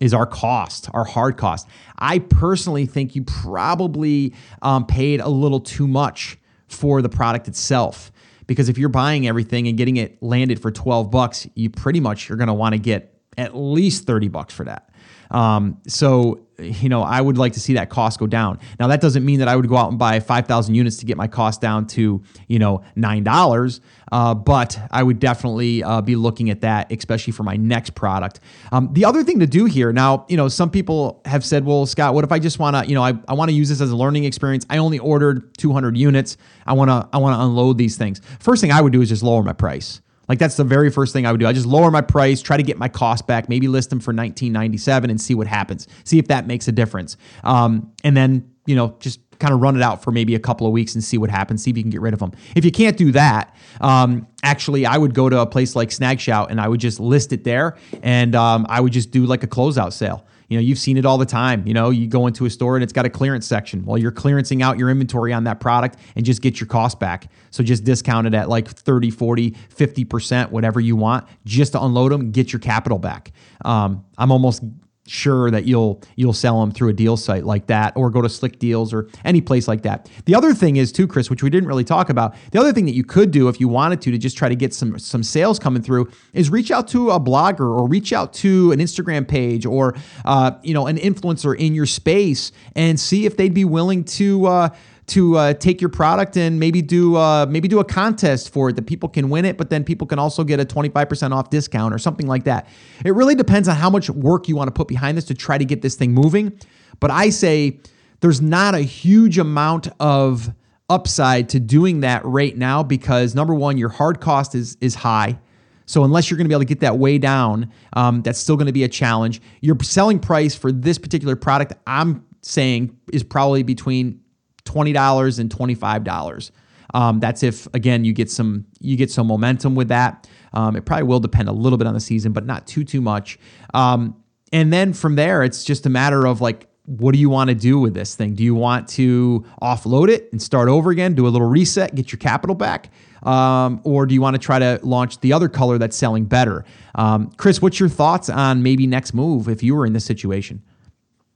is 0.00 0.14
our 0.14 0.26
cost, 0.26 0.88
our 0.94 1.04
hard 1.04 1.36
cost. 1.36 1.68
I 1.98 2.18
personally 2.18 2.86
think 2.86 3.14
you 3.14 3.22
probably 3.22 4.34
um, 4.62 4.86
paid 4.86 5.20
a 5.20 5.28
little 5.28 5.60
too 5.60 5.86
much 5.86 6.38
for 6.68 7.02
the 7.02 7.08
product 7.08 7.48
itself 7.48 8.10
because 8.46 8.68
if 8.68 8.78
you're 8.78 8.88
buying 8.88 9.28
everything 9.28 9.68
and 9.68 9.76
getting 9.76 9.98
it 9.98 10.20
landed 10.22 10.60
for 10.60 10.70
12 10.70 11.10
bucks, 11.10 11.46
you 11.54 11.70
pretty 11.70 12.00
much 12.00 12.28
you're 12.28 12.38
going 12.38 12.48
to 12.48 12.54
want 12.54 12.72
to 12.72 12.78
get 12.78 13.20
at 13.38 13.54
least 13.54 14.06
30 14.06 14.28
bucks 14.28 14.52
for 14.52 14.64
that. 14.64 14.89
Um, 15.30 15.78
so, 15.86 16.40
you 16.58 16.88
know, 16.88 17.02
I 17.02 17.20
would 17.20 17.38
like 17.38 17.54
to 17.54 17.60
see 17.60 17.74
that 17.74 17.88
cost 17.88 18.18
go 18.18 18.26
down. 18.26 18.58
Now, 18.78 18.88
that 18.88 19.00
doesn't 19.00 19.24
mean 19.24 19.38
that 19.38 19.48
I 19.48 19.56
would 19.56 19.68
go 19.68 19.76
out 19.76 19.90
and 19.90 19.98
buy 19.98 20.20
5,000 20.20 20.74
units 20.74 20.98
to 20.98 21.06
get 21.06 21.16
my 21.16 21.26
cost 21.26 21.60
down 21.60 21.86
to, 21.88 22.22
you 22.48 22.58
know, 22.58 22.82
$9. 22.96 23.80
Uh, 24.12 24.34
but 24.34 24.78
I 24.90 25.02
would 25.02 25.18
definitely 25.18 25.82
uh, 25.82 26.00
be 26.00 26.16
looking 26.16 26.50
at 26.50 26.62
that, 26.62 26.90
especially 26.92 27.32
for 27.32 27.44
my 27.44 27.56
next 27.56 27.94
product. 27.94 28.40
Um, 28.72 28.90
the 28.92 29.04
other 29.04 29.22
thing 29.22 29.38
to 29.40 29.46
do 29.46 29.64
here 29.64 29.92
now, 29.92 30.26
you 30.28 30.36
know, 30.36 30.48
some 30.48 30.70
people 30.70 31.22
have 31.24 31.44
said, 31.44 31.64
well, 31.64 31.86
Scott, 31.86 32.14
what 32.14 32.24
if 32.24 32.32
I 32.32 32.38
just 32.38 32.58
want 32.58 32.76
to, 32.76 32.86
you 32.88 32.94
know, 32.94 33.02
I, 33.02 33.14
I 33.28 33.34
want 33.34 33.50
to 33.50 33.54
use 33.54 33.68
this 33.68 33.80
as 33.80 33.90
a 33.90 33.96
learning 33.96 34.24
experience. 34.24 34.66
I 34.68 34.78
only 34.78 34.98
ordered 34.98 35.56
200 35.58 35.96
units. 35.96 36.36
I 36.66 36.72
want 36.72 36.90
to, 36.90 37.08
I 37.12 37.18
want 37.18 37.36
to 37.36 37.44
unload 37.44 37.78
these 37.78 37.96
things. 37.96 38.20
First 38.40 38.60
thing 38.60 38.72
I 38.72 38.80
would 38.80 38.92
do 38.92 39.00
is 39.00 39.08
just 39.08 39.22
lower 39.22 39.42
my 39.42 39.52
price. 39.52 40.00
Like 40.30 40.38
that's 40.38 40.56
the 40.56 40.62
very 40.62 40.92
first 40.92 41.12
thing 41.12 41.26
I 41.26 41.32
would 41.32 41.40
do. 41.40 41.46
I 41.48 41.52
just 41.52 41.66
lower 41.66 41.90
my 41.90 42.02
price, 42.02 42.40
try 42.40 42.56
to 42.56 42.62
get 42.62 42.78
my 42.78 42.86
cost 42.86 43.26
back, 43.26 43.48
maybe 43.48 43.66
list 43.66 43.90
them 43.90 43.98
for 43.98 44.12
1997 44.12 45.10
and 45.10 45.20
see 45.20 45.34
what 45.34 45.48
happens. 45.48 45.88
See 46.04 46.20
if 46.20 46.28
that 46.28 46.46
makes 46.46 46.68
a 46.68 46.72
difference. 46.72 47.16
Um, 47.42 47.90
and 48.04 48.16
then, 48.16 48.48
you 48.64 48.76
know, 48.76 48.94
just 49.00 49.18
kind 49.40 49.52
of 49.52 49.60
run 49.60 49.74
it 49.74 49.82
out 49.82 50.04
for 50.04 50.12
maybe 50.12 50.36
a 50.36 50.38
couple 50.38 50.68
of 50.68 50.72
weeks 50.72 50.94
and 50.94 51.02
see 51.02 51.18
what 51.18 51.30
happens. 51.30 51.64
See 51.64 51.72
if 51.72 51.76
you 51.76 51.82
can 51.82 51.90
get 51.90 52.00
rid 52.00 52.14
of 52.14 52.20
them. 52.20 52.30
If 52.54 52.64
you 52.64 52.70
can't 52.70 52.96
do 52.96 53.10
that, 53.10 53.56
um, 53.80 54.28
actually, 54.44 54.86
I 54.86 54.98
would 54.98 55.14
go 55.14 55.28
to 55.28 55.40
a 55.40 55.46
place 55.46 55.74
like 55.74 55.88
Snagshout 55.88 56.50
and 56.50 56.60
I 56.60 56.68
would 56.68 56.78
just 56.78 57.00
list 57.00 57.32
it 57.32 57.42
there, 57.42 57.76
and 58.00 58.36
um, 58.36 58.66
I 58.68 58.80
would 58.80 58.92
just 58.92 59.10
do 59.10 59.26
like 59.26 59.42
a 59.42 59.48
closeout 59.48 59.92
sale. 59.92 60.24
You 60.50 60.56
know, 60.56 60.62
you've 60.62 60.78
seen 60.78 60.96
it 60.96 61.06
all 61.06 61.16
the 61.16 61.24
time. 61.24 61.66
You 61.66 61.72
know, 61.72 61.90
you 61.90 62.08
go 62.08 62.26
into 62.26 62.44
a 62.44 62.50
store 62.50 62.76
and 62.76 62.82
it's 62.82 62.92
got 62.92 63.06
a 63.06 63.08
clearance 63.08 63.46
section. 63.46 63.84
Well, 63.86 63.96
you're 63.96 64.10
clearancing 64.10 64.62
out 64.62 64.78
your 64.78 64.90
inventory 64.90 65.32
on 65.32 65.44
that 65.44 65.60
product 65.60 65.98
and 66.16 66.26
just 66.26 66.42
get 66.42 66.58
your 66.58 66.66
cost 66.66 66.98
back. 66.98 67.30
So 67.50 67.62
just 67.62 67.84
discount 67.84 68.26
it 68.26 68.34
at 68.34 68.48
like 68.48 68.68
30, 68.68 69.10
40, 69.12 69.52
50%, 69.52 70.50
whatever 70.50 70.80
you 70.80 70.96
want, 70.96 71.26
just 71.44 71.72
to 71.72 71.82
unload 71.82 72.10
them, 72.10 72.32
get 72.32 72.52
your 72.52 72.58
capital 72.58 72.98
back. 72.98 73.30
Um, 73.64 74.04
I'm 74.18 74.32
almost 74.32 74.64
sure 75.06 75.50
that 75.50 75.64
you'll 75.64 76.02
you'll 76.16 76.32
sell 76.32 76.60
them 76.60 76.70
through 76.70 76.88
a 76.88 76.92
deal 76.92 77.16
site 77.16 77.44
like 77.44 77.66
that 77.66 77.92
or 77.96 78.10
go 78.10 78.20
to 78.20 78.28
slick 78.28 78.58
deals 78.58 78.92
or 78.92 79.08
any 79.24 79.40
place 79.40 79.66
like 79.66 79.82
that. 79.82 80.10
The 80.26 80.34
other 80.34 80.54
thing 80.54 80.76
is 80.76 80.92
too 80.92 81.06
chris 81.06 81.30
which 81.30 81.42
we 81.42 81.50
didn't 81.50 81.68
really 81.68 81.84
talk 81.84 82.10
about 82.10 82.34
the 82.52 82.60
other 82.60 82.72
thing 82.72 82.86
that 82.86 82.94
you 82.94 83.04
could 83.04 83.30
do 83.30 83.48
if 83.48 83.60
you 83.60 83.68
wanted 83.68 84.00
to 84.02 84.10
to 84.10 84.18
just 84.18 84.36
try 84.36 84.48
to 84.48 84.56
get 84.56 84.74
some 84.74 84.98
some 84.98 85.22
sales 85.22 85.58
coming 85.58 85.82
through 85.82 86.08
is 86.32 86.50
reach 86.50 86.70
out 86.70 86.86
to 86.88 87.10
a 87.10 87.20
blogger 87.20 87.60
or 87.60 87.88
reach 87.88 88.12
out 88.12 88.32
to 88.34 88.72
an 88.72 88.78
instagram 88.78 89.26
page 89.26 89.66
or 89.66 89.96
uh, 90.24 90.52
you 90.62 90.74
know 90.74 90.86
an 90.86 90.96
influencer 90.96 91.56
in 91.58 91.74
your 91.74 91.86
space 91.86 92.52
and 92.76 92.98
see 93.00 93.26
if 93.26 93.36
they'd 93.36 93.54
be 93.54 93.64
willing 93.64 94.04
to 94.04 94.46
uh, 94.46 94.68
to 95.10 95.36
uh, 95.36 95.54
take 95.54 95.80
your 95.80 95.90
product 95.90 96.36
and 96.36 96.58
maybe 96.58 96.82
do 96.82 97.16
uh, 97.16 97.46
maybe 97.48 97.68
do 97.68 97.80
a 97.80 97.84
contest 97.84 98.52
for 98.52 98.70
it 98.70 98.76
that 98.76 98.86
people 98.86 99.08
can 99.08 99.28
win 99.28 99.44
it, 99.44 99.56
but 99.56 99.70
then 99.70 99.84
people 99.84 100.06
can 100.06 100.18
also 100.18 100.44
get 100.44 100.60
a 100.60 100.64
25% 100.64 101.32
off 101.32 101.50
discount 101.50 101.92
or 101.92 101.98
something 101.98 102.26
like 102.26 102.44
that. 102.44 102.68
It 103.04 103.14
really 103.14 103.34
depends 103.34 103.68
on 103.68 103.76
how 103.76 103.90
much 103.90 104.08
work 104.10 104.48
you 104.48 104.56
want 104.56 104.68
to 104.68 104.72
put 104.72 104.88
behind 104.88 105.18
this 105.18 105.24
to 105.26 105.34
try 105.34 105.58
to 105.58 105.64
get 105.64 105.82
this 105.82 105.94
thing 105.94 106.12
moving. 106.12 106.58
But 107.00 107.10
I 107.10 107.30
say 107.30 107.80
there's 108.20 108.40
not 108.40 108.74
a 108.74 108.80
huge 108.80 109.38
amount 109.38 109.88
of 109.98 110.52
upside 110.88 111.48
to 111.50 111.60
doing 111.60 112.00
that 112.00 112.24
right 112.24 112.56
now 112.56 112.82
because 112.82 113.34
number 113.34 113.54
one, 113.54 113.78
your 113.78 113.88
hard 113.88 114.20
cost 114.20 114.54
is 114.54 114.76
is 114.80 114.94
high. 114.94 115.38
So 115.86 116.04
unless 116.04 116.30
you're 116.30 116.36
going 116.36 116.44
to 116.44 116.48
be 116.48 116.54
able 116.54 116.60
to 116.60 116.66
get 116.66 116.80
that 116.80 116.98
way 116.98 117.18
down, 117.18 117.72
um, 117.94 118.22
that's 118.22 118.38
still 118.38 118.56
going 118.56 118.68
to 118.68 118.72
be 118.72 118.84
a 118.84 118.88
challenge. 118.88 119.42
Your 119.60 119.76
selling 119.82 120.20
price 120.20 120.54
for 120.54 120.70
this 120.70 120.98
particular 120.98 121.34
product, 121.34 121.72
I'm 121.84 122.24
saying, 122.42 122.96
is 123.12 123.24
probably 123.24 123.64
between 123.64 124.20
$20 124.64 125.38
and 125.38 125.50
$25. 125.50 126.50
Um, 126.94 127.20
that's 127.20 127.42
if 127.42 127.72
again 127.74 128.04
you 128.04 128.12
get 128.12 128.30
some 128.30 128.66
you 128.80 128.96
get 128.96 129.10
some 129.10 129.26
momentum 129.26 129.74
with 129.74 129.88
that. 129.88 130.28
Um, 130.52 130.74
it 130.76 130.84
probably 130.84 131.04
will 131.04 131.20
depend 131.20 131.48
a 131.48 131.52
little 131.52 131.78
bit 131.78 131.86
on 131.86 131.94
the 131.94 132.00
season, 132.00 132.32
but 132.32 132.44
not 132.46 132.66
too 132.66 132.84
too 132.84 133.00
much. 133.00 133.38
Um, 133.74 134.16
and 134.52 134.72
then 134.72 134.92
from 134.92 135.14
there, 135.14 135.44
it's 135.44 135.62
just 135.62 135.86
a 135.86 135.90
matter 135.90 136.26
of 136.26 136.40
like, 136.40 136.66
what 136.86 137.12
do 137.12 137.20
you 137.20 137.30
want 137.30 137.48
to 137.48 137.54
do 137.54 137.78
with 137.78 137.94
this 137.94 138.16
thing? 138.16 138.34
Do 138.34 138.42
you 138.42 138.54
want 138.54 138.88
to 138.90 139.44
offload 139.62 140.08
it 140.08 140.28
and 140.32 140.42
start 140.42 140.68
over 140.68 140.90
again, 140.90 141.14
do 141.14 141.26
a 141.26 141.30
little 141.30 141.48
reset, 141.48 141.94
get 141.94 142.10
your 142.10 142.18
capital 142.18 142.56
back, 142.56 142.90
um, 143.22 143.80
or 143.84 144.06
do 144.06 144.14
you 144.14 144.20
want 144.20 144.34
to 144.34 144.40
try 144.40 144.58
to 144.58 144.80
launch 144.82 145.20
the 145.20 145.32
other 145.32 145.48
color 145.48 145.78
that's 145.78 145.96
selling 145.96 146.24
better? 146.24 146.64
Um, 146.96 147.30
Chris, 147.36 147.62
what's 147.62 147.78
your 147.78 147.88
thoughts 147.88 148.28
on 148.28 148.64
maybe 148.64 148.88
next 148.88 149.14
move 149.14 149.48
if 149.48 149.62
you 149.62 149.76
were 149.76 149.86
in 149.86 149.92
this 149.92 150.04
situation? 150.04 150.62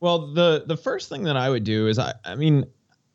Well, 0.00 0.32
the 0.34 0.64
the 0.66 0.76
first 0.76 1.08
thing 1.08 1.22
that 1.24 1.36
I 1.36 1.48
would 1.48 1.64
do 1.64 1.86
is 1.86 1.98
I 1.98 2.14
I 2.24 2.34
mean 2.34 2.66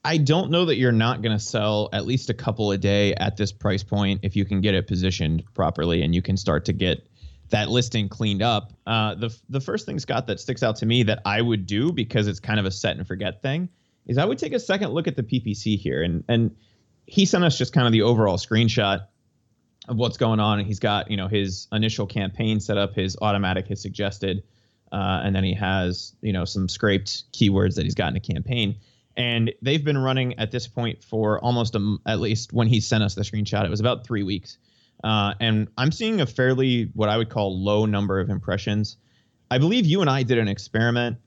I 0.03 0.17
don't 0.17 0.49
know 0.49 0.65
that 0.65 0.77
you're 0.77 0.91
not 0.91 1.21
going 1.21 1.37
to 1.37 1.43
sell 1.43 1.89
at 1.91 2.05
least 2.05 2.29
a 2.29 2.33
couple 2.33 2.71
a 2.71 2.77
day 2.77 3.13
at 3.15 3.35
this 3.35 3.51
price 3.51 3.83
point 3.83 4.21
if 4.23 4.35
you 4.35 4.45
can 4.45 4.61
get 4.61 4.73
it 4.73 4.87
positioned 4.87 5.43
properly 5.53 6.03
and 6.03 6.15
you 6.15 6.21
can 6.21 6.37
start 6.37 6.65
to 6.65 6.73
get 6.73 7.05
that 7.49 7.69
listing 7.69 8.07
cleaned 8.07 8.41
up. 8.41 8.73
Uh, 8.87 9.15
the 9.15 9.37
the 9.49 9.59
first 9.59 9.85
thing, 9.85 9.99
Scott, 9.99 10.27
that 10.27 10.39
sticks 10.39 10.63
out 10.63 10.77
to 10.77 10.85
me 10.85 11.03
that 11.03 11.21
I 11.25 11.41
would 11.41 11.65
do 11.65 11.91
because 11.91 12.27
it's 12.27 12.39
kind 12.39 12.59
of 12.59 12.65
a 12.65 12.71
set 12.71 12.97
and 12.97 13.05
forget 13.05 13.41
thing 13.41 13.69
is 14.05 14.17
I 14.17 14.25
would 14.25 14.39
take 14.39 14.53
a 14.53 14.59
second 14.59 14.91
look 14.91 15.07
at 15.07 15.15
the 15.15 15.23
PPC 15.23 15.77
here. 15.77 16.01
And 16.01 16.23
and 16.29 16.55
he 17.05 17.25
sent 17.25 17.43
us 17.43 17.57
just 17.57 17.73
kind 17.73 17.87
of 17.87 17.91
the 17.91 18.03
overall 18.03 18.37
screenshot 18.37 19.05
of 19.87 19.97
what's 19.97 20.17
going 20.17 20.39
on. 20.39 20.59
And 20.59 20.67
he's 20.67 20.79
got 20.79 21.11
you 21.11 21.17
know 21.17 21.27
his 21.27 21.67
initial 21.71 22.07
campaign 22.07 22.59
set 22.59 22.77
up, 22.77 22.93
his 22.93 23.17
automatic, 23.21 23.67
his 23.67 23.81
suggested, 23.81 24.43
uh, 24.91 25.21
and 25.23 25.35
then 25.35 25.43
he 25.43 25.55
has 25.55 26.15
you 26.21 26.31
know 26.31 26.45
some 26.45 26.69
scraped 26.69 27.31
keywords 27.33 27.75
that 27.75 27.83
he's 27.83 27.95
got 27.95 28.11
in 28.11 28.15
a 28.15 28.21
campaign 28.21 28.75
and 29.19 29.53
they've 29.61 29.83
been 29.83 29.97
running 29.97 30.37
at 30.39 30.51
this 30.51 30.67
point 30.67 31.03
for 31.03 31.39
almost 31.43 31.75
a, 31.75 31.97
at 32.07 32.19
least 32.19 32.53
when 32.53 32.67
he 32.67 32.79
sent 32.79 33.03
us 33.03 33.15
the 33.15 33.21
screenshot 33.21 33.65
it 33.65 33.69
was 33.69 33.79
about 33.79 34.05
three 34.05 34.23
weeks 34.23 34.57
uh, 35.03 35.33
and 35.39 35.67
i'm 35.77 35.91
seeing 35.91 36.21
a 36.21 36.25
fairly 36.25 36.89
what 36.93 37.09
i 37.09 37.17
would 37.17 37.29
call 37.29 37.63
low 37.63 37.85
number 37.85 38.19
of 38.19 38.29
impressions 38.29 38.97
i 39.51 39.57
believe 39.57 39.85
you 39.85 40.01
and 40.01 40.09
i 40.09 40.23
did 40.23 40.37
an 40.37 40.47
experiment 40.47 41.17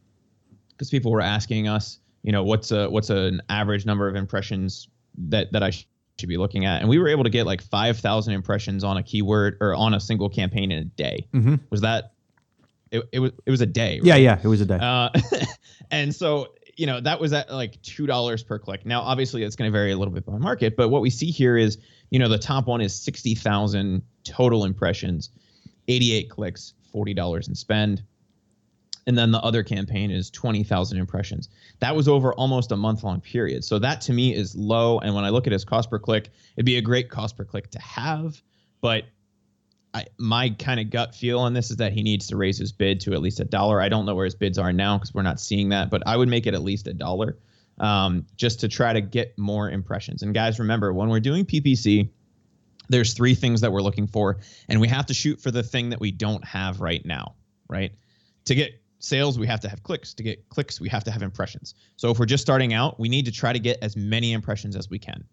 because 0.71 0.91
people 0.91 1.13
were 1.13 1.21
asking 1.21 1.69
us 1.69 2.01
you 2.23 2.33
know 2.33 2.43
what's 2.43 2.73
a 2.73 2.89
what's 2.91 3.11
an 3.11 3.41
average 3.49 3.87
number 3.87 4.09
of 4.09 4.17
impressions 4.17 4.89
that 5.17 5.53
that 5.53 5.63
i 5.63 5.71
should 6.19 6.29
be 6.29 6.37
looking 6.37 6.65
at. 6.65 6.81
And 6.81 6.89
we 6.89 6.99
were 6.99 7.09
able 7.09 7.25
to 7.25 7.31
get 7.31 7.47
like 7.47 7.63
5,000 7.63 8.33
impressions 8.33 8.85
on 8.85 8.97
a 8.97 9.03
keyword 9.03 9.59
or 9.61 9.75
on 9.75 9.95
a 9.95 10.01
single 10.01 10.29
campaign 10.29 10.71
in 10.71 10.79
a 10.79 10.85
day. 10.85 11.27
Mm-hmm. 11.33 11.57
Was 11.71 11.83
that? 11.83 12.13
It, 12.91 13.03
it 13.13 13.19
was 13.21 13.33
it 13.47 13.51
was 13.51 13.63
a 13.63 13.67
day. 13.67 14.01
Yeah, 14.03 14.17
yeah, 14.17 14.39
it 14.43 14.47
was 14.47 14.61
a 14.61 14.67
day. 14.67 14.79
Uh, 14.81 15.09
and 15.91 16.15
so 16.15 16.49
you 16.83 16.87
know 16.87 17.01
that 17.01 17.21
was 17.21 17.33
at 17.33 17.49
like 17.49 17.81
two 17.83 18.07
dollars 18.07 18.42
per 18.42 18.59
click. 18.59 18.85
Now, 18.85 19.03
obviously, 19.03 19.45
it's 19.45 19.55
going 19.55 19.71
to 19.71 19.73
vary 19.73 19.92
a 19.92 19.97
little 19.97 20.12
bit 20.12 20.27
by 20.27 20.37
market, 20.37 20.75
but 20.75 20.88
what 20.88 21.01
we 21.01 21.11
see 21.11 21.31
here 21.31 21.57
is 21.57 21.79
you 22.11 22.18
know 22.18 22.29
the 22.29 22.38
top 22.38 22.66
one 22.66 22.81
is 22.81 22.92
sixty 22.92 23.37
thousand 23.37 24.03
total 24.25 24.64
impressions, 24.64 25.31
eighty 25.87 26.12
eight 26.12 26.29
clicks, 26.29 26.75
forty 26.90 27.14
dollars 27.14 27.47
in 27.47 27.55
spend, 27.55 28.03
and 29.07 29.16
then 29.16 29.31
the 29.31 29.38
other 29.42 29.62
campaign 29.62 30.11
is 30.11 30.29
twenty 30.29 30.64
thousand 30.64 30.99
impressions. 30.99 31.51
That 31.79 31.95
was 31.95 32.09
over 32.09 32.35
almost 32.35 32.73
a 32.73 32.77
month 32.77 33.05
long 33.05 33.21
period. 33.21 33.62
So 33.62 33.79
that 33.79 34.01
to 34.01 34.12
me 34.12 34.35
is 34.35 34.57
low. 34.57 34.99
And 34.99 35.14
when 35.14 35.25
I 35.25 35.29
look 35.29 35.47
at 35.47 35.53
his 35.53 35.64
cost 35.64 35.88
per 35.88 36.01
click, 36.01 36.31
it'd 36.57 36.66
be 36.66 36.79
a 36.79 36.83
great 36.83 37.11
cost 37.11 37.37
per 37.37 37.45
click 37.45 37.71
to 37.71 37.81
have, 37.81 38.42
but 38.81 39.05
I, 39.95 40.07
my 40.19 40.51
kind 40.51 40.81
of 40.81 40.91
gut 40.91 41.15
feel 41.15 41.41
on 41.41 41.53
this 41.53 41.71
is 41.71 41.77
that 41.77 41.93
he 41.93 42.03
needs 42.03 42.27
to 42.29 42.37
raise 42.37 42.57
his 42.57 42.73
bid 42.73 43.01
to 43.01 43.13
at 43.13 43.21
least 43.21 43.41
a 43.41 43.45
dollar. 43.45 43.81
I 43.81 43.89
don't 43.89 44.07
know 44.07 44.15
where 44.15 44.25
his 44.25 44.35
bids 44.35 44.59
are 44.59 44.73
now 44.73 44.97
because 44.97 45.13
we're 45.13 45.23
not 45.23 45.39
seeing 45.39 45.69
that, 45.71 45.91
but 45.91 46.03
I 46.07 46.17
would 46.17 46.29
make 46.29 46.47
it 46.47 46.55
at 46.55 46.63
least 46.63 46.87
a 46.87 46.95
dollar 46.95 47.39
um, 47.79 48.27
just 48.37 48.61
to 48.61 48.69
try 48.69 48.93
to 48.93 49.01
get 49.01 49.37
more 49.39 49.71
impressions. 49.71 50.23
And 50.23 50.33
guys, 50.33 50.59
remember 50.59 50.93
when 50.95 51.09
we're 51.09 51.21
doing 51.21 51.45
PPC, 51.45 52.09
there's 52.89 53.13
three 53.13 53.35
things 53.35 53.61
that 53.61 53.73
we're 53.73 53.83
looking 53.83 54.07
for, 54.07 54.39
and 54.69 54.81
we 54.81 54.89
have 54.89 55.07
to 55.07 55.15
shoot 55.15 55.41
for 55.41 55.51
the 55.51 55.63
thing 55.63 55.91
that 55.91 56.01
we 56.01 56.11
don't 56.11 56.45
have 56.45 56.81
right 56.81 57.05
now, 57.05 57.35
right? 57.69 57.93
To 58.47 58.55
get 58.55 58.73
sales, 58.99 59.39
we 59.39 59.47
have 59.47 59.61
to 59.61 59.69
have 59.69 59.83
clicks. 59.83 60.15
To 60.15 60.23
get 60.23 60.49
clicks, 60.49 60.81
we 60.81 60.89
have 60.89 61.05
to 61.05 61.11
have 61.11 61.23
impressions. 61.23 61.75
So 61.97 62.11
if 62.11 62.19
we're 62.19 62.27
just 62.27 62.43
starting 62.43 62.73
out, 62.73 62.99
we 62.99 63.09
need 63.09 63.27
to 63.27 63.33
try 63.33 63.53
to 63.53 63.59
get 63.59 63.79
as 63.83 63.97
many 63.97 64.33
impressions 64.33 64.77
as 64.77 64.89
we 64.89 64.99
can. 64.99 65.25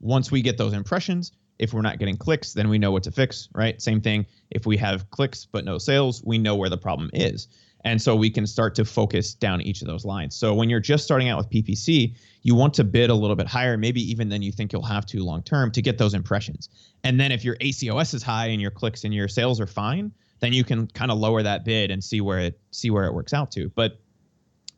Once 0.00 0.30
we 0.30 0.42
get 0.42 0.58
those 0.58 0.72
impressions, 0.72 1.32
if 1.60 1.74
we're 1.74 1.82
not 1.82 1.98
getting 1.98 2.16
clicks, 2.16 2.54
then 2.54 2.70
we 2.70 2.78
know 2.78 2.90
what 2.90 3.02
to 3.02 3.12
fix, 3.12 3.48
right? 3.54 3.80
Same 3.80 4.00
thing. 4.00 4.26
If 4.50 4.64
we 4.64 4.78
have 4.78 5.08
clicks 5.10 5.44
but 5.44 5.64
no 5.64 5.76
sales, 5.76 6.24
we 6.24 6.38
know 6.38 6.56
where 6.56 6.70
the 6.70 6.78
problem 6.78 7.10
is. 7.12 7.48
And 7.84 8.00
so 8.00 8.16
we 8.16 8.30
can 8.30 8.46
start 8.46 8.74
to 8.76 8.84
focus 8.84 9.34
down 9.34 9.60
each 9.60 9.82
of 9.82 9.86
those 9.86 10.06
lines. 10.06 10.34
So 10.34 10.54
when 10.54 10.70
you're 10.70 10.80
just 10.80 11.04
starting 11.04 11.28
out 11.28 11.36
with 11.36 11.50
PPC, 11.50 12.16
you 12.42 12.54
want 12.54 12.72
to 12.74 12.84
bid 12.84 13.10
a 13.10 13.14
little 13.14 13.36
bit 13.36 13.46
higher, 13.46 13.76
maybe 13.76 14.00
even 14.10 14.30
than 14.30 14.40
you 14.40 14.52
think 14.52 14.72
you'll 14.72 14.82
have 14.82 15.04
to 15.06 15.22
long 15.22 15.42
term 15.42 15.70
to 15.72 15.82
get 15.82 15.98
those 15.98 16.14
impressions. 16.14 16.70
And 17.04 17.20
then 17.20 17.30
if 17.30 17.44
your 17.44 17.56
ACOS 17.56 18.14
is 18.14 18.22
high 18.22 18.46
and 18.46 18.60
your 18.60 18.70
clicks 18.70 19.04
and 19.04 19.12
your 19.12 19.28
sales 19.28 19.60
are 19.60 19.66
fine, 19.66 20.12
then 20.40 20.54
you 20.54 20.64
can 20.64 20.86
kind 20.88 21.10
of 21.10 21.18
lower 21.18 21.42
that 21.42 21.66
bid 21.66 21.90
and 21.90 22.02
see 22.02 22.22
where 22.22 22.38
it 22.38 22.58
see 22.70 22.90
where 22.90 23.04
it 23.04 23.12
works 23.12 23.34
out 23.34 23.50
to. 23.52 23.68
But 23.74 24.00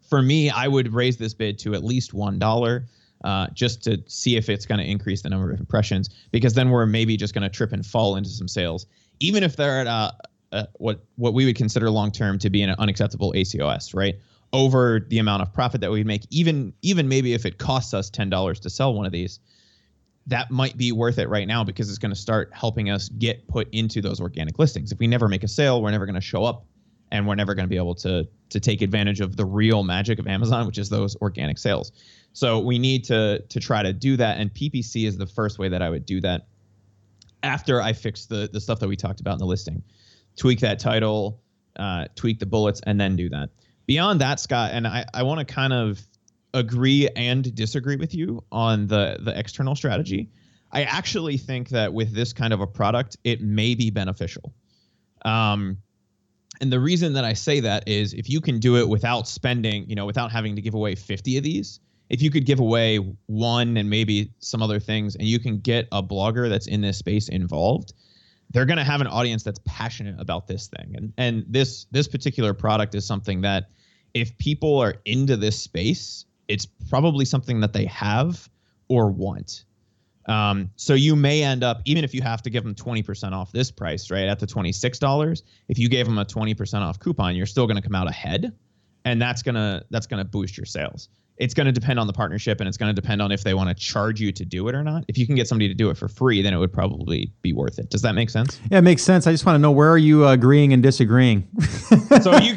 for 0.08 0.20
me, 0.20 0.50
I 0.50 0.66
would 0.66 0.92
raise 0.92 1.16
this 1.16 1.32
bid 1.32 1.60
to 1.60 1.74
at 1.74 1.84
least 1.84 2.12
one 2.12 2.40
dollar 2.40 2.86
uh, 3.24 3.48
just 3.54 3.82
to 3.84 4.02
see 4.06 4.36
if 4.36 4.48
it's 4.48 4.66
going 4.66 4.78
to 4.78 4.84
increase 4.84 5.22
the 5.22 5.30
number 5.30 5.52
of 5.52 5.60
impressions, 5.60 6.10
because 6.30 6.54
then 6.54 6.70
we're 6.70 6.86
maybe 6.86 7.16
just 7.16 7.34
going 7.34 7.42
to 7.42 7.48
trip 7.48 7.72
and 7.72 7.84
fall 7.84 8.16
into 8.16 8.30
some 8.30 8.48
sales, 8.48 8.86
even 9.20 9.42
if 9.42 9.56
they're 9.56 9.80
at 9.80 9.86
a, 9.86 10.12
a, 10.52 10.68
what 10.74 11.04
what 11.16 11.34
we 11.34 11.44
would 11.44 11.56
consider 11.56 11.90
long 11.90 12.10
term 12.10 12.38
to 12.38 12.50
be 12.50 12.62
an 12.62 12.70
unacceptable 12.78 13.32
ACOS, 13.32 13.94
right? 13.94 14.16
Over 14.52 15.00
the 15.08 15.18
amount 15.18 15.42
of 15.42 15.52
profit 15.52 15.80
that 15.80 15.90
we 15.90 16.04
make, 16.04 16.22
even 16.30 16.72
even 16.82 17.08
maybe 17.08 17.32
if 17.32 17.46
it 17.46 17.58
costs 17.58 17.94
us 17.94 18.10
ten 18.10 18.28
dollars 18.28 18.60
to 18.60 18.70
sell 18.70 18.94
one 18.94 19.06
of 19.06 19.12
these, 19.12 19.40
that 20.26 20.50
might 20.50 20.76
be 20.76 20.92
worth 20.92 21.18
it 21.18 21.28
right 21.28 21.48
now 21.48 21.64
because 21.64 21.88
it's 21.88 21.98
going 21.98 22.14
to 22.14 22.20
start 22.20 22.50
helping 22.52 22.90
us 22.90 23.08
get 23.08 23.46
put 23.48 23.68
into 23.72 24.00
those 24.02 24.20
organic 24.20 24.58
listings. 24.58 24.92
If 24.92 24.98
we 24.98 25.06
never 25.06 25.28
make 25.28 25.42
a 25.42 25.48
sale, 25.48 25.80
we're 25.80 25.90
never 25.90 26.06
going 26.06 26.14
to 26.14 26.20
show 26.20 26.44
up 26.44 26.66
and 27.12 27.26
we're 27.28 27.34
never 27.34 27.54
going 27.54 27.64
to 27.64 27.68
be 27.68 27.76
able 27.76 27.94
to 27.94 28.26
to 28.48 28.58
take 28.58 28.82
advantage 28.82 29.20
of 29.20 29.36
the 29.36 29.44
real 29.44 29.84
magic 29.84 30.18
of 30.18 30.26
Amazon, 30.26 30.66
which 30.66 30.78
is 30.78 30.88
those 30.88 31.14
organic 31.16 31.58
sales. 31.58 31.92
So 32.32 32.58
we 32.58 32.78
need 32.78 33.04
to 33.04 33.40
to 33.48 33.60
try 33.60 33.82
to 33.82 33.92
do 33.92 34.16
that, 34.16 34.38
and 34.38 34.52
PPC 34.52 35.06
is 35.06 35.16
the 35.16 35.26
first 35.26 35.58
way 35.58 35.68
that 35.68 35.82
I 35.82 35.90
would 35.90 36.06
do 36.06 36.20
that. 36.22 36.48
After 37.44 37.80
I 37.80 37.92
fix 37.92 38.26
the 38.26 38.48
the 38.52 38.60
stuff 38.60 38.80
that 38.80 38.88
we 38.88 38.96
talked 38.96 39.20
about 39.20 39.34
in 39.34 39.38
the 39.38 39.46
listing, 39.46 39.82
tweak 40.36 40.60
that 40.60 40.78
title, 40.78 41.40
uh, 41.76 42.06
tweak 42.16 42.40
the 42.40 42.46
bullets, 42.46 42.80
and 42.84 42.98
then 42.98 43.14
do 43.14 43.28
that. 43.28 43.50
Beyond 43.86 44.20
that, 44.22 44.40
Scott, 44.40 44.70
and 44.72 44.86
I 44.86 45.04
I 45.12 45.22
want 45.22 45.46
to 45.46 45.54
kind 45.54 45.72
of 45.72 46.00
agree 46.54 47.08
and 47.14 47.54
disagree 47.54 47.96
with 47.96 48.14
you 48.14 48.42
on 48.50 48.86
the 48.86 49.18
the 49.20 49.38
external 49.38 49.76
strategy. 49.76 50.30
I 50.74 50.84
actually 50.84 51.36
think 51.36 51.68
that 51.70 51.92
with 51.92 52.14
this 52.14 52.32
kind 52.32 52.54
of 52.54 52.62
a 52.62 52.66
product, 52.66 53.18
it 53.22 53.42
may 53.42 53.74
be 53.74 53.90
beneficial. 53.90 54.54
Um, 55.26 55.76
and 56.60 56.72
the 56.72 56.80
reason 56.80 57.14
that 57.14 57.24
I 57.24 57.32
say 57.32 57.60
that 57.60 57.88
is 57.88 58.12
if 58.12 58.28
you 58.28 58.40
can 58.40 58.58
do 58.58 58.76
it 58.76 58.88
without 58.88 59.26
spending, 59.26 59.88
you 59.88 59.96
know, 59.96 60.06
without 60.06 60.30
having 60.30 60.56
to 60.56 60.62
give 60.62 60.74
away 60.74 60.94
50 60.94 61.38
of 61.38 61.44
these, 61.44 61.80
if 62.10 62.20
you 62.20 62.30
could 62.30 62.44
give 62.44 62.60
away 62.60 62.98
one 63.26 63.76
and 63.76 63.88
maybe 63.88 64.32
some 64.38 64.62
other 64.62 64.78
things 64.78 65.16
and 65.16 65.26
you 65.26 65.38
can 65.38 65.58
get 65.60 65.88
a 65.92 66.02
blogger 66.02 66.48
that's 66.48 66.66
in 66.66 66.82
this 66.82 66.98
space 66.98 67.28
involved, 67.28 67.94
they're 68.50 68.66
going 68.66 68.78
to 68.78 68.84
have 68.84 69.00
an 69.00 69.06
audience 69.06 69.42
that's 69.42 69.60
passionate 69.64 70.20
about 70.20 70.46
this 70.46 70.68
thing. 70.68 70.94
And 70.94 71.12
and 71.16 71.44
this 71.48 71.86
this 71.90 72.06
particular 72.06 72.52
product 72.52 72.94
is 72.94 73.06
something 73.06 73.40
that 73.40 73.70
if 74.12 74.36
people 74.36 74.78
are 74.78 74.96
into 75.06 75.36
this 75.38 75.58
space, 75.58 76.26
it's 76.48 76.66
probably 76.90 77.24
something 77.24 77.60
that 77.60 77.72
they 77.72 77.86
have 77.86 78.48
or 78.88 79.10
want. 79.10 79.64
Um, 80.26 80.70
so 80.76 80.94
you 80.94 81.16
may 81.16 81.42
end 81.42 81.64
up, 81.64 81.80
even 81.84 82.04
if 82.04 82.14
you 82.14 82.22
have 82.22 82.42
to 82.42 82.50
give 82.50 82.64
them 82.64 82.74
20% 82.74 83.32
off 83.32 83.52
this 83.52 83.70
price, 83.70 84.10
right, 84.10 84.28
at 84.28 84.38
the 84.38 84.46
$26, 84.46 85.42
if 85.68 85.78
you 85.78 85.88
gave 85.88 86.06
them 86.06 86.18
a 86.18 86.24
20% 86.24 86.80
off 86.80 86.98
coupon, 86.98 87.34
you're 87.34 87.46
still 87.46 87.66
going 87.66 87.76
to 87.76 87.82
come 87.82 87.94
out 87.94 88.08
ahead. 88.08 88.52
And 89.04 89.20
that's 89.20 89.42
going 89.42 89.56
to, 89.56 89.84
that's 89.90 90.06
going 90.06 90.22
to 90.22 90.28
boost 90.28 90.56
your 90.56 90.66
sales. 90.66 91.08
It's 91.38 91.54
going 91.54 91.66
to 91.66 91.72
depend 91.72 91.98
on 91.98 92.06
the 92.06 92.12
partnership 92.12 92.60
and 92.60 92.68
it's 92.68 92.76
going 92.76 92.94
to 92.94 93.00
depend 93.00 93.20
on 93.20 93.32
if 93.32 93.42
they 93.42 93.54
want 93.54 93.68
to 93.68 93.74
charge 93.74 94.20
you 94.20 94.30
to 94.32 94.44
do 94.44 94.68
it 94.68 94.76
or 94.76 94.84
not. 94.84 95.04
If 95.08 95.18
you 95.18 95.26
can 95.26 95.34
get 95.34 95.48
somebody 95.48 95.66
to 95.66 95.74
do 95.74 95.90
it 95.90 95.96
for 95.96 96.06
free, 96.06 96.40
then 96.40 96.54
it 96.54 96.58
would 96.58 96.72
probably 96.72 97.32
be 97.40 97.52
worth 97.52 97.80
it. 97.80 97.90
Does 97.90 98.02
that 98.02 98.14
make 98.14 98.30
sense? 98.30 98.60
Yeah, 98.70 98.78
it 98.78 98.82
makes 98.82 99.02
sense. 99.02 99.26
I 99.26 99.32
just 99.32 99.44
want 99.44 99.56
to 99.56 99.58
know 99.58 99.72
where 99.72 99.90
are 99.90 99.98
you 99.98 100.28
agreeing 100.28 100.72
and 100.72 100.82
disagreeing? 100.82 101.48
so 102.22 102.36
you, 102.38 102.54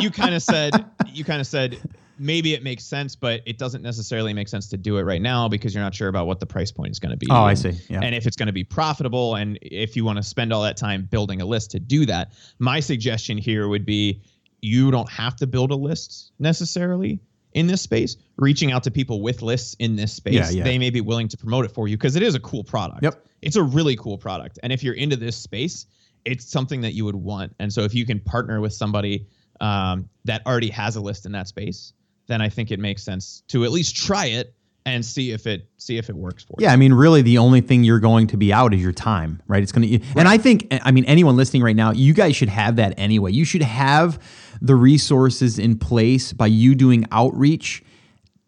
you 0.00 0.10
kind 0.10 0.34
of 0.34 0.42
said, 0.42 0.84
you 1.12 1.24
kind 1.24 1.40
of 1.40 1.46
said, 1.46 1.78
maybe 2.18 2.54
it 2.54 2.62
makes 2.62 2.84
sense, 2.84 3.16
but 3.16 3.42
it 3.46 3.58
doesn't 3.58 3.82
necessarily 3.82 4.32
make 4.32 4.48
sense 4.48 4.68
to 4.68 4.76
do 4.76 4.98
it 4.98 5.02
right 5.02 5.20
now 5.20 5.48
because 5.48 5.74
you're 5.74 5.82
not 5.82 5.94
sure 5.94 6.08
about 6.08 6.26
what 6.26 6.40
the 6.40 6.46
price 6.46 6.70
point 6.70 6.90
is 6.90 6.98
going 6.98 7.10
to 7.10 7.16
be. 7.16 7.26
Oh, 7.30 7.34
and, 7.34 7.44
I 7.44 7.54
see. 7.54 7.72
Yeah. 7.88 8.00
And 8.02 8.14
if 8.14 8.26
it's 8.26 8.36
going 8.36 8.46
to 8.46 8.52
be 8.52 8.64
profitable, 8.64 9.34
and 9.34 9.58
if 9.62 9.96
you 9.96 10.04
want 10.04 10.16
to 10.16 10.22
spend 10.22 10.52
all 10.52 10.62
that 10.62 10.76
time 10.76 11.06
building 11.10 11.40
a 11.40 11.46
list 11.46 11.72
to 11.72 11.80
do 11.80 12.06
that, 12.06 12.32
my 12.58 12.80
suggestion 12.80 13.38
here 13.38 13.68
would 13.68 13.86
be 13.86 14.22
you 14.60 14.90
don't 14.90 15.10
have 15.10 15.36
to 15.36 15.46
build 15.46 15.70
a 15.70 15.76
list 15.76 16.32
necessarily 16.38 17.20
in 17.52 17.66
this 17.66 17.82
space. 17.82 18.16
Reaching 18.36 18.72
out 18.72 18.82
to 18.84 18.90
people 18.90 19.22
with 19.22 19.42
lists 19.42 19.74
in 19.78 19.96
this 19.96 20.12
space, 20.12 20.34
Yeah, 20.34 20.50
yeah. 20.50 20.64
they 20.64 20.78
may 20.78 20.90
be 20.90 21.00
willing 21.00 21.28
to 21.28 21.36
promote 21.36 21.64
it 21.64 21.72
for 21.72 21.88
you 21.88 21.96
because 21.96 22.16
it 22.16 22.22
is 22.22 22.34
a 22.34 22.40
cool 22.40 22.64
product. 22.64 23.02
Yep. 23.02 23.26
It's 23.42 23.56
a 23.56 23.62
really 23.62 23.96
cool 23.96 24.18
product, 24.18 24.58
and 24.62 24.72
if 24.72 24.82
you're 24.82 24.94
into 24.94 25.16
this 25.16 25.36
space, 25.36 25.86
it's 26.24 26.44
something 26.44 26.80
that 26.80 26.94
you 26.94 27.04
would 27.04 27.14
want. 27.16 27.54
And 27.60 27.72
so 27.72 27.82
if 27.82 27.94
you 27.94 28.04
can 28.04 28.18
partner 28.18 28.60
with 28.60 28.72
somebody 28.72 29.28
um, 29.60 30.08
that 30.24 30.44
already 30.44 30.70
has 30.70 30.96
a 30.96 31.00
list 31.00 31.24
in 31.24 31.32
that 31.32 31.48
space, 31.48 31.92
then 32.26 32.40
I 32.40 32.48
think 32.48 32.70
it 32.70 32.80
makes 32.80 33.02
sense 33.02 33.42
to 33.48 33.64
at 33.64 33.70
least 33.70 33.96
try 33.96 34.26
it 34.26 34.54
and 34.86 35.04
see 35.04 35.32
if 35.32 35.46
it 35.46 35.68
see 35.76 35.98
if 35.98 36.08
it 36.08 36.16
works 36.16 36.44
for 36.44 36.54
you. 36.58 36.66
Yeah, 36.66 36.72
I 36.72 36.76
mean, 36.76 36.94
really, 36.94 37.20
the 37.20 37.38
only 37.38 37.60
thing 37.60 37.82
you're 37.82 38.00
going 38.00 38.28
to 38.28 38.36
be 38.36 38.52
out 38.52 38.72
is 38.72 38.80
your 38.80 38.92
time, 38.92 39.42
right? 39.48 39.62
It's 39.62 39.72
going 39.72 39.88
to, 39.88 40.06
and 40.16 40.28
I 40.28 40.38
think, 40.38 40.68
I 40.70 40.92
mean, 40.92 41.04
anyone 41.06 41.36
listening 41.36 41.62
right 41.62 41.76
now, 41.76 41.90
you 41.90 42.14
guys 42.14 42.36
should 42.36 42.48
have 42.48 42.76
that 42.76 42.94
anyway. 42.96 43.32
You 43.32 43.44
should 43.44 43.62
have 43.62 44.22
the 44.62 44.76
resources 44.76 45.58
in 45.58 45.76
place 45.78 46.32
by 46.32 46.46
you 46.46 46.74
doing 46.74 47.04
outreach. 47.10 47.82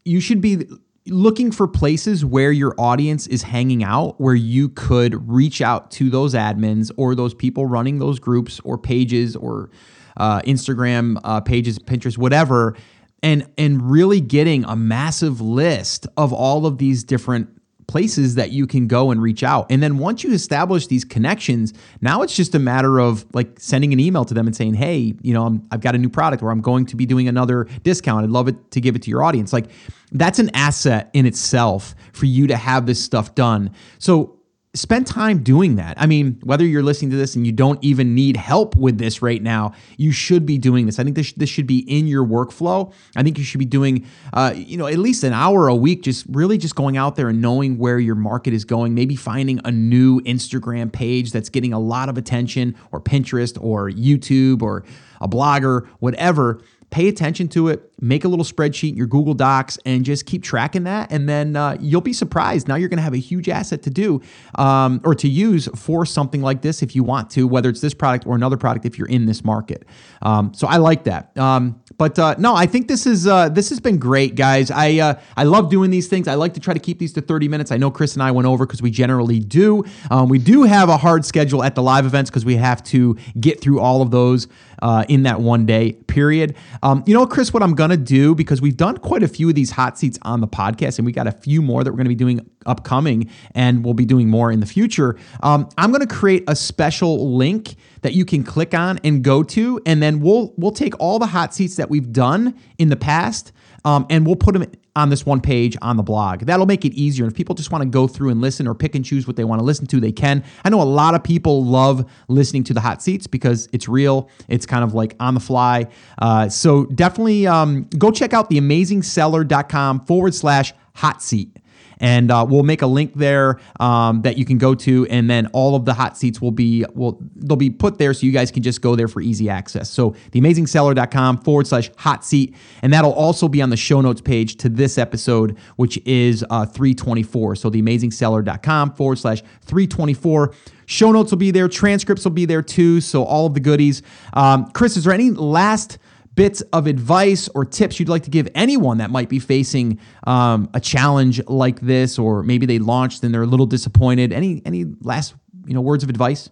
You 0.04 0.20
should 0.20 0.40
be 0.40 0.64
looking 1.06 1.50
for 1.50 1.66
places 1.66 2.24
where 2.24 2.52
your 2.52 2.74
audience 2.78 3.26
is 3.26 3.42
hanging 3.42 3.82
out, 3.82 4.20
where 4.20 4.34
you 4.34 4.68
could 4.68 5.28
reach 5.28 5.60
out 5.60 5.90
to 5.92 6.08
those 6.08 6.34
admins 6.34 6.92
or 6.96 7.14
those 7.16 7.34
people 7.34 7.66
running 7.66 7.98
those 7.98 8.20
groups 8.20 8.60
or 8.60 8.78
pages 8.78 9.34
or 9.34 9.70
uh, 10.18 10.40
Instagram 10.42 11.18
uh, 11.24 11.40
pages, 11.40 11.78
Pinterest, 11.78 12.16
whatever 12.16 12.76
and 13.22 13.48
and 13.58 13.90
really 13.90 14.20
getting 14.20 14.64
a 14.64 14.76
massive 14.76 15.40
list 15.40 16.06
of 16.16 16.32
all 16.32 16.66
of 16.66 16.78
these 16.78 17.04
different 17.04 17.48
places 17.88 18.34
that 18.34 18.50
you 18.50 18.66
can 18.66 18.86
go 18.86 19.10
and 19.10 19.20
reach 19.20 19.42
out. 19.42 19.66
And 19.70 19.82
then 19.82 19.96
once 19.96 20.22
you 20.22 20.30
establish 20.32 20.86
these 20.88 21.06
connections, 21.06 21.72
now 22.02 22.20
it's 22.20 22.36
just 22.36 22.54
a 22.54 22.58
matter 22.58 23.00
of 23.00 23.24
like 23.32 23.58
sending 23.58 23.94
an 23.94 23.98
email 23.98 24.26
to 24.26 24.34
them 24.34 24.46
and 24.46 24.54
saying, 24.54 24.74
"Hey, 24.74 25.14
you 25.22 25.32
know, 25.32 25.58
i 25.70 25.74
have 25.74 25.80
got 25.80 25.94
a 25.94 25.98
new 25.98 26.10
product 26.10 26.42
or 26.42 26.50
I'm 26.50 26.60
going 26.60 26.86
to 26.86 26.96
be 26.96 27.06
doing 27.06 27.26
another 27.26 27.64
discount. 27.82 28.24
I'd 28.24 28.30
love 28.30 28.46
it 28.46 28.70
to 28.72 28.80
give 28.80 28.94
it 28.94 29.02
to 29.02 29.10
your 29.10 29.24
audience." 29.24 29.52
Like 29.52 29.70
that's 30.12 30.38
an 30.38 30.50
asset 30.54 31.10
in 31.14 31.26
itself 31.26 31.94
for 32.12 32.26
you 32.26 32.46
to 32.46 32.56
have 32.56 32.86
this 32.86 33.02
stuff 33.02 33.34
done. 33.34 33.70
So 33.98 34.37
spend 34.74 35.06
time 35.06 35.42
doing 35.42 35.76
that. 35.76 35.94
I 35.98 36.06
mean, 36.06 36.38
whether 36.42 36.64
you're 36.64 36.82
listening 36.82 37.10
to 37.12 37.16
this 37.16 37.34
and 37.34 37.46
you 37.46 37.52
don't 37.52 37.82
even 37.82 38.14
need 38.14 38.36
help 38.36 38.76
with 38.76 38.98
this 38.98 39.22
right 39.22 39.42
now, 39.42 39.72
you 39.96 40.12
should 40.12 40.44
be 40.44 40.58
doing 40.58 40.86
this. 40.86 40.98
I 40.98 41.04
think 41.04 41.16
this, 41.16 41.32
this 41.32 41.48
should 41.48 41.66
be 41.66 41.78
in 41.78 42.06
your 42.06 42.24
workflow. 42.24 42.92
I 43.16 43.22
think 43.22 43.38
you 43.38 43.44
should 43.44 43.58
be 43.58 43.64
doing, 43.64 44.06
uh, 44.32 44.52
you 44.54 44.76
know, 44.76 44.86
at 44.86 44.98
least 44.98 45.24
an 45.24 45.32
hour 45.32 45.68
a 45.68 45.74
week, 45.74 46.02
just 46.02 46.26
really 46.28 46.58
just 46.58 46.74
going 46.74 46.96
out 46.96 47.16
there 47.16 47.28
and 47.28 47.40
knowing 47.40 47.78
where 47.78 47.98
your 47.98 48.14
market 48.14 48.52
is 48.52 48.64
going. 48.64 48.94
Maybe 48.94 49.16
finding 49.16 49.60
a 49.64 49.70
new 49.70 50.20
Instagram 50.22 50.92
page 50.92 51.32
that's 51.32 51.48
getting 51.48 51.72
a 51.72 51.80
lot 51.80 52.08
of 52.08 52.18
attention, 52.18 52.76
or 52.92 53.00
Pinterest, 53.00 53.58
or 53.62 53.90
YouTube, 53.90 54.62
or 54.62 54.84
a 55.20 55.28
blogger, 55.28 55.86
whatever 55.98 56.60
pay 56.90 57.08
attention 57.08 57.48
to 57.48 57.68
it, 57.68 57.92
make 58.00 58.24
a 58.24 58.28
little 58.28 58.44
spreadsheet 58.44 58.90
in 58.90 58.96
your 58.96 59.06
Google 59.06 59.34
Docs, 59.34 59.78
and 59.84 60.04
just 60.04 60.24
keep 60.24 60.42
tracking 60.42 60.84
that. 60.84 61.12
And 61.12 61.28
then 61.28 61.54
uh, 61.54 61.76
you'll 61.80 62.00
be 62.00 62.12
surprised. 62.12 62.66
Now 62.66 62.76
you're 62.76 62.88
going 62.88 62.98
to 62.98 63.02
have 63.02 63.12
a 63.12 63.18
huge 63.18 63.48
asset 63.48 63.82
to 63.82 63.90
do 63.90 64.22
um, 64.54 65.00
or 65.04 65.14
to 65.16 65.28
use 65.28 65.68
for 65.74 66.06
something 66.06 66.40
like 66.40 66.62
this 66.62 66.82
if 66.82 66.96
you 66.96 67.02
want 67.02 67.30
to, 67.30 67.46
whether 67.46 67.68
it's 67.68 67.80
this 67.80 67.94
product 67.94 68.26
or 68.26 68.34
another 68.34 68.56
product 68.56 68.86
if 68.86 68.98
you're 68.98 69.08
in 69.08 69.26
this 69.26 69.44
market. 69.44 69.84
Um, 70.22 70.54
so 70.54 70.66
I 70.66 70.78
like 70.78 71.04
that. 71.04 71.36
Um, 71.36 71.82
but 71.98 72.18
uh, 72.18 72.36
no, 72.38 72.54
I 72.54 72.66
think 72.66 72.88
this 72.88 73.06
is 73.06 73.26
uh, 73.26 73.48
this 73.48 73.68
has 73.70 73.80
been 73.80 73.98
great, 73.98 74.34
guys. 74.34 74.70
I 74.70 74.98
uh, 74.98 75.20
I 75.36 75.44
love 75.44 75.68
doing 75.68 75.90
these 75.90 76.08
things. 76.08 76.28
I 76.28 76.36
like 76.36 76.54
to 76.54 76.60
try 76.60 76.72
to 76.72 76.80
keep 76.80 76.98
these 76.98 77.12
to 77.14 77.20
30 77.20 77.48
minutes. 77.48 77.72
I 77.72 77.76
know 77.76 77.90
Chris 77.90 78.14
and 78.14 78.22
I 78.22 78.30
went 78.30 78.46
over 78.46 78.64
because 78.66 78.80
we 78.80 78.90
generally 78.90 79.40
do. 79.40 79.84
Um, 80.10 80.28
we 80.28 80.38
do 80.38 80.62
have 80.62 80.88
a 80.88 80.96
hard 80.96 81.24
schedule 81.24 81.62
at 81.62 81.74
the 81.74 81.82
live 81.82 82.06
events 82.06 82.30
because 82.30 82.44
we 82.44 82.56
have 82.56 82.82
to 82.84 83.16
get 83.38 83.60
through 83.60 83.80
all 83.80 84.00
of 84.00 84.10
those 84.10 84.46
uh, 84.82 85.04
in 85.08 85.22
that 85.24 85.40
one 85.40 85.66
day 85.66 85.92
period. 86.06 86.56
Um, 86.82 87.04
you 87.06 87.14
know, 87.14 87.26
Chris, 87.26 87.52
what 87.52 87.62
I'm 87.62 87.74
gonna 87.74 87.96
do 87.96 88.34
because 88.34 88.60
we've 88.60 88.76
done 88.76 88.96
quite 88.98 89.22
a 89.22 89.28
few 89.28 89.48
of 89.48 89.54
these 89.54 89.70
hot 89.70 89.98
seats 89.98 90.18
on 90.22 90.40
the 90.40 90.48
podcast, 90.48 90.98
and 90.98 91.06
we 91.06 91.12
got 91.12 91.26
a 91.26 91.32
few 91.32 91.62
more 91.62 91.84
that 91.84 91.90
we're 91.90 91.96
gonna 91.96 92.08
be 92.08 92.14
doing 92.14 92.48
upcoming, 92.66 93.30
and 93.52 93.84
we'll 93.84 93.94
be 93.94 94.06
doing 94.06 94.28
more 94.28 94.50
in 94.50 94.60
the 94.60 94.66
future. 94.66 95.16
Um, 95.42 95.68
I'm 95.78 95.92
gonna 95.92 96.06
create 96.06 96.44
a 96.48 96.56
special 96.56 97.36
link 97.36 97.76
that 98.02 98.14
you 98.14 98.24
can 98.24 98.44
click 98.44 98.74
on 98.74 98.98
and 99.04 99.22
go 99.22 99.42
to, 99.42 99.80
and 99.86 100.02
then 100.02 100.20
we'll 100.20 100.54
we'll 100.56 100.72
take 100.72 100.98
all 101.00 101.18
the 101.18 101.26
hot 101.26 101.54
seats 101.54 101.76
that 101.76 101.90
we've 101.90 102.12
done 102.12 102.54
in 102.78 102.88
the 102.88 102.96
past, 102.96 103.52
um, 103.88 104.04
and 104.10 104.26
we'll 104.26 104.36
put 104.36 104.52
them 104.52 104.70
on 104.96 105.08
this 105.08 105.24
one 105.24 105.40
page 105.40 105.74
on 105.80 105.96
the 105.96 106.02
blog. 106.02 106.40
That'll 106.40 106.66
make 106.66 106.84
it 106.84 106.92
easier. 106.92 107.24
And 107.24 107.32
if 107.32 107.36
people 107.36 107.54
just 107.54 107.72
want 107.72 107.80
to 107.82 107.88
go 107.88 108.06
through 108.06 108.28
and 108.28 108.42
listen 108.42 108.68
or 108.68 108.74
pick 108.74 108.94
and 108.94 109.02
choose 109.02 109.26
what 109.26 109.36
they 109.36 109.44
want 109.44 109.60
to 109.60 109.64
listen 109.64 109.86
to, 109.86 109.98
they 109.98 110.12
can. 110.12 110.44
I 110.62 110.68
know 110.68 110.82
a 110.82 110.84
lot 110.84 111.14
of 111.14 111.24
people 111.24 111.64
love 111.64 112.04
listening 112.28 112.64
to 112.64 112.74
the 112.74 112.80
hot 112.80 113.00
seats 113.02 113.26
because 113.26 113.66
it's 113.72 113.88
real. 113.88 114.28
It's 114.46 114.66
kind 114.66 114.84
of 114.84 114.92
like 114.92 115.16
on 115.20 115.32
the 115.32 115.40
fly. 115.40 115.86
Uh, 116.18 116.50
so 116.50 116.84
definitely 116.84 117.46
um, 117.46 117.84
go 117.96 118.10
check 118.10 118.34
out 118.34 118.50
theamazingseller.com 118.50 120.04
forward 120.04 120.34
slash 120.34 120.74
hot 120.94 121.22
seat 121.22 121.56
and 121.98 122.30
uh, 122.30 122.46
we'll 122.48 122.62
make 122.62 122.82
a 122.82 122.86
link 122.86 123.14
there 123.14 123.60
um, 123.80 124.22
that 124.22 124.38
you 124.38 124.44
can 124.44 124.58
go 124.58 124.74
to, 124.74 125.06
and 125.08 125.28
then 125.28 125.46
all 125.48 125.74
of 125.74 125.84
the 125.84 125.94
hot 125.94 126.16
seats 126.16 126.40
will 126.40 126.50
be 126.50 126.84
will 126.94 127.18
they'll 127.36 127.56
be 127.56 127.70
put 127.70 127.98
there 127.98 128.14
so 128.14 128.26
you 128.26 128.32
guys 128.32 128.50
can 128.50 128.62
just 128.62 128.80
go 128.80 128.96
there 128.96 129.08
for 129.08 129.20
easy 129.20 129.48
access. 129.48 129.90
So 129.90 130.12
theamazingseller.com 130.32 131.38
forward 131.38 131.66
slash 131.66 131.90
hot 131.96 132.24
seat, 132.24 132.54
and 132.82 132.92
that'll 132.92 133.12
also 133.12 133.48
be 133.48 133.62
on 133.62 133.70
the 133.70 133.76
show 133.76 134.00
notes 134.00 134.20
page 134.20 134.56
to 134.56 134.68
this 134.68 134.98
episode, 134.98 135.56
which 135.76 135.98
is 136.04 136.44
uh, 136.50 136.66
324. 136.66 137.56
So 137.56 137.70
theamazingseller.com 137.70 138.94
forward 138.94 139.16
slash 139.16 139.42
324. 139.62 140.54
Show 140.86 141.12
notes 141.12 141.30
will 141.30 141.38
be 141.38 141.50
there, 141.50 141.68
transcripts 141.68 142.24
will 142.24 142.32
be 142.32 142.46
there 142.46 142.62
too. 142.62 143.00
So 143.02 143.22
all 143.24 143.46
of 143.46 143.54
the 143.54 143.60
goodies. 143.60 144.02
Um, 144.32 144.70
Chris, 144.70 144.96
is 144.96 145.04
there 145.04 145.12
any 145.12 145.30
last 145.30 145.98
bits 146.38 146.60
of 146.72 146.86
advice 146.86 147.48
or 147.48 147.64
tips 147.64 147.98
you'd 147.98 148.08
like 148.08 148.22
to 148.22 148.30
give 148.30 148.48
anyone 148.54 148.98
that 148.98 149.10
might 149.10 149.28
be 149.28 149.40
facing 149.40 149.98
um, 150.24 150.70
a 150.72 150.78
challenge 150.78 151.44
like 151.48 151.80
this, 151.80 152.16
or 152.16 152.44
maybe 152.44 152.64
they 152.64 152.78
launched 152.78 153.24
and 153.24 153.34
they're 153.34 153.42
a 153.42 153.46
little 153.46 153.66
disappointed? 153.66 154.32
Any 154.32 154.62
any 154.64 154.84
last 155.00 155.34
you 155.66 155.74
know 155.74 155.80
words 155.80 156.04
of 156.04 156.10
advice? 156.10 156.48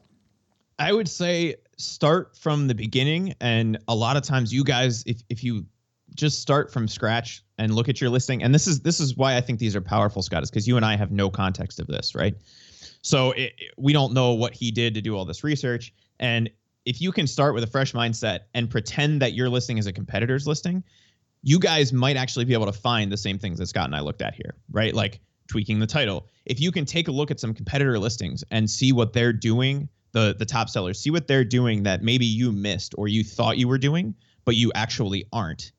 I 0.80 0.92
would 0.92 1.08
say 1.08 1.54
start 1.78 2.36
from 2.36 2.66
the 2.66 2.74
beginning, 2.74 3.34
and 3.40 3.78
a 3.86 3.94
lot 3.94 4.16
of 4.16 4.24
times 4.24 4.52
you 4.52 4.64
guys, 4.64 5.04
if 5.06 5.22
if 5.28 5.44
you 5.44 5.64
just 6.16 6.42
start 6.42 6.72
from 6.72 6.88
scratch 6.88 7.44
and 7.56 7.72
look 7.72 7.88
at 7.88 8.00
your 8.00 8.10
listing, 8.10 8.42
and 8.42 8.52
this 8.52 8.66
is 8.66 8.80
this 8.80 8.98
is 8.98 9.16
why 9.16 9.36
I 9.36 9.40
think 9.40 9.60
these 9.60 9.76
are 9.76 9.80
powerful, 9.80 10.20
Scott, 10.20 10.42
is 10.42 10.50
because 10.50 10.66
you 10.66 10.76
and 10.76 10.84
I 10.84 10.96
have 10.96 11.12
no 11.12 11.30
context 11.30 11.78
of 11.78 11.86
this, 11.86 12.12
right? 12.12 12.34
So 13.02 13.30
it, 13.32 13.52
we 13.76 13.92
don't 13.92 14.12
know 14.12 14.34
what 14.34 14.52
he 14.52 14.72
did 14.72 14.94
to 14.94 15.00
do 15.00 15.16
all 15.16 15.24
this 15.24 15.44
research, 15.44 15.94
and 16.18 16.50
if 16.86 17.00
you 17.00 17.12
can 17.12 17.26
start 17.26 17.52
with 17.52 17.64
a 17.64 17.66
fresh 17.66 17.92
mindset 17.92 18.40
and 18.54 18.70
pretend 18.70 19.20
that 19.20 19.34
your 19.34 19.50
listing 19.50 19.76
is 19.76 19.86
a 19.86 19.92
competitor's 19.92 20.46
listing, 20.46 20.82
you 21.42 21.58
guys 21.58 21.92
might 21.92 22.16
actually 22.16 22.44
be 22.44 22.54
able 22.54 22.66
to 22.66 22.72
find 22.72 23.12
the 23.12 23.16
same 23.16 23.38
things 23.38 23.58
that 23.58 23.66
Scott 23.66 23.86
and 23.86 23.94
I 23.94 24.00
looked 24.00 24.22
at 24.22 24.34
here, 24.34 24.54
right? 24.70 24.94
Like 24.94 25.20
tweaking 25.48 25.80
the 25.80 25.86
title. 25.86 26.28
If 26.46 26.60
you 26.60 26.72
can 26.72 26.84
take 26.84 27.08
a 27.08 27.12
look 27.12 27.30
at 27.30 27.40
some 27.40 27.52
competitor 27.52 27.98
listings 27.98 28.44
and 28.50 28.70
see 28.70 28.92
what 28.92 29.12
they're 29.12 29.32
doing, 29.32 29.88
the 30.12 30.34
the 30.38 30.46
top 30.46 30.70
sellers, 30.70 30.98
see 30.98 31.10
what 31.10 31.26
they're 31.26 31.44
doing 31.44 31.82
that 31.82 32.02
maybe 32.02 32.24
you 32.24 32.52
missed 32.52 32.94
or 32.96 33.08
you 33.08 33.24
thought 33.24 33.58
you 33.58 33.68
were 33.68 33.78
doing, 33.78 34.14
but 34.44 34.54
you 34.54 34.72
actually 34.74 35.24
aren't. 35.32 35.72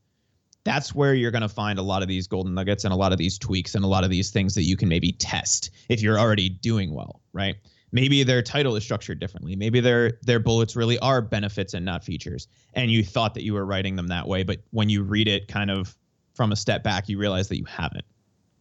That's 0.66 0.94
where 0.94 1.14
you're 1.14 1.32
going 1.32 1.42
to 1.42 1.50
find 1.50 1.80
a 1.80 1.82
lot 1.82 2.02
of 2.02 2.10
these 2.10 2.28
golden 2.28 2.54
nuggets 2.54 2.84
and 2.84 2.94
a 2.94 2.98
lot 2.98 3.14
of 3.14 3.18
these 3.18 3.38
tweaks 3.38 3.74
and 3.76 3.86
a 3.86 3.88
lot 3.88 4.04
of 4.04 4.10
these 4.10 4.32
things 4.32 4.54
that 4.56 4.64
you 4.64 4.76
can 4.76 4.90
maybe 4.90 5.14
test 5.14 5.72
if 5.88 6.02
you're 6.02 6.20
already 6.20 6.50
doing 6.50 6.94
well, 6.94 7.22
right? 7.32 7.56
Maybe 7.92 8.24
their 8.24 8.42
title 8.42 8.76
is 8.76 8.84
structured 8.84 9.20
differently. 9.20 9.56
Maybe 9.56 9.80
their 9.80 10.20
their 10.24 10.40
bullets 10.40 10.76
really 10.76 11.00
are 11.00 11.22
benefits 11.22 11.74
and 11.74 11.86
not 11.86 12.04
features. 12.04 12.48
And 12.74 12.92
you 12.92 13.04
thought 13.04 13.34
that 13.36 13.44
you 13.44 13.54
were 13.54 13.66
writing 13.66 13.96
them 13.96 14.08
that 14.08 14.28
way 14.28 14.44
but 14.44 14.60
when 14.72 14.90
you 14.90 15.04
read 15.04 15.28
it 15.28 15.48
kind 15.48 15.72
of 15.72 15.96
from 16.34 16.52
a 16.52 16.56
step 16.56 16.84
back 16.84 17.10
you 17.10 17.18
realize 17.18 17.48
that 17.50 17.58
you 17.58 17.66
haven't. 17.66 18.06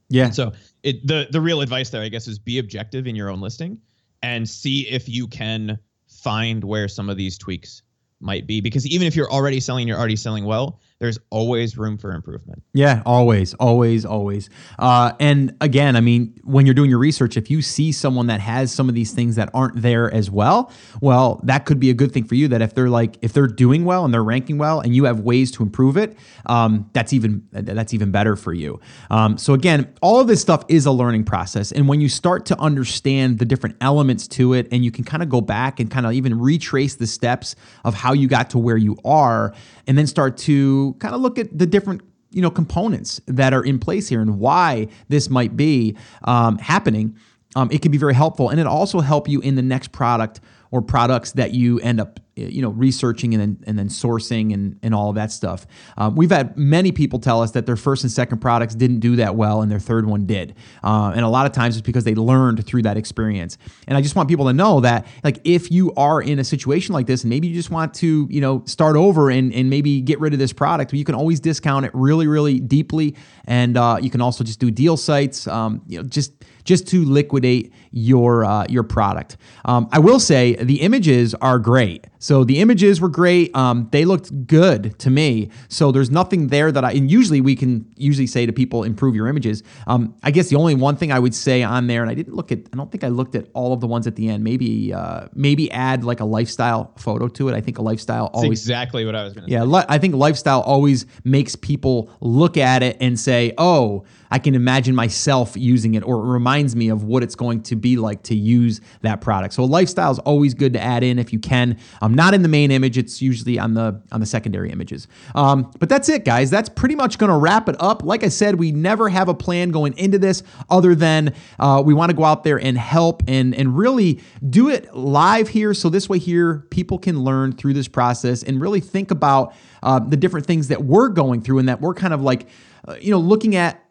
Yeah. 0.08 0.30
So 0.30 0.52
it 0.82 1.06
the 1.06 1.28
the 1.30 1.40
real 1.40 1.60
advice 1.60 1.90
there 1.90 2.02
i 2.02 2.08
guess 2.08 2.28
is 2.28 2.38
be 2.38 2.58
objective 2.58 3.06
in 3.06 3.16
your 3.16 3.30
own 3.30 3.40
listing 3.40 3.78
and 4.22 4.48
see 4.48 4.88
if 4.88 5.08
you 5.08 5.26
can 5.26 5.78
find 6.08 6.64
where 6.64 6.88
some 6.88 7.10
of 7.10 7.16
these 7.16 7.36
tweaks 7.36 7.82
might 8.20 8.46
be. 8.46 8.60
Because 8.60 8.86
even 8.86 9.06
if 9.06 9.14
you're 9.14 9.30
already 9.30 9.60
selling 9.60 9.88
you're 9.88 9.98
already 9.98 10.16
selling 10.16 10.44
well 10.44 10.80
there's 10.98 11.18
always 11.28 11.76
room 11.76 11.98
for 11.98 12.12
improvement. 12.12 12.62
Yeah, 12.72 13.02
always, 13.04 13.52
always, 13.54 14.06
always. 14.06 14.48
Uh, 14.78 15.12
and 15.20 15.54
again, 15.60 15.94
I 15.94 16.00
mean, 16.00 16.40
when 16.42 16.64
you're 16.64 16.74
doing 16.74 16.88
your 16.88 16.98
research, 16.98 17.36
if 17.36 17.50
you 17.50 17.60
see 17.60 17.92
someone 17.92 18.28
that 18.28 18.40
has 18.40 18.72
some 18.72 18.88
of 18.88 18.94
these 18.94 19.12
things 19.12 19.36
that 19.36 19.50
aren't 19.52 19.82
there 19.82 20.12
as 20.12 20.30
well, 20.30 20.72
well, 21.02 21.40
that 21.44 21.66
could 21.66 21.78
be 21.78 21.90
a 21.90 21.94
good 21.94 22.12
thing 22.12 22.24
for 22.24 22.34
you. 22.34 22.48
That 22.48 22.62
if 22.62 22.74
they're 22.74 22.88
like, 22.88 23.18
if 23.20 23.34
they're 23.34 23.46
doing 23.46 23.84
well 23.84 24.06
and 24.06 24.14
they're 24.14 24.24
ranking 24.24 24.56
well, 24.56 24.80
and 24.80 24.96
you 24.96 25.04
have 25.04 25.20
ways 25.20 25.50
to 25.52 25.62
improve 25.62 25.98
it, 25.98 26.16
um, 26.46 26.88
that's 26.94 27.12
even 27.12 27.46
that's 27.52 27.92
even 27.92 28.10
better 28.10 28.34
for 28.34 28.54
you. 28.54 28.80
Um, 29.10 29.36
so 29.36 29.52
again, 29.52 29.92
all 30.00 30.20
of 30.20 30.28
this 30.28 30.40
stuff 30.40 30.64
is 30.68 30.86
a 30.86 30.92
learning 30.92 31.24
process, 31.24 31.72
and 31.72 31.88
when 31.88 32.00
you 32.00 32.08
start 32.08 32.46
to 32.46 32.58
understand 32.58 33.38
the 33.38 33.44
different 33.44 33.76
elements 33.82 34.26
to 34.28 34.54
it, 34.54 34.66
and 34.72 34.82
you 34.82 34.90
can 34.90 35.04
kind 35.04 35.22
of 35.22 35.28
go 35.28 35.42
back 35.42 35.78
and 35.78 35.90
kind 35.90 36.06
of 36.06 36.12
even 36.12 36.38
retrace 36.38 36.94
the 36.94 37.06
steps 37.06 37.54
of 37.84 37.92
how 37.94 38.14
you 38.14 38.28
got 38.28 38.48
to 38.50 38.58
where 38.58 38.78
you 38.78 38.96
are, 39.04 39.52
and 39.86 39.98
then 39.98 40.06
start 40.06 40.38
to 40.38 40.85
kind 40.94 41.14
of 41.14 41.20
look 41.20 41.38
at 41.38 41.56
the 41.56 41.66
different 41.66 42.02
you 42.30 42.42
know 42.42 42.50
components 42.50 43.20
that 43.26 43.54
are 43.54 43.64
in 43.64 43.78
place 43.78 44.08
here 44.08 44.20
and 44.20 44.38
why 44.38 44.88
this 45.08 45.30
might 45.30 45.56
be 45.56 45.96
um, 46.24 46.58
happening. 46.58 47.16
Um, 47.54 47.70
it 47.72 47.80
can 47.80 47.90
be 47.90 47.98
very 47.98 48.14
helpful 48.14 48.50
and 48.50 48.60
it 48.60 48.66
also 48.66 49.00
help 49.00 49.28
you 49.28 49.40
in 49.40 49.54
the 49.54 49.62
next 49.62 49.90
product 49.90 50.40
or 50.70 50.82
products 50.82 51.32
that 51.32 51.52
you 51.52 51.78
end 51.80 52.00
up 52.00 52.20
you 52.36 52.60
know 52.60 52.68
researching 52.68 53.32
and 53.32 53.40
then 53.40 53.64
and 53.66 53.78
then 53.78 53.88
sourcing 53.88 54.52
and 54.52 54.78
and 54.82 54.94
all 54.94 55.08
of 55.08 55.14
that 55.14 55.32
stuff. 55.32 55.66
Um, 55.96 56.14
we've 56.14 56.30
had 56.30 56.56
many 56.56 56.92
people 56.92 57.18
tell 57.18 57.42
us 57.42 57.52
that 57.52 57.64
their 57.66 57.76
first 57.76 58.04
and 58.04 58.12
second 58.12 58.38
products 58.38 58.74
didn't 58.74 59.00
do 59.00 59.16
that 59.16 59.34
well, 59.34 59.62
and 59.62 59.72
their 59.72 59.80
third 59.80 60.06
one 60.06 60.26
did. 60.26 60.54
Uh, 60.84 61.12
and 61.14 61.24
a 61.24 61.28
lot 61.28 61.46
of 61.46 61.52
times 61.52 61.76
it's 61.76 61.86
because 61.86 62.04
they 62.04 62.14
learned 62.14 62.64
through 62.66 62.82
that 62.82 62.96
experience. 62.96 63.56
And 63.88 63.96
I 63.96 64.02
just 64.02 64.14
want 64.14 64.28
people 64.28 64.46
to 64.46 64.52
know 64.52 64.80
that 64.80 65.06
like 65.24 65.40
if 65.44 65.70
you 65.70 65.94
are 65.94 66.20
in 66.20 66.38
a 66.38 66.44
situation 66.44 66.92
like 66.92 67.06
this, 67.06 67.24
and 67.24 67.30
maybe 67.30 67.48
you 67.48 67.54
just 67.54 67.70
want 67.70 67.94
to 67.94 68.28
you 68.30 68.40
know 68.40 68.62
start 68.66 68.96
over 68.96 69.30
and 69.30 69.52
and 69.54 69.70
maybe 69.70 70.02
get 70.02 70.20
rid 70.20 70.34
of 70.34 70.38
this 70.38 70.52
product, 70.52 70.92
you 70.92 71.04
can 71.04 71.14
always 71.14 71.40
discount 71.40 71.86
it 71.86 71.90
really 71.94 72.26
really 72.26 72.60
deeply, 72.60 73.16
and 73.46 73.76
uh, 73.78 73.96
you 74.00 74.10
can 74.10 74.20
also 74.20 74.44
just 74.44 74.60
do 74.60 74.70
deal 74.70 74.96
sites. 74.96 75.46
Um, 75.46 75.82
you 75.86 76.02
know 76.02 76.06
just 76.06 76.32
just 76.66 76.86
to 76.88 77.04
liquidate 77.04 77.72
your 77.92 78.44
uh, 78.44 78.66
your 78.68 78.82
product. 78.82 79.38
Um, 79.64 79.88
I 79.92 79.98
will 80.00 80.20
say 80.20 80.56
the 80.56 80.82
images 80.82 81.34
are 81.36 81.58
great. 81.58 82.06
So 82.18 82.44
the 82.44 82.58
images 82.58 83.00
were 83.00 83.08
great. 83.08 83.54
Um, 83.54 83.88
they 83.92 84.04
looked 84.04 84.46
good 84.46 84.98
to 84.98 85.10
me. 85.10 85.50
So 85.68 85.92
there's 85.92 86.10
nothing 86.10 86.48
there 86.48 86.72
that 86.72 86.84
I, 86.84 86.92
and 86.92 87.10
usually 87.10 87.40
we 87.40 87.54
can 87.54 87.86
usually 87.96 88.26
say 88.26 88.46
to 88.46 88.52
people, 88.52 88.82
improve 88.82 89.14
your 89.14 89.28
images. 89.28 89.62
Um, 89.86 90.14
I 90.24 90.30
guess 90.32 90.48
the 90.48 90.56
only 90.56 90.74
one 90.74 90.96
thing 90.96 91.12
I 91.12 91.18
would 91.18 91.34
say 91.34 91.62
on 91.62 91.86
there, 91.86 92.02
and 92.02 92.10
I 92.10 92.14
didn't 92.14 92.34
look 92.34 92.50
at, 92.50 92.58
I 92.72 92.76
don't 92.76 92.90
think 92.90 93.04
I 93.04 93.08
looked 93.08 93.36
at 93.36 93.46
all 93.52 93.72
of 93.72 93.80
the 93.80 93.86
ones 93.86 94.06
at 94.06 94.16
the 94.16 94.28
end. 94.28 94.42
Maybe, 94.42 94.92
uh, 94.92 95.28
maybe 95.34 95.70
add 95.70 96.04
like 96.04 96.20
a 96.20 96.24
lifestyle 96.24 96.92
photo 96.96 97.28
to 97.28 97.48
it. 97.48 97.54
I 97.54 97.60
think 97.60 97.78
a 97.78 97.82
lifestyle 97.82 98.24
That's 98.24 98.42
always. 98.42 98.60
exactly 98.60 99.04
what 99.04 99.14
I 99.14 99.22
was 99.22 99.34
going 99.34 99.46
to 99.46 99.52
yeah, 99.52 99.62
say. 99.62 99.70
Yeah. 99.70 99.84
I 99.88 99.98
think 99.98 100.14
lifestyle 100.16 100.62
always 100.62 101.06
makes 101.22 101.54
people 101.54 102.10
look 102.20 102.56
at 102.56 102.82
it 102.82 102.96
and 103.00 103.20
say, 103.20 103.52
oh, 103.56 104.04
I 104.30 104.38
can 104.38 104.54
imagine 104.54 104.94
myself 104.94 105.56
using 105.56 105.94
it, 105.94 106.02
or 106.02 106.16
it 106.16 106.28
reminds 106.28 106.74
me 106.74 106.88
of 106.88 107.04
what 107.04 107.22
it's 107.22 107.34
going 107.34 107.62
to 107.64 107.76
be 107.76 107.96
like 107.96 108.22
to 108.24 108.34
use 108.34 108.80
that 109.02 109.20
product. 109.20 109.54
So 109.54 109.64
lifestyle 109.64 110.10
is 110.10 110.18
always 110.20 110.54
good 110.54 110.72
to 110.74 110.80
add 110.80 111.02
in 111.02 111.18
if 111.18 111.32
you 111.32 111.38
can. 111.38 111.78
I'm 112.00 112.12
um, 112.12 112.14
not 112.14 112.34
in 112.34 112.42
the 112.42 112.48
main 112.48 112.70
image; 112.70 112.98
it's 112.98 113.22
usually 113.22 113.58
on 113.58 113.74
the 113.74 114.00
on 114.12 114.20
the 114.20 114.26
secondary 114.26 114.70
images. 114.70 115.08
Um, 115.34 115.70
but 115.78 115.88
that's 115.88 116.08
it, 116.08 116.24
guys. 116.24 116.50
That's 116.50 116.68
pretty 116.68 116.94
much 116.94 117.18
going 117.18 117.30
to 117.30 117.36
wrap 117.36 117.68
it 117.68 117.76
up. 117.80 118.02
Like 118.02 118.24
I 118.24 118.28
said, 118.28 118.56
we 118.56 118.72
never 118.72 119.08
have 119.08 119.28
a 119.28 119.34
plan 119.34 119.70
going 119.70 119.96
into 119.96 120.18
this 120.18 120.42
other 120.70 120.94
than 120.94 121.34
uh, 121.58 121.82
we 121.84 121.94
want 121.94 122.10
to 122.10 122.16
go 122.16 122.24
out 122.24 122.44
there 122.44 122.58
and 122.58 122.76
help 122.76 123.22
and 123.28 123.54
and 123.54 123.76
really 123.76 124.20
do 124.48 124.68
it 124.68 124.94
live 124.94 125.48
here. 125.48 125.74
So 125.74 125.88
this 125.88 126.08
way, 126.08 126.18
here 126.18 126.66
people 126.70 126.98
can 126.98 127.20
learn 127.20 127.52
through 127.52 127.74
this 127.74 127.88
process 127.88 128.42
and 128.42 128.60
really 128.60 128.80
think 128.80 129.10
about 129.10 129.54
uh, 129.82 129.98
the 129.98 130.16
different 130.16 130.46
things 130.46 130.68
that 130.68 130.84
we're 130.84 131.08
going 131.08 131.40
through 131.40 131.58
and 131.58 131.68
that 131.68 131.80
we're 131.80 131.94
kind 131.94 132.12
of 132.12 132.22
like, 132.22 132.48
uh, 132.86 132.96
you 133.00 133.10
know, 133.10 133.18
looking 133.18 133.56
at 133.56 133.85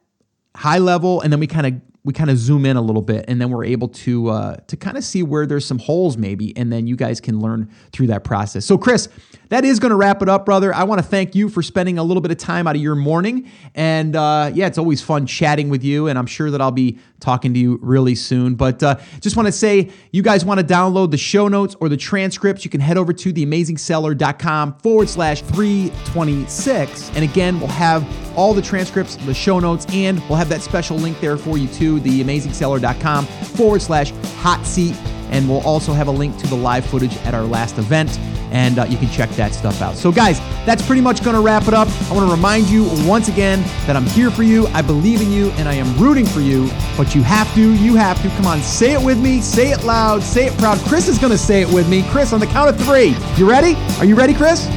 high 0.55 0.79
level 0.79 1.21
and 1.21 1.31
then 1.31 1.39
we 1.39 1.47
kind 1.47 1.67
of 1.67 1.73
we 2.05 2.13
kind 2.13 2.29
of 2.29 2.37
zoom 2.37 2.65
in 2.65 2.77
a 2.77 2.81
little 2.81 3.01
bit 3.01 3.25
and 3.27 3.41
then 3.41 3.49
we're 3.49 3.65
able 3.65 3.89
to 3.89 4.29
uh, 4.29 4.55
to 4.67 4.77
kind 4.77 4.95
of 4.95 5.03
see 5.03 5.23
where 5.23 5.45
there's 5.45 5.65
some 5.65 5.79
holes 5.79 6.17
maybe 6.17 6.55
and 6.55 6.71
then 6.71 6.87
you 6.87 6.95
guys 6.95 7.19
can 7.19 7.39
learn 7.39 7.69
through 7.91 8.07
that 8.07 8.23
process. 8.23 8.65
So 8.65 8.77
chris 8.77 9.09
that 9.49 9.65
is 9.65 9.79
going 9.79 9.89
to 9.89 9.95
wrap 9.95 10.21
it 10.21 10.29
up 10.29 10.45
brother. 10.45 10.73
I 10.73 10.83
want 10.83 11.01
to 11.01 11.07
thank 11.07 11.35
you 11.35 11.49
for 11.49 11.61
spending 11.61 11.97
a 11.97 12.03
little 12.03 12.21
bit 12.21 12.31
of 12.31 12.37
time 12.37 12.67
out 12.67 12.75
of 12.75 12.81
your 12.81 12.95
morning 12.95 13.49
and 13.73 14.15
uh, 14.15 14.51
yeah 14.53 14.67
it's 14.67 14.77
always 14.77 15.01
fun 15.01 15.25
chatting 15.25 15.69
with 15.69 15.83
you 15.83 16.07
and 16.07 16.17
i'm 16.17 16.27
sure 16.27 16.51
that 16.51 16.61
i'll 16.61 16.71
be 16.71 16.99
talking 17.19 17.53
to 17.53 17.59
you 17.59 17.79
really 17.81 18.15
soon. 18.15 18.55
But 18.55 18.81
uh, 18.83 18.97
just 19.19 19.35
want 19.35 19.47
to 19.47 19.51
say 19.51 19.89
you 20.11 20.21
guys 20.21 20.45
want 20.45 20.59
to 20.59 20.65
download 20.65 21.11
the 21.11 21.17
show 21.17 21.47
notes 21.47 21.75
or 21.79 21.89
the 21.89 21.97
transcripts 21.97 22.63
you 22.63 22.71
can 22.71 22.81
head 22.81 22.97
over 22.97 23.13
to 23.13 23.33
theamazingseller.com 23.33 24.77
forward 24.77 25.09
slash 25.09 25.41
326 25.41 27.09
and 27.15 27.23
again 27.23 27.59
we'll 27.59 27.67
have 27.67 28.05
all 28.37 28.53
the 28.53 28.61
transcripts 28.61 29.15
the 29.25 29.33
show 29.33 29.59
notes 29.59 29.85
and 29.89 30.19
we'll 30.29 30.37
have 30.37 30.49
that 30.49 30.61
special 30.61 30.97
link 30.97 31.19
there 31.19 31.37
for 31.37 31.57
you 31.57 31.67
too 31.69 31.94
theamazingseller.com 31.99 33.25
forward 33.25 33.81
slash 33.81 34.11
hot 34.37 34.65
seat. 34.65 34.95
And 35.31 35.49
we'll 35.49 35.65
also 35.65 35.91
have 35.91 36.07
a 36.07 36.11
link 36.11 36.37
to 36.37 36.47
the 36.47 36.55
live 36.55 36.85
footage 36.85 37.15
at 37.17 37.33
our 37.33 37.43
last 37.43 37.77
event. 37.77 38.17
And 38.51 38.79
uh, 38.79 38.85
you 38.85 38.97
can 38.97 39.09
check 39.09 39.29
that 39.31 39.53
stuff 39.53 39.81
out. 39.81 39.95
So, 39.95 40.11
guys, 40.11 40.39
that's 40.65 40.85
pretty 40.85 41.01
much 41.01 41.23
going 41.23 41.35
to 41.35 41.41
wrap 41.41 41.67
it 41.67 41.73
up. 41.73 41.89
I 42.09 42.13
want 42.13 42.29
to 42.29 42.33
remind 42.33 42.67
you 42.67 42.87
once 43.05 43.27
again 43.27 43.61
that 43.85 43.95
I'm 43.97 44.05
here 44.05 44.29
for 44.29 44.43
you. 44.43 44.67
I 44.67 44.81
believe 44.81 45.21
in 45.21 45.31
you 45.31 45.49
and 45.51 45.67
I 45.67 45.73
am 45.73 45.97
rooting 45.97 46.25
for 46.25 46.39
you. 46.39 46.69
But 46.95 47.15
you 47.15 47.23
have 47.23 47.53
to, 47.55 47.73
you 47.73 47.95
have 47.95 48.21
to. 48.21 48.29
Come 48.29 48.45
on, 48.45 48.61
say 48.61 48.93
it 48.93 49.03
with 49.03 49.19
me. 49.19 49.41
Say 49.41 49.71
it 49.71 49.83
loud. 49.83 50.21
Say 50.21 50.45
it 50.45 50.57
proud. 50.57 50.77
Chris 50.87 51.07
is 51.07 51.17
going 51.17 51.31
to 51.31 51.37
say 51.37 51.63
it 51.63 51.73
with 51.73 51.89
me. 51.89 52.03
Chris, 52.09 52.31
on 52.31 52.39
the 52.39 52.47
count 52.47 52.69
of 52.69 52.79
three. 52.85 53.15
You 53.35 53.49
ready? 53.49 53.75
Are 53.97 54.05
you 54.05 54.15
ready, 54.15 54.33
Chris? 54.33 54.67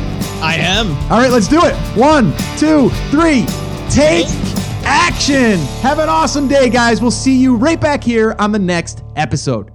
I 0.41 0.57
am. 0.57 0.93
All 1.11 1.21
right, 1.21 1.31
let's 1.31 1.49
do 1.49 1.61
it. 1.63 1.75
One, 1.97 2.33
two, 2.57 2.91
three. 3.11 3.45
Take 3.91 4.27
action. 4.89 5.59
Have 5.83 5.99
an 5.99 6.09
awesome 6.09 6.49
day, 6.49 6.69
guys. 6.69 7.01
We'll 7.01 7.11
see 7.11 7.37
you 7.37 7.55
right 7.57 7.81
back 7.81 8.03
here 8.03 8.35
on 8.39 8.53
the 8.53 8.59
next 8.59 9.05
episode. 9.17 9.71